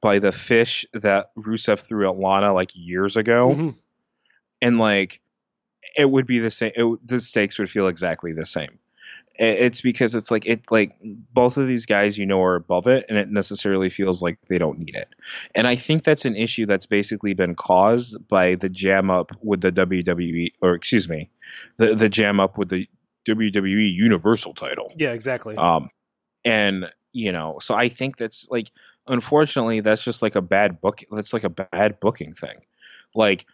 [0.00, 3.70] by the fish that Rusev threw at Lana like years ago, mm-hmm.
[4.62, 5.20] and like
[5.96, 6.72] it would be the same.
[6.76, 8.78] It, the stakes would feel exactly the same
[9.36, 10.94] it's because it's like it like
[11.32, 14.58] both of these guys you know are above it and it necessarily feels like they
[14.58, 15.08] don't need it.
[15.54, 19.60] And i think that's an issue that's basically been caused by the jam up with
[19.60, 21.30] the wwe or excuse me
[21.78, 22.88] the the jam up with the
[23.26, 24.92] wwe universal title.
[24.96, 25.56] Yeah exactly.
[25.56, 25.90] Um
[26.44, 28.70] and you know so i think that's like
[29.06, 32.58] unfortunately that's just like a bad book that's like a bad booking thing.
[33.14, 33.46] Like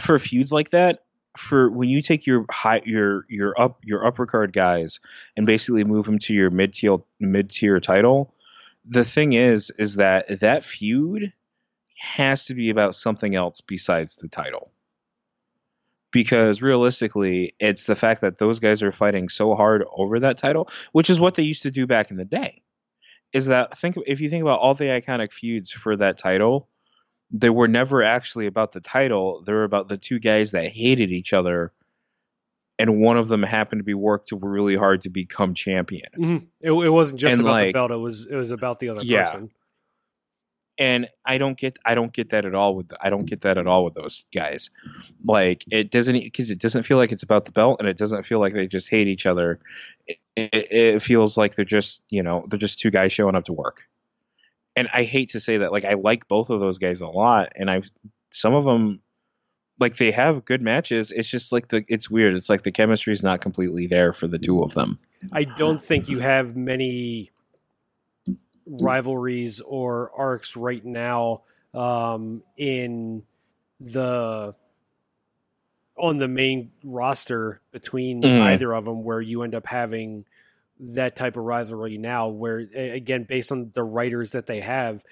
[0.00, 1.04] for feuds like that
[1.36, 5.00] for when you take your high your your up your upper card guys
[5.36, 8.34] and basically move them to your mid tier mid tier title,
[8.84, 11.32] the thing is is that that feud
[11.96, 14.72] has to be about something else besides the title.
[16.10, 20.68] Because realistically, it's the fact that those guys are fighting so hard over that title,
[20.92, 22.60] which is what they used to do back in the day.
[23.32, 26.68] Is that think if you think about all the iconic feuds for that title,
[27.32, 29.42] they were never actually about the title.
[29.42, 31.72] They were about the two guys that hated each other,
[32.78, 36.10] and one of them happened to be worked really hard to become champion.
[36.16, 36.44] Mm-hmm.
[36.60, 38.90] It, it, wasn't just and about like, the belt; it was it was about the
[38.90, 39.24] other yeah.
[39.24, 39.50] person.
[40.78, 43.56] And I don't get I don't get that at all with I don't get that
[43.58, 44.70] at all with those guys.
[45.24, 48.24] Like it doesn't because it doesn't feel like it's about the belt, and it doesn't
[48.24, 49.60] feel like they just hate each other.
[50.06, 53.44] It, it, it feels like they're just you know they're just two guys showing up
[53.44, 53.84] to work
[54.76, 57.52] and I hate to say that, like I like both of those guys a lot,
[57.56, 57.90] and I've
[58.30, 59.00] some of them
[59.78, 61.12] like they have good matches.
[61.12, 62.34] It's just like the it's weird.
[62.34, 64.98] It's like the chemistry is not completely there for the two of them.
[65.32, 67.30] I don't think you have many
[68.66, 71.42] rivalries or arcs right now
[71.74, 73.24] um, in
[73.80, 74.54] the
[75.96, 78.40] on the main roster between mm.
[78.40, 80.24] either of them where you end up having
[80.82, 85.04] that type of rivalry now, where again, based on the writers that they have,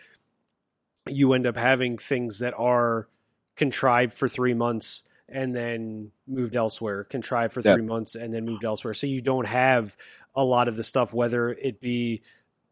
[1.09, 3.09] you end up having things that are
[3.57, 8.65] contrived for three months and then moved elsewhere, contrived for three months and then moved
[8.65, 8.95] elsewhere.
[8.95, 9.97] So you don't have
[10.35, 12.23] a lot of the stuff, whether it be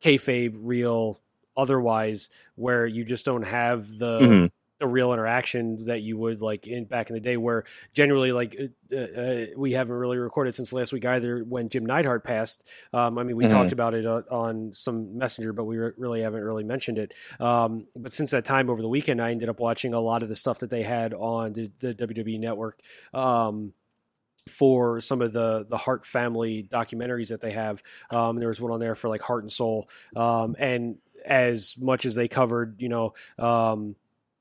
[0.02, 1.20] kayfabe, real,
[1.56, 4.46] otherwise, where you just don't have the mm-hmm
[4.78, 8.56] the real interaction that you would like in back in the day where generally like
[8.60, 12.64] uh, uh, uh, we haven't really recorded since last week either when Jim Neidhart passed
[12.92, 13.54] um, I mean we mm-hmm.
[13.54, 17.12] talked about it uh, on some messenger but we re- really haven't really mentioned it
[17.40, 20.28] um, but since that time over the weekend I ended up watching a lot of
[20.28, 22.80] the stuff that they had on the, the WWE network
[23.12, 23.72] um,
[24.48, 27.82] for some of the the Hart family documentaries that they have.
[28.10, 32.06] Um, there was one on there for like Hart and Soul, um, and as much
[32.06, 33.94] as they covered, you know, um,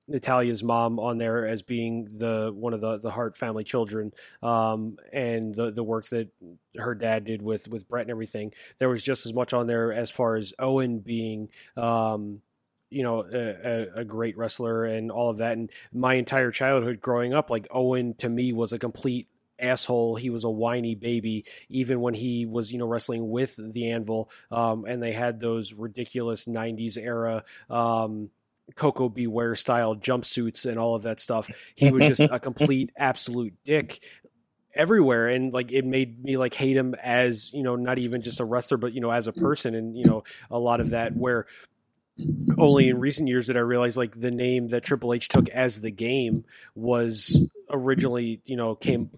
[0.08, 4.98] Natalya's mom on there as being the one of the the Hart family children, um,
[5.12, 6.30] and the the work that
[6.78, 8.54] her dad did with with Bret and everything.
[8.80, 11.50] There was just as much on there as far as Owen being.
[11.76, 12.42] Um,
[12.90, 15.58] you know, a, a, great wrestler and all of that.
[15.58, 19.28] And my entire childhood growing up, like Owen to me was a complete
[19.60, 20.16] asshole.
[20.16, 24.30] He was a whiny baby, even when he was, you know, wrestling with the Anvil.
[24.52, 27.44] Um, and they had those ridiculous '90s era.
[27.70, 28.30] Um,
[28.76, 29.28] Koko B.
[29.28, 31.50] Ware style jumpsuits and all of that stuff.
[31.76, 34.04] He was just a complete absolute dick
[34.76, 38.40] everywhere and like it made me like hate him as you know not even just
[38.40, 41.16] a wrestler but you know as a person and you know a lot of that
[41.16, 41.48] where
[42.58, 45.82] only in recent years did I realize like the name that Triple H took as
[45.82, 46.46] the game
[46.76, 47.42] was
[47.72, 49.10] originally you know came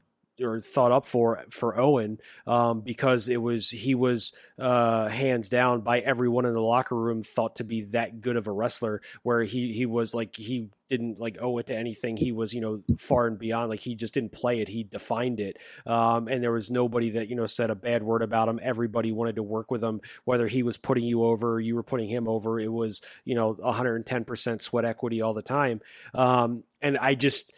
[0.42, 5.82] or thought up for for Owen um, because it was he was uh, hands down
[5.82, 9.44] by everyone in the locker room thought to be that good of a wrestler where
[9.44, 12.18] he he was like he didn't like owe it to anything.
[12.18, 15.40] He was you know far and beyond like he just didn't play it he defined
[15.40, 15.58] it.
[15.86, 18.60] Um, and there was nobody that you know said a bad word about him.
[18.62, 20.02] Everybody wanted to work with him.
[20.26, 23.54] Whether he was putting you over you were putting him over it was you know
[23.56, 25.82] 110% sweat equity all the time.
[26.14, 27.54] Um, and I just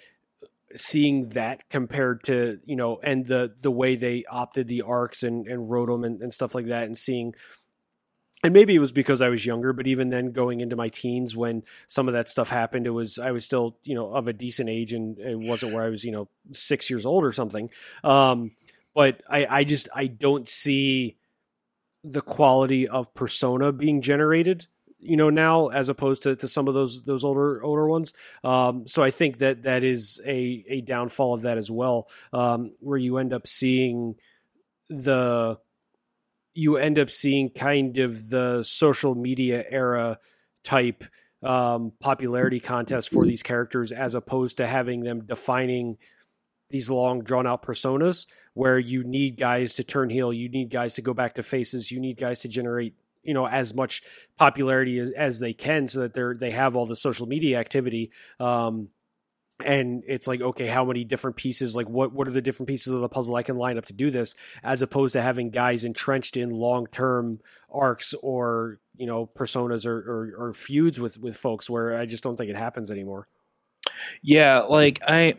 [0.76, 5.48] seeing that compared to you know and the the way they opted the arcs and
[5.48, 7.34] and wrote them and, and stuff like that and seeing
[8.44, 11.36] and maybe it was because I was younger, but even then, going into my teens,
[11.36, 14.34] when some of that stuff happened, it was I was still you know of a
[14.34, 17.70] decent age, and it wasn't where I was you know six years old or something.
[18.04, 18.52] Um,
[18.96, 21.18] but I, I just I don't see
[22.04, 24.66] the quality of persona being generated
[25.02, 28.14] you know now as opposed to, to some of those those older older ones.
[28.44, 32.72] Um, so i think that that is a a downfall of that as well um,
[32.80, 34.16] where you end up seeing
[34.90, 35.58] the
[36.54, 40.20] you end up seeing kind of the social media era
[40.64, 41.04] type
[41.44, 45.98] um, popularity contest for these characters as opposed to having them defining
[46.70, 50.96] these long drawn out personas where you need guys to turn heel you need guys
[50.96, 54.02] to go back to faces you need guys to generate you know as much
[54.38, 58.12] popularity as, as they can so that they're they have all the social media activity
[58.40, 58.90] um
[59.66, 62.94] and it's like okay how many different pieces like what what are the different pieces
[62.94, 65.84] of the puzzle i can line up to do this as opposed to having guys
[65.84, 67.40] entrenched in long-term
[67.72, 72.24] arcs or you know personas or, or, or feuds with with folks where i just
[72.24, 73.28] don't think it happens anymore.
[74.22, 75.36] Yeah like i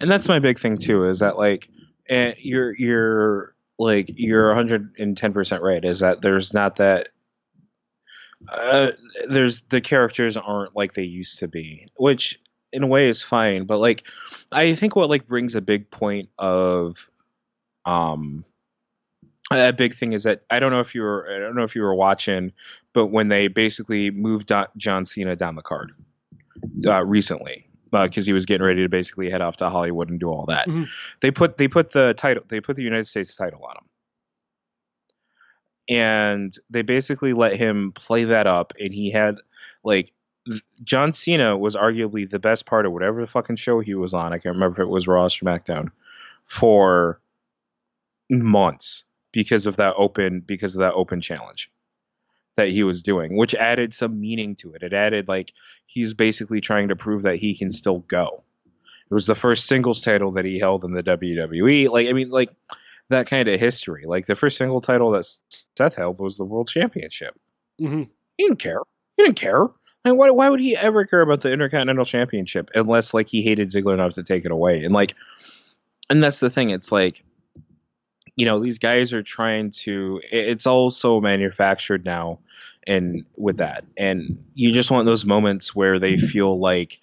[0.00, 1.68] and that's my big thing too is that like
[2.08, 7.08] eh, you're you're like you're 110% right is that there's not that
[8.48, 8.92] uh,
[9.28, 12.38] there's the characters aren't like they used to be which
[12.72, 14.04] in a way is fine but like
[14.52, 17.10] i think what like brings a big point of
[17.84, 18.44] um
[19.50, 21.74] a big thing is that i don't know if you were i don't know if
[21.74, 22.52] you were watching
[22.92, 25.92] but when they basically moved john cena down the card
[26.86, 30.20] uh, recently because uh, he was getting ready to basically head off to Hollywood and
[30.20, 30.66] do all that.
[30.66, 30.84] Mm-hmm.
[31.20, 33.84] They put they put the title they put the United States title on him.
[35.90, 39.36] And they basically let him play that up and he had
[39.82, 40.12] like
[40.82, 44.32] John Cena was arguably the best part of whatever the fucking show he was on.
[44.32, 45.90] I can't remember if it was Raw or SmackDown
[46.46, 47.20] for
[48.30, 51.70] months because of that open because of that open challenge
[52.58, 54.82] that he was doing, which added some meaning to it.
[54.82, 55.52] It added like
[55.86, 58.42] he's basically trying to prove that he can still go.
[59.10, 61.88] It was the first singles title that he held in the WWE.
[61.88, 62.50] Like I mean, like
[63.08, 64.04] that kind of history.
[64.06, 65.26] Like the first single title that
[65.76, 67.34] Seth held was the World Championship.
[67.80, 68.02] Mm-hmm.
[68.36, 68.80] He didn't care.
[69.16, 69.64] He didn't care.
[69.64, 73.42] I mean, why, why would he ever care about the Intercontinental Championship unless like he
[73.42, 74.84] hated Ziggler enough to take it away?
[74.84, 75.14] And like,
[76.10, 76.70] and that's the thing.
[76.70, 77.24] It's like
[78.38, 82.38] you know these guys are trying to it's all so manufactured now
[82.88, 83.84] and with that.
[83.96, 86.98] And you just want those moments where they feel like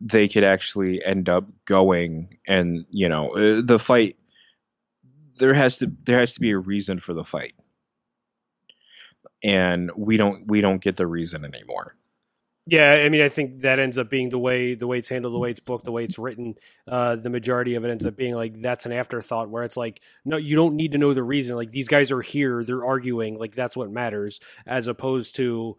[0.00, 4.16] they could actually end up going and you know uh, the fight
[5.36, 7.52] there has to there has to be a reason for the fight.
[9.44, 11.94] And we don't we don't get the reason anymore
[12.70, 15.32] yeah, I mean, I think that ends up being the way the way it's handled,
[15.32, 16.54] the way it's booked, the way it's written.
[16.86, 20.02] Uh, the majority of it ends up being like that's an afterthought, where it's like,
[20.26, 21.56] no, you don't need to know the reason.
[21.56, 25.78] Like these guys are here, they're arguing, like that's what matters, as opposed to,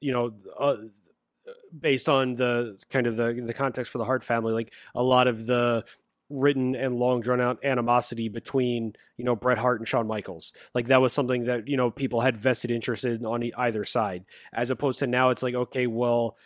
[0.00, 0.76] you know, uh,
[1.78, 5.26] based on the kind of the the context for the Hart family, like a lot
[5.26, 5.84] of the
[6.30, 10.52] written and long drawn out animosity between you know Bret Hart and Shawn Michaels.
[10.74, 14.24] Like that was something that you know people had vested interest in on either side,
[14.52, 16.36] as opposed to now it's like okay, well,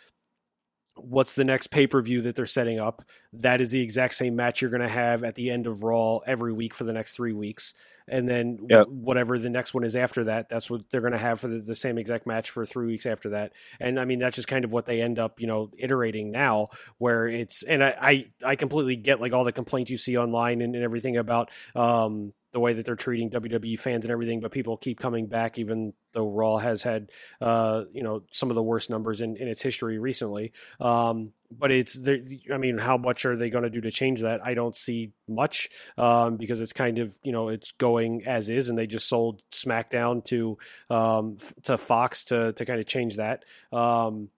[0.95, 3.03] what's the next pay per view that they're setting up?
[3.31, 6.17] That is the exact same match you're going to have at the end of Raw
[6.25, 7.73] every week for the next three weeks
[8.07, 8.87] and then yep.
[8.87, 11.59] whatever the next one is after that, that's what they're going to have for the,
[11.59, 13.51] the, same exact match for three weeks after that.
[13.79, 16.69] And I mean, that's just kind of what they end up, you know, iterating now,
[16.97, 20.61] where it's and I I, I completely get like all the complaints you see online
[20.61, 24.49] and, and everything about um, the way that they're treating WWE fans and everything, but
[24.49, 27.11] people keep coming back, even though Raw has had,
[27.41, 30.53] uh, you know, some of the worst numbers in, in its history recently.
[30.79, 34.39] Um, but it's, I mean, how much are they going to do to change that?
[34.41, 38.69] I don't see much um, because it's kind of, you know, it's going as is,
[38.69, 40.57] and they just sold SmackDown to
[40.89, 43.43] um, to Fox to to kind of change that.
[43.73, 44.29] Um,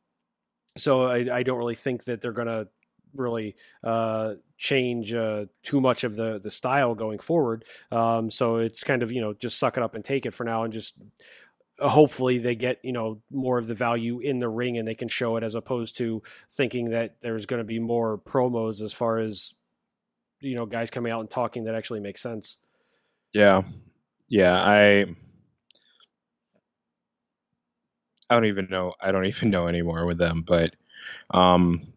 [0.75, 2.67] so I, I don't really think that they're going to
[3.17, 7.65] really uh, change uh, too much of the the style going forward.
[7.91, 10.43] Um, so it's kind of you know just suck it up and take it for
[10.43, 10.93] now, and just
[11.79, 14.95] uh, hopefully they get you know more of the value in the ring and they
[14.95, 16.21] can show it as opposed to
[16.51, 19.53] thinking that there's going to be more promos as far as
[20.39, 22.57] you know guys coming out and talking that actually makes sense.
[23.33, 23.63] Yeah,
[24.29, 25.05] yeah, I.
[28.29, 28.93] I don't even know.
[29.01, 30.75] I don't even know anymore with them, but
[31.31, 31.93] um,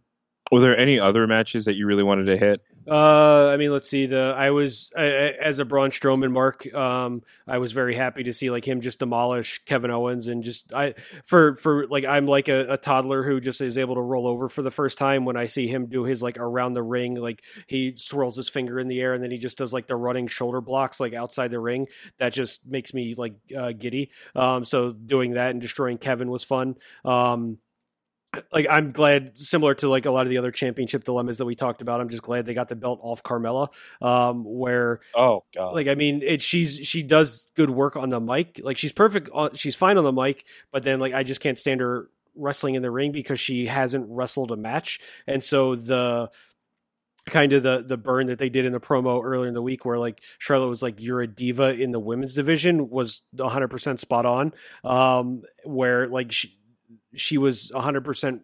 [0.50, 2.62] were there any other matches that you really wanted to hit?
[2.88, 4.06] Uh, I mean, let's see.
[4.06, 6.72] The I was I, as a Braun Strowman mark.
[6.74, 10.72] Um, I was very happy to see like him just demolish Kevin Owens and just
[10.72, 10.94] I
[11.24, 14.48] for for like I'm like a, a, toddler who just is able to roll over
[14.48, 17.14] for the first time when I see him do his like around the ring.
[17.14, 19.96] Like he swirls his finger in the air and then he just does like the
[19.96, 21.86] running shoulder blocks like outside the ring.
[22.18, 24.10] That just makes me like uh, giddy.
[24.34, 26.76] Um, so doing that and destroying Kevin was fun.
[27.04, 27.58] Um
[28.52, 31.54] like I'm glad, similar to like a lot of the other championship dilemmas that we
[31.54, 32.00] talked about.
[32.00, 33.68] I'm just glad they got the belt off Carmella.
[34.00, 38.20] Um, where oh god, like I mean, it she's she does good work on the
[38.20, 38.60] mic.
[38.62, 39.30] Like she's perfect.
[39.32, 42.76] On, she's fine on the mic, but then like I just can't stand her wrestling
[42.76, 46.30] in the ring because she hasn't wrestled a match, and so the
[47.26, 49.84] kind of the the burn that they did in the promo earlier in the week
[49.84, 54.26] where like Charlotte was like you're a diva in the women's division was 100% spot
[54.26, 54.52] on
[54.84, 56.56] um where like she,
[57.14, 58.40] she was 100%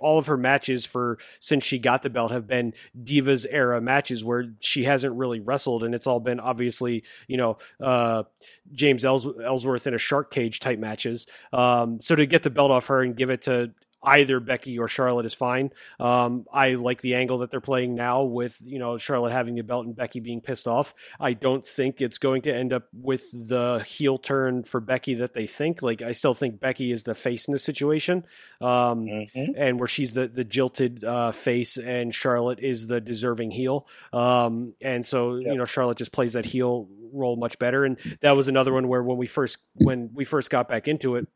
[0.00, 4.24] all of her matches for since she got the belt have been divas era matches
[4.24, 8.24] where she hasn't really wrestled and it's all been obviously you know uh,
[8.72, 11.26] james ellsworth in a shark cage type matches.
[11.52, 13.72] Um, so to get the belt off her and give it to
[14.02, 15.70] either Becky or Charlotte is fine.
[16.00, 19.62] Um, I like the angle that they're playing now with you know Charlotte having the
[19.62, 20.94] belt and Becky being pissed off.
[21.20, 25.34] I don't think it's going to end up with the heel turn for Becky that
[25.34, 25.82] they think.
[25.82, 28.24] Like I still think Becky is the face in the situation,
[28.60, 29.52] um, mm-hmm.
[29.56, 33.86] and where she's the the jilted uh, face and Charlotte is the deserving heel.
[34.12, 35.52] Um, and so yep.
[35.52, 37.84] you know Charlotte just plays that heel role much better.
[37.84, 41.16] And that was another one where when we first when we first got back into
[41.16, 41.28] it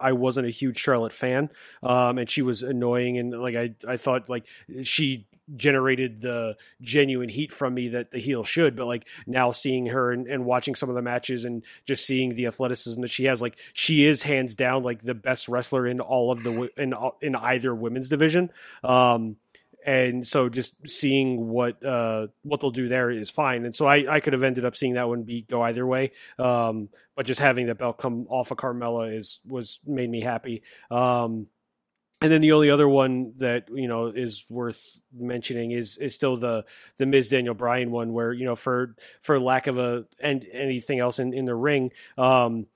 [0.00, 1.50] I wasn't a huge Charlotte fan,
[1.82, 4.46] um, and she was annoying, and like I, I thought like
[4.82, 8.74] she generated the genuine heat from me that the heel should.
[8.76, 12.34] But like now seeing her and, and, watching some of the matches and just seeing
[12.34, 16.00] the athleticism that she has, like she is hands down like the best wrestler in
[16.00, 18.50] all of the in in either women's division.
[18.82, 19.36] Um,
[19.86, 23.64] and so just seeing what uh, what they'll do there is fine.
[23.64, 26.10] And so I, I could have ended up seeing that one be go either way.
[26.40, 30.62] Um, but just having the belt come off of Carmella is was made me happy.
[30.90, 31.46] Um,
[32.20, 36.36] and then the only other one that you know is worth mentioning is is still
[36.36, 36.64] the
[36.96, 40.98] the Miz Daniel Bryan one, where you know for for lack of a and anything
[40.98, 42.66] else in in the ring, um,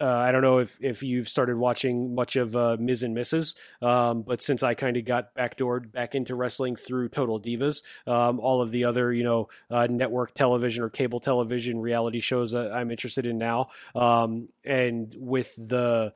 [0.00, 3.54] uh, I don't know if, if you've started watching much of uh, Miz and Mrs.,
[3.80, 8.40] um, but since I kind of got backdoored back into wrestling through Total Divas, um,
[8.40, 12.72] all of the other you know uh, network television or cable television reality shows that
[12.72, 16.12] I'm interested in now, um, and with the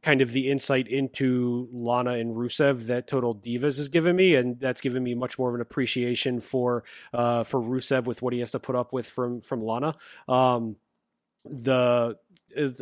[0.00, 4.58] kind of the insight into Lana and Rusev that Total Divas has given me, and
[4.58, 8.40] that's given me much more of an appreciation for uh, for Rusev with what he
[8.40, 9.96] has to put up with from from Lana.
[10.28, 10.76] Um,
[11.44, 12.16] the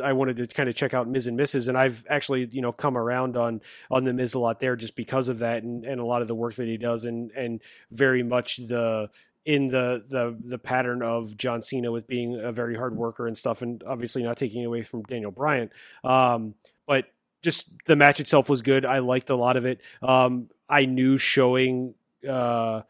[0.03, 1.67] I wanted to kind of check out Miz and Mrs.
[1.67, 4.95] And I've actually, you know, come around on on the Miz a lot there just
[4.95, 7.61] because of that and, and a lot of the work that he does and and
[7.91, 9.09] very much the
[9.45, 13.37] in the the the pattern of John Cena with being a very hard worker and
[13.37, 15.69] stuff, and obviously not taking away from Daniel Bryan.
[16.03, 17.05] Um, but
[17.41, 18.85] just the match itself was good.
[18.85, 19.81] I liked a lot of it.
[20.01, 21.95] Um, I knew showing
[22.27, 22.81] uh,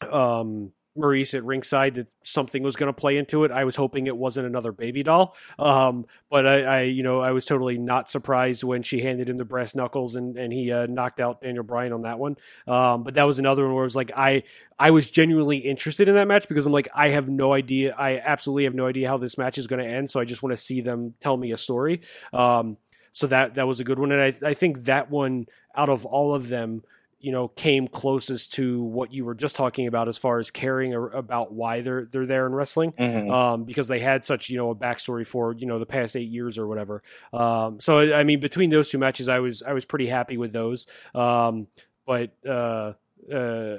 [0.00, 3.50] um, Maryse at ringside that something was going to play into it.
[3.50, 7.32] I was hoping it wasn't another baby doll, um, but I, I, you know, I
[7.32, 10.86] was totally not surprised when she handed him the brass knuckles and and he uh,
[10.86, 12.36] knocked out Daniel Bryan on that one.
[12.66, 14.42] Um, but that was another one where it was like I
[14.78, 18.18] I was genuinely interested in that match because I'm like I have no idea, I
[18.18, 20.52] absolutely have no idea how this match is going to end, so I just want
[20.52, 22.02] to see them tell me a story.
[22.32, 22.76] Um,
[23.12, 26.04] so that that was a good one, and I I think that one out of
[26.04, 26.82] all of them
[27.20, 30.94] you know came closest to what you were just talking about as far as caring
[30.94, 33.30] about why they're they're there in wrestling mm-hmm.
[33.30, 36.28] um, because they had such you know a backstory for you know the past eight
[36.28, 37.02] years or whatever
[37.32, 40.52] um, so I mean between those two matches I was I was pretty happy with
[40.52, 41.66] those um,
[42.06, 42.94] but uh,
[43.32, 43.78] uh,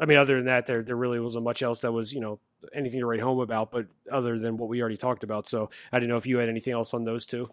[0.00, 2.40] I mean, other than that, there there really wasn't much else that was you know
[2.74, 5.48] anything to write home about, but other than what we already talked about.
[5.48, 7.50] So I didn't know if you had anything else on those two.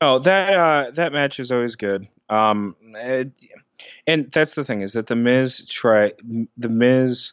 [0.00, 2.08] Oh, that uh, that match is always good.
[2.28, 3.32] Um, it,
[4.06, 6.12] and that's the thing is that the Miz try
[6.56, 7.32] the Miz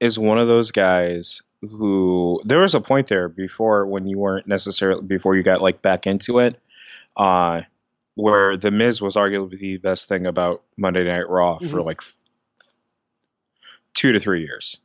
[0.00, 4.46] is one of those guys who there was a point there before when you weren't
[4.46, 6.60] necessarily before you got like back into it,
[7.16, 7.62] uh,
[8.14, 11.68] where the Miz was arguably the best thing about Monday Night Raw mm-hmm.
[11.68, 12.00] for like
[13.94, 14.78] two to three years.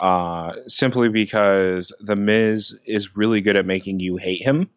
[0.00, 4.70] Uh, simply because the Miz is really good at making you hate him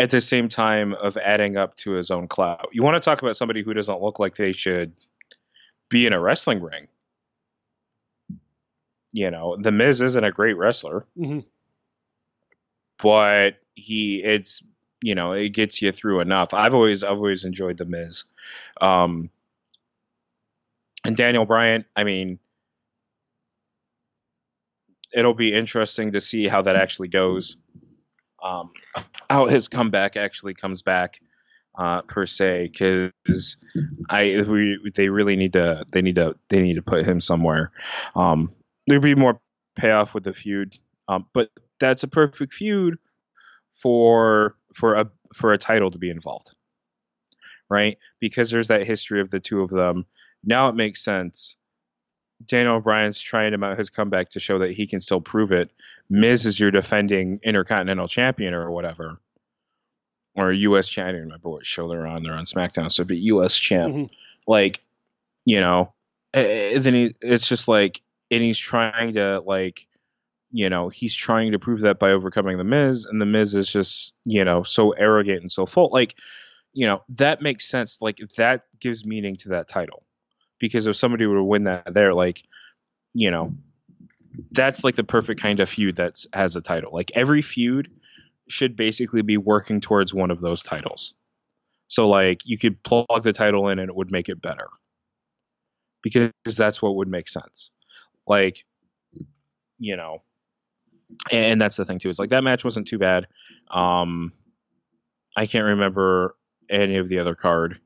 [0.00, 2.70] at the same time of adding up to his own clout.
[2.72, 4.92] You want to talk about somebody who doesn't look like they should
[5.90, 6.88] be in a wrestling ring.
[9.12, 11.40] You know, the Miz isn't a great wrestler, mm-hmm.
[13.02, 14.62] but he it's
[15.02, 16.54] you know it gets you through enough.
[16.54, 18.24] I've always I've always enjoyed the Miz,
[18.80, 19.28] um,
[21.04, 21.84] and Daniel Bryan.
[21.94, 22.38] I mean,
[25.12, 27.58] it'll be interesting to see how that actually goes
[28.42, 28.70] um,
[29.28, 31.20] how his comeback actually comes back
[31.78, 33.56] uh, per se because
[34.08, 37.72] I we they really need to they need to they need to put him somewhere.
[38.14, 38.52] Um,
[38.86, 39.40] there'd be more
[39.76, 40.76] payoff with the feud,
[41.08, 42.98] um, but that's a perfect feud
[43.74, 46.50] for for a for a title to be involved,
[47.68, 47.98] right?
[48.20, 50.06] Because there's that history of the two of them.
[50.44, 51.56] Now it makes sense
[52.46, 55.70] Daniel Bryan's trying to mount his comeback to show that he can still prove it.
[56.08, 59.20] Miz is your defending Intercontinental Champion or whatever,
[60.34, 60.88] or U.S.
[60.88, 61.08] Champion.
[61.08, 62.22] I don't remember what show they're on.
[62.22, 63.56] They're on SmackDown, so be U.S.
[63.56, 63.94] Champ.
[63.94, 64.14] Mm-hmm.
[64.46, 64.80] Like,
[65.44, 65.92] you know,
[66.32, 68.00] then he, it's just like,
[68.30, 69.86] and he's trying to like,
[70.50, 73.68] you know, he's trying to prove that by overcoming the Miz, and the Miz is
[73.68, 75.90] just, you know, so arrogant and so full.
[75.92, 76.16] Like,
[76.72, 78.00] you know, that makes sense.
[78.00, 80.04] Like that gives meaning to that title
[80.60, 82.44] because if somebody were to win that there, like,
[83.14, 83.52] you know,
[84.52, 86.92] that's like the perfect kind of feud that has a title.
[86.92, 87.90] Like every feud
[88.48, 91.14] should basically be working towards one of those titles.
[91.88, 94.68] So like you could plug the title in and it would make it better.
[96.02, 97.70] Because that's what would make sense.
[98.26, 98.64] Like,
[99.78, 100.22] you know,
[101.30, 102.08] and that's the thing too.
[102.08, 103.26] It's like that match wasn't too bad.
[103.70, 104.32] Um
[105.36, 106.36] I can't remember
[106.68, 107.80] any of the other card.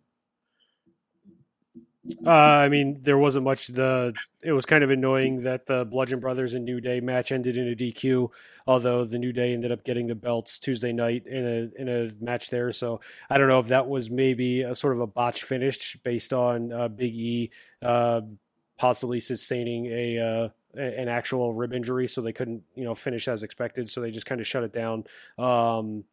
[2.27, 3.69] Uh, I mean, there wasn't much.
[3.69, 4.13] The
[4.43, 7.69] it was kind of annoying that the Bludgeon Brothers and New Day match ended in
[7.69, 8.29] a DQ.
[8.67, 12.13] Although the New Day ended up getting the belts Tuesday night in a in a
[12.23, 12.73] match there.
[12.73, 13.01] So
[13.31, 16.73] I don't know if that was maybe a sort of a botch finish based on
[16.73, 17.51] uh, Big E
[17.81, 18.21] uh,
[18.77, 20.49] possibly sustaining a uh,
[20.79, 23.89] an actual rib injury, so they couldn't you know finish as expected.
[23.91, 25.05] So they just kind of shut it down.
[25.39, 26.05] Um,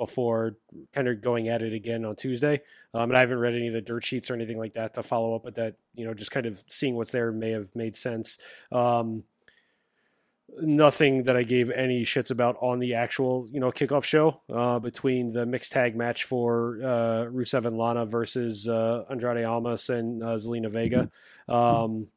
[0.00, 0.56] before
[0.94, 2.62] kind of going at it again on Tuesday.
[2.94, 5.02] Um, and I haven't read any of the dirt sheets or anything like that to
[5.02, 5.76] follow up with that.
[5.94, 8.38] You know, just kind of seeing what's there may have made sense.
[8.72, 9.24] Um,
[10.58, 14.78] nothing that I gave any shits about on the actual, you know, kickoff show uh,
[14.78, 20.22] between the mixed tag match for uh, Rusev and Lana versus uh, Andrade Almas and
[20.22, 21.10] uh, Zelina Vega.
[21.48, 22.08] Um,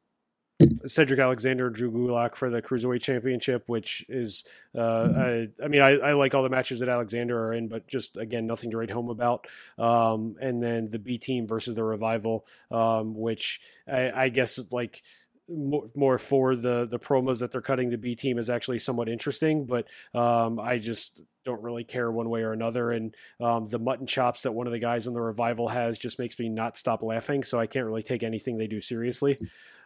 [0.85, 5.61] Cedric Alexander, Drew Gulak for the Cruiserweight Championship, which is, uh, mm-hmm.
[5.61, 8.17] I, I, mean, I, I, like all the matches that Alexander are in, but just
[8.17, 9.47] again, nothing to write home about.
[9.77, 15.01] Um, and then the B Team versus the Revival, um, which I, I guess like
[15.49, 19.65] more for the the promos that they're cutting the B team is actually somewhat interesting,
[19.65, 22.91] but um, I just don't really care one way or another.
[22.91, 26.17] And um, the mutton chops that one of the guys in the revival has just
[26.17, 27.43] makes me not stop laughing.
[27.43, 29.37] So I can't really take anything they do seriously.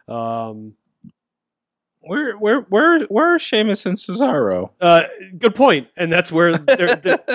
[0.08, 0.74] Um,
[2.00, 4.70] where where where where are Sheamus and Cesaro?
[4.80, 5.02] Uh,
[5.36, 6.56] good point, and that's where.
[6.56, 7.20] They're, they're,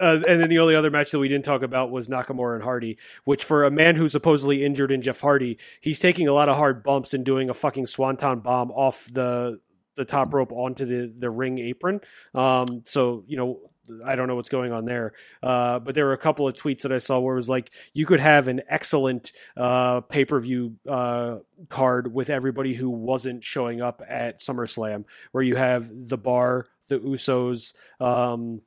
[0.00, 2.64] uh, and then the only other match that we didn't talk about was Nakamura and
[2.64, 6.48] Hardy, which for a man who's supposedly injured in Jeff Hardy, he's taking a lot
[6.48, 9.60] of hard bumps and doing a fucking swanton bomb off the
[9.94, 12.00] the top rope onto the the ring apron.
[12.34, 13.60] Um, so you know
[14.04, 15.12] I don't know what's going on there.
[15.42, 17.70] Uh, but there were a couple of tweets that I saw where it was like
[17.92, 21.38] you could have an excellent uh, pay per view uh,
[21.68, 26.98] card with everybody who wasn't showing up at SummerSlam, where you have the Bar, the
[26.98, 28.62] Usos, um,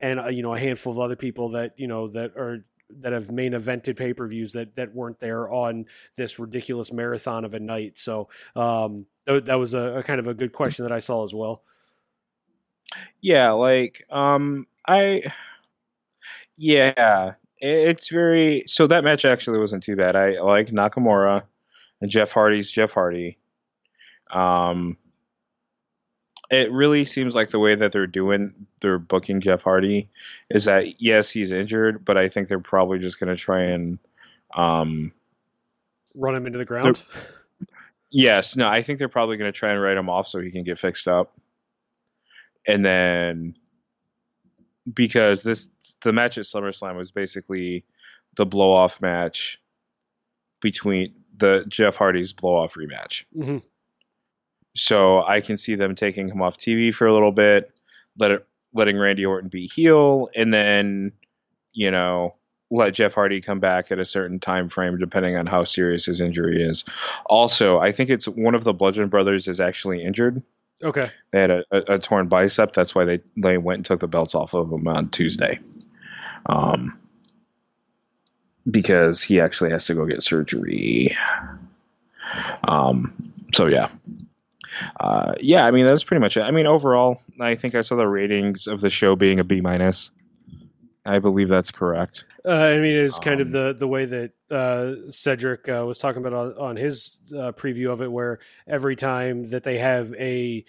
[0.00, 2.64] and uh, you know a handful of other people that you know that are
[3.00, 5.86] that have main evented pay per views that that weren't there on
[6.16, 7.98] this ridiculous marathon of a night.
[7.98, 11.24] So um, that, that was a, a kind of a good question that I saw
[11.24, 11.62] as well.
[13.20, 15.32] Yeah, like um I
[16.56, 20.16] yeah, it's very so that match actually wasn't too bad.
[20.16, 21.42] I like Nakamura
[22.00, 23.38] and Jeff Hardy's Jeff Hardy.
[24.30, 24.96] Um
[26.50, 30.08] it really seems like the way that they're doing they're booking Jeff Hardy
[30.50, 33.98] is that yes, he's injured, but I think they're probably just going to try and
[34.54, 35.12] um
[36.14, 37.02] run him into the ground.
[38.12, 40.50] Yes, no, I think they're probably going to try and write him off so he
[40.50, 41.32] can get fixed up,
[42.66, 43.54] and then
[44.92, 45.68] because this
[46.02, 47.84] the match at SummerSlam was basically
[48.36, 49.60] the blow off match
[50.60, 53.24] between the Jeff Hardy's blow off rematch.
[53.34, 53.58] hmm
[54.74, 57.72] So I can see them taking him off TV for a little bit,
[58.18, 61.12] let it, letting Randy Orton be heel, and then
[61.72, 62.34] you know
[62.70, 66.20] let Jeff Hardy come back at a certain time frame depending on how serious his
[66.20, 66.84] injury is.
[67.26, 70.42] Also, I think it's one of the Bludgeon Brothers is actually injured.
[70.82, 71.10] Okay.
[71.32, 72.72] They had a, a, a torn bicep.
[72.72, 75.60] That's why they they went and took the belts off of him on Tuesday.
[76.46, 76.98] Um,
[78.70, 81.16] because he actually has to go get surgery.
[82.66, 83.88] Um, so yeah.
[84.98, 86.42] Uh, yeah, I mean that's pretty much it.
[86.42, 89.60] I mean overall, I think I saw the ratings of the show being a B
[89.60, 90.10] minus.
[91.04, 92.24] I believe that's correct.
[92.44, 95.98] Uh, I mean, it's kind of Um, the the way that uh, Cedric uh, was
[95.98, 100.12] talking about on, on his uh, preview of it, where every time that they have
[100.14, 100.64] a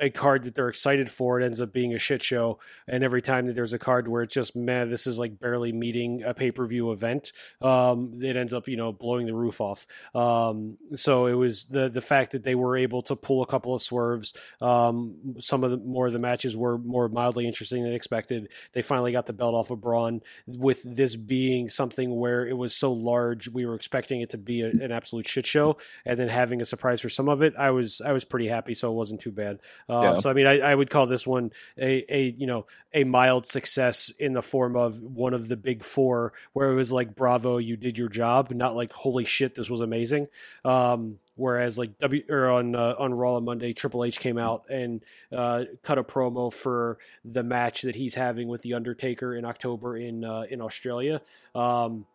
[0.00, 2.58] a card that they're excited for, it ends up being a shit show.
[2.86, 5.72] And every time that there's a card where it's just, man, this is like barely
[5.72, 9.60] meeting a pay per view event, um, it ends up, you know, blowing the roof
[9.60, 9.86] off.
[10.14, 13.74] Um, so it was the the fact that they were able to pull a couple
[13.74, 14.34] of swerves.
[14.60, 18.48] Um, some of the more of the matches were more mildly interesting than expected.
[18.72, 20.22] They finally got the belt off of Braun.
[20.46, 24.62] With this being something where it was so large, we were expecting it to be
[24.62, 27.70] a, an absolute shit show, and then having a surprise for some of it, I
[27.70, 28.74] was I was pretty happy.
[28.74, 29.58] So it wasn't too bad.
[29.88, 30.18] Um, Yeah.
[30.18, 33.46] So I mean, I, I would call this one a, a you know a mild
[33.46, 37.58] success in the form of one of the big four, where it was like, bravo,
[37.58, 40.28] you did your job, not like holy shit, this was amazing.
[40.64, 44.64] Um, whereas like W or on uh, on Raw on Monday, Triple H came out
[44.68, 45.02] and
[45.32, 49.96] uh, cut a promo for the match that he's having with the Undertaker in October
[49.96, 51.20] in uh, in Australia.
[51.54, 52.06] Um,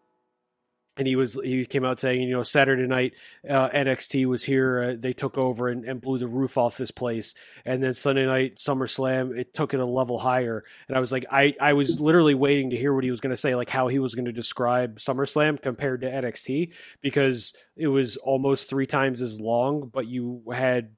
[0.98, 3.14] and he was he came out saying, you know, Saturday night
[3.50, 4.84] uh, NXT was here.
[4.84, 7.34] Uh, they took over and, and blew the roof off this place.
[7.66, 10.64] And then Sunday night SummerSlam, it took it a level higher.
[10.88, 13.34] And I was like, I I was literally waiting to hear what he was going
[13.34, 16.72] to say, like how he was going to describe SummerSlam compared to NXT,
[17.02, 20.92] because it was almost three times as long, but you had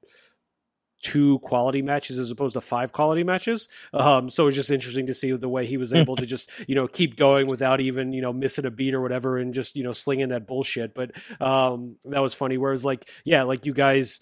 [1.06, 3.68] two quality matches as opposed to five quality matches.
[3.94, 6.50] Um, so it was just interesting to see the way he was able to just,
[6.66, 9.76] you know, keep going without even, you know, missing a beat or whatever and just,
[9.76, 10.94] you know, slinging that bullshit.
[10.94, 12.58] But um, that was funny.
[12.58, 14.18] Whereas, like, yeah, like you guys,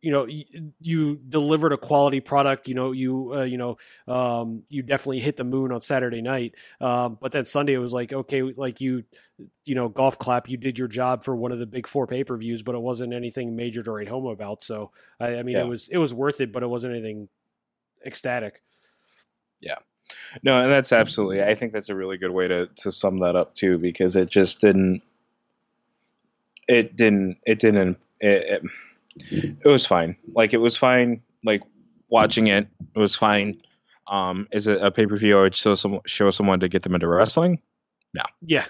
[0.00, 2.68] you know, you, you delivered a quality product.
[2.68, 3.78] You know, you, uh, you know,
[4.08, 6.54] um, you definitely hit the moon on Saturday night.
[6.80, 9.04] Um, but then Sunday it was like, okay, like you,
[9.64, 12.24] you know, golf clap, you did your job for one of the big four pay
[12.24, 14.64] per views, but it wasn't anything major to write home about.
[14.64, 15.62] So, I, I mean, Yeah.
[15.62, 17.28] it was, it was worth it, but it wasn't anything
[18.04, 18.62] ecstatic.
[19.60, 19.76] Yeah
[20.42, 21.42] no, and that's absolutely.
[21.42, 24.28] I think that's a really good way to to sum that up too, because it
[24.28, 25.02] just didn't.
[26.68, 27.38] It didn't.
[27.46, 27.98] It didn't.
[28.20, 28.62] It, it,
[29.16, 30.16] it was fine.
[30.34, 31.22] Like it was fine.
[31.44, 31.62] Like
[32.08, 33.60] watching it, it was fine.
[34.10, 35.38] Um, is it a pay per view?
[35.38, 37.60] or show some show someone to get them into wrestling.
[38.14, 38.22] No.
[38.42, 38.66] Yeah.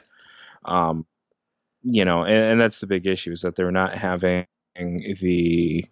[0.64, 1.06] Um,
[1.82, 4.46] you know, and, and that's the big issue is that they're not having
[4.76, 5.86] the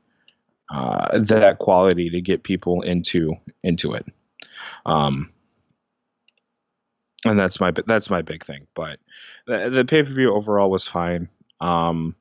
[0.71, 4.07] uh, that quality to get people into into it.
[4.85, 5.31] Um,
[7.25, 8.67] and that's my that's my big thing.
[8.75, 8.99] But
[9.47, 11.29] the, the pay per view overall was fine.
[11.61, 12.15] Um,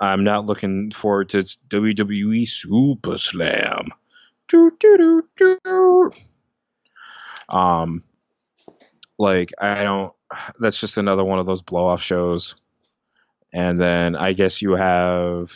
[0.00, 3.88] I'm not looking forward to WWE Super Slam.
[4.48, 6.10] Do, do, do, do.
[7.48, 8.02] Um,
[9.18, 10.12] like I don't.
[10.58, 12.56] That's just another one of those blow off shows.
[13.52, 15.50] And then I guess you have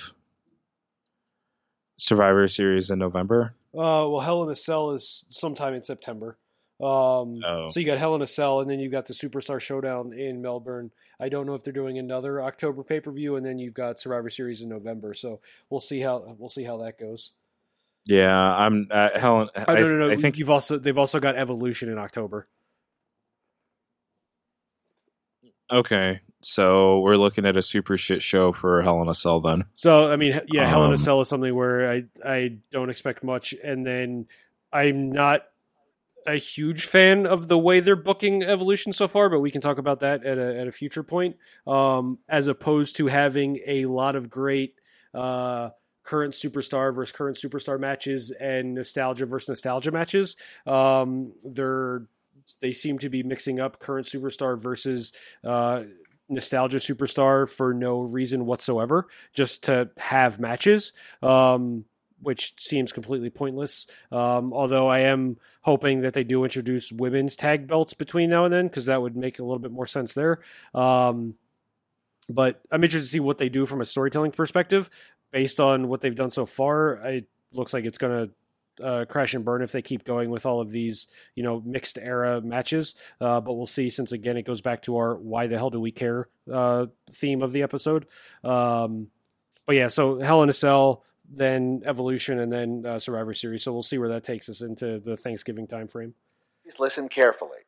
[1.96, 3.54] Survivor Series in November.
[3.74, 6.38] Uh, well, Hell in a Cell is sometime in September.
[6.80, 7.68] Um, Oh.
[7.68, 10.40] So you got Hell in a Cell, and then you got the Superstar Showdown in
[10.40, 10.90] Melbourne.
[11.18, 14.00] I don't know if they're doing another October pay per view, and then you've got
[14.00, 15.12] Survivor Series in November.
[15.12, 17.32] So we'll see how we'll see how that goes.
[18.06, 19.50] Yeah, I'm uh, Helen.
[19.54, 20.10] Oh, I, no, no, no.
[20.10, 22.46] I think you've also they've also got Evolution in October.
[25.70, 26.20] okay.
[26.42, 29.64] So we're looking at a super shit show for Hell in a Cell then.
[29.74, 32.88] So I mean, yeah, Hell in Um, a Cell is something where I I don't
[32.88, 34.26] expect much, and then
[34.72, 35.42] I'm not
[36.26, 39.78] a huge fan of the way they're booking Evolution so far, but we can talk
[39.78, 41.36] about that at a at a future point.
[41.66, 44.74] Um, as opposed to having a lot of great
[45.14, 45.70] uh,
[46.02, 50.36] current superstar versus current superstar matches and nostalgia versus nostalgia matches.
[50.66, 52.02] Um, they're
[52.60, 55.12] they seem to be mixing up current superstar versus
[55.44, 55.84] uh,
[56.28, 60.92] nostalgia superstar for no reason whatsoever, just to have matches.
[61.22, 61.84] Um,
[62.20, 63.86] which seems completely pointless.
[64.12, 68.54] Um, although I am hoping that they do introduce women's tag belts between now and
[68.54, 70.40] then, because that would make a little bit more sense there.
[70.74, 71.34] Um,
[72.28, 74.88] but I'm interested to see what they do from a storytelling perspective.
[75.32, 78.28] Based on what they've done so far, it looks like it's going
[78.78, 81.62] to uh, crash and burn if they keep going with all of these, you know,
[81.64, 82.94] mixed era matches.
[83.20, 83.90] Uh, but we'll see.
[83.90, 87.42] Since again, it goes back to our "Why the hell do we care?" Uh, theme
[87.42, 88.06] of the episode.
[88.42, 89.08] Um,
[89.66, 93.62] but yeah, so Hell in a Cell, then Evolution, and then uh, Survivor Series.
[93.62, 96.14] So we'll see where that takes us into the Thanksgiving time frame.
[96.64, 97.58] Please listen carefully.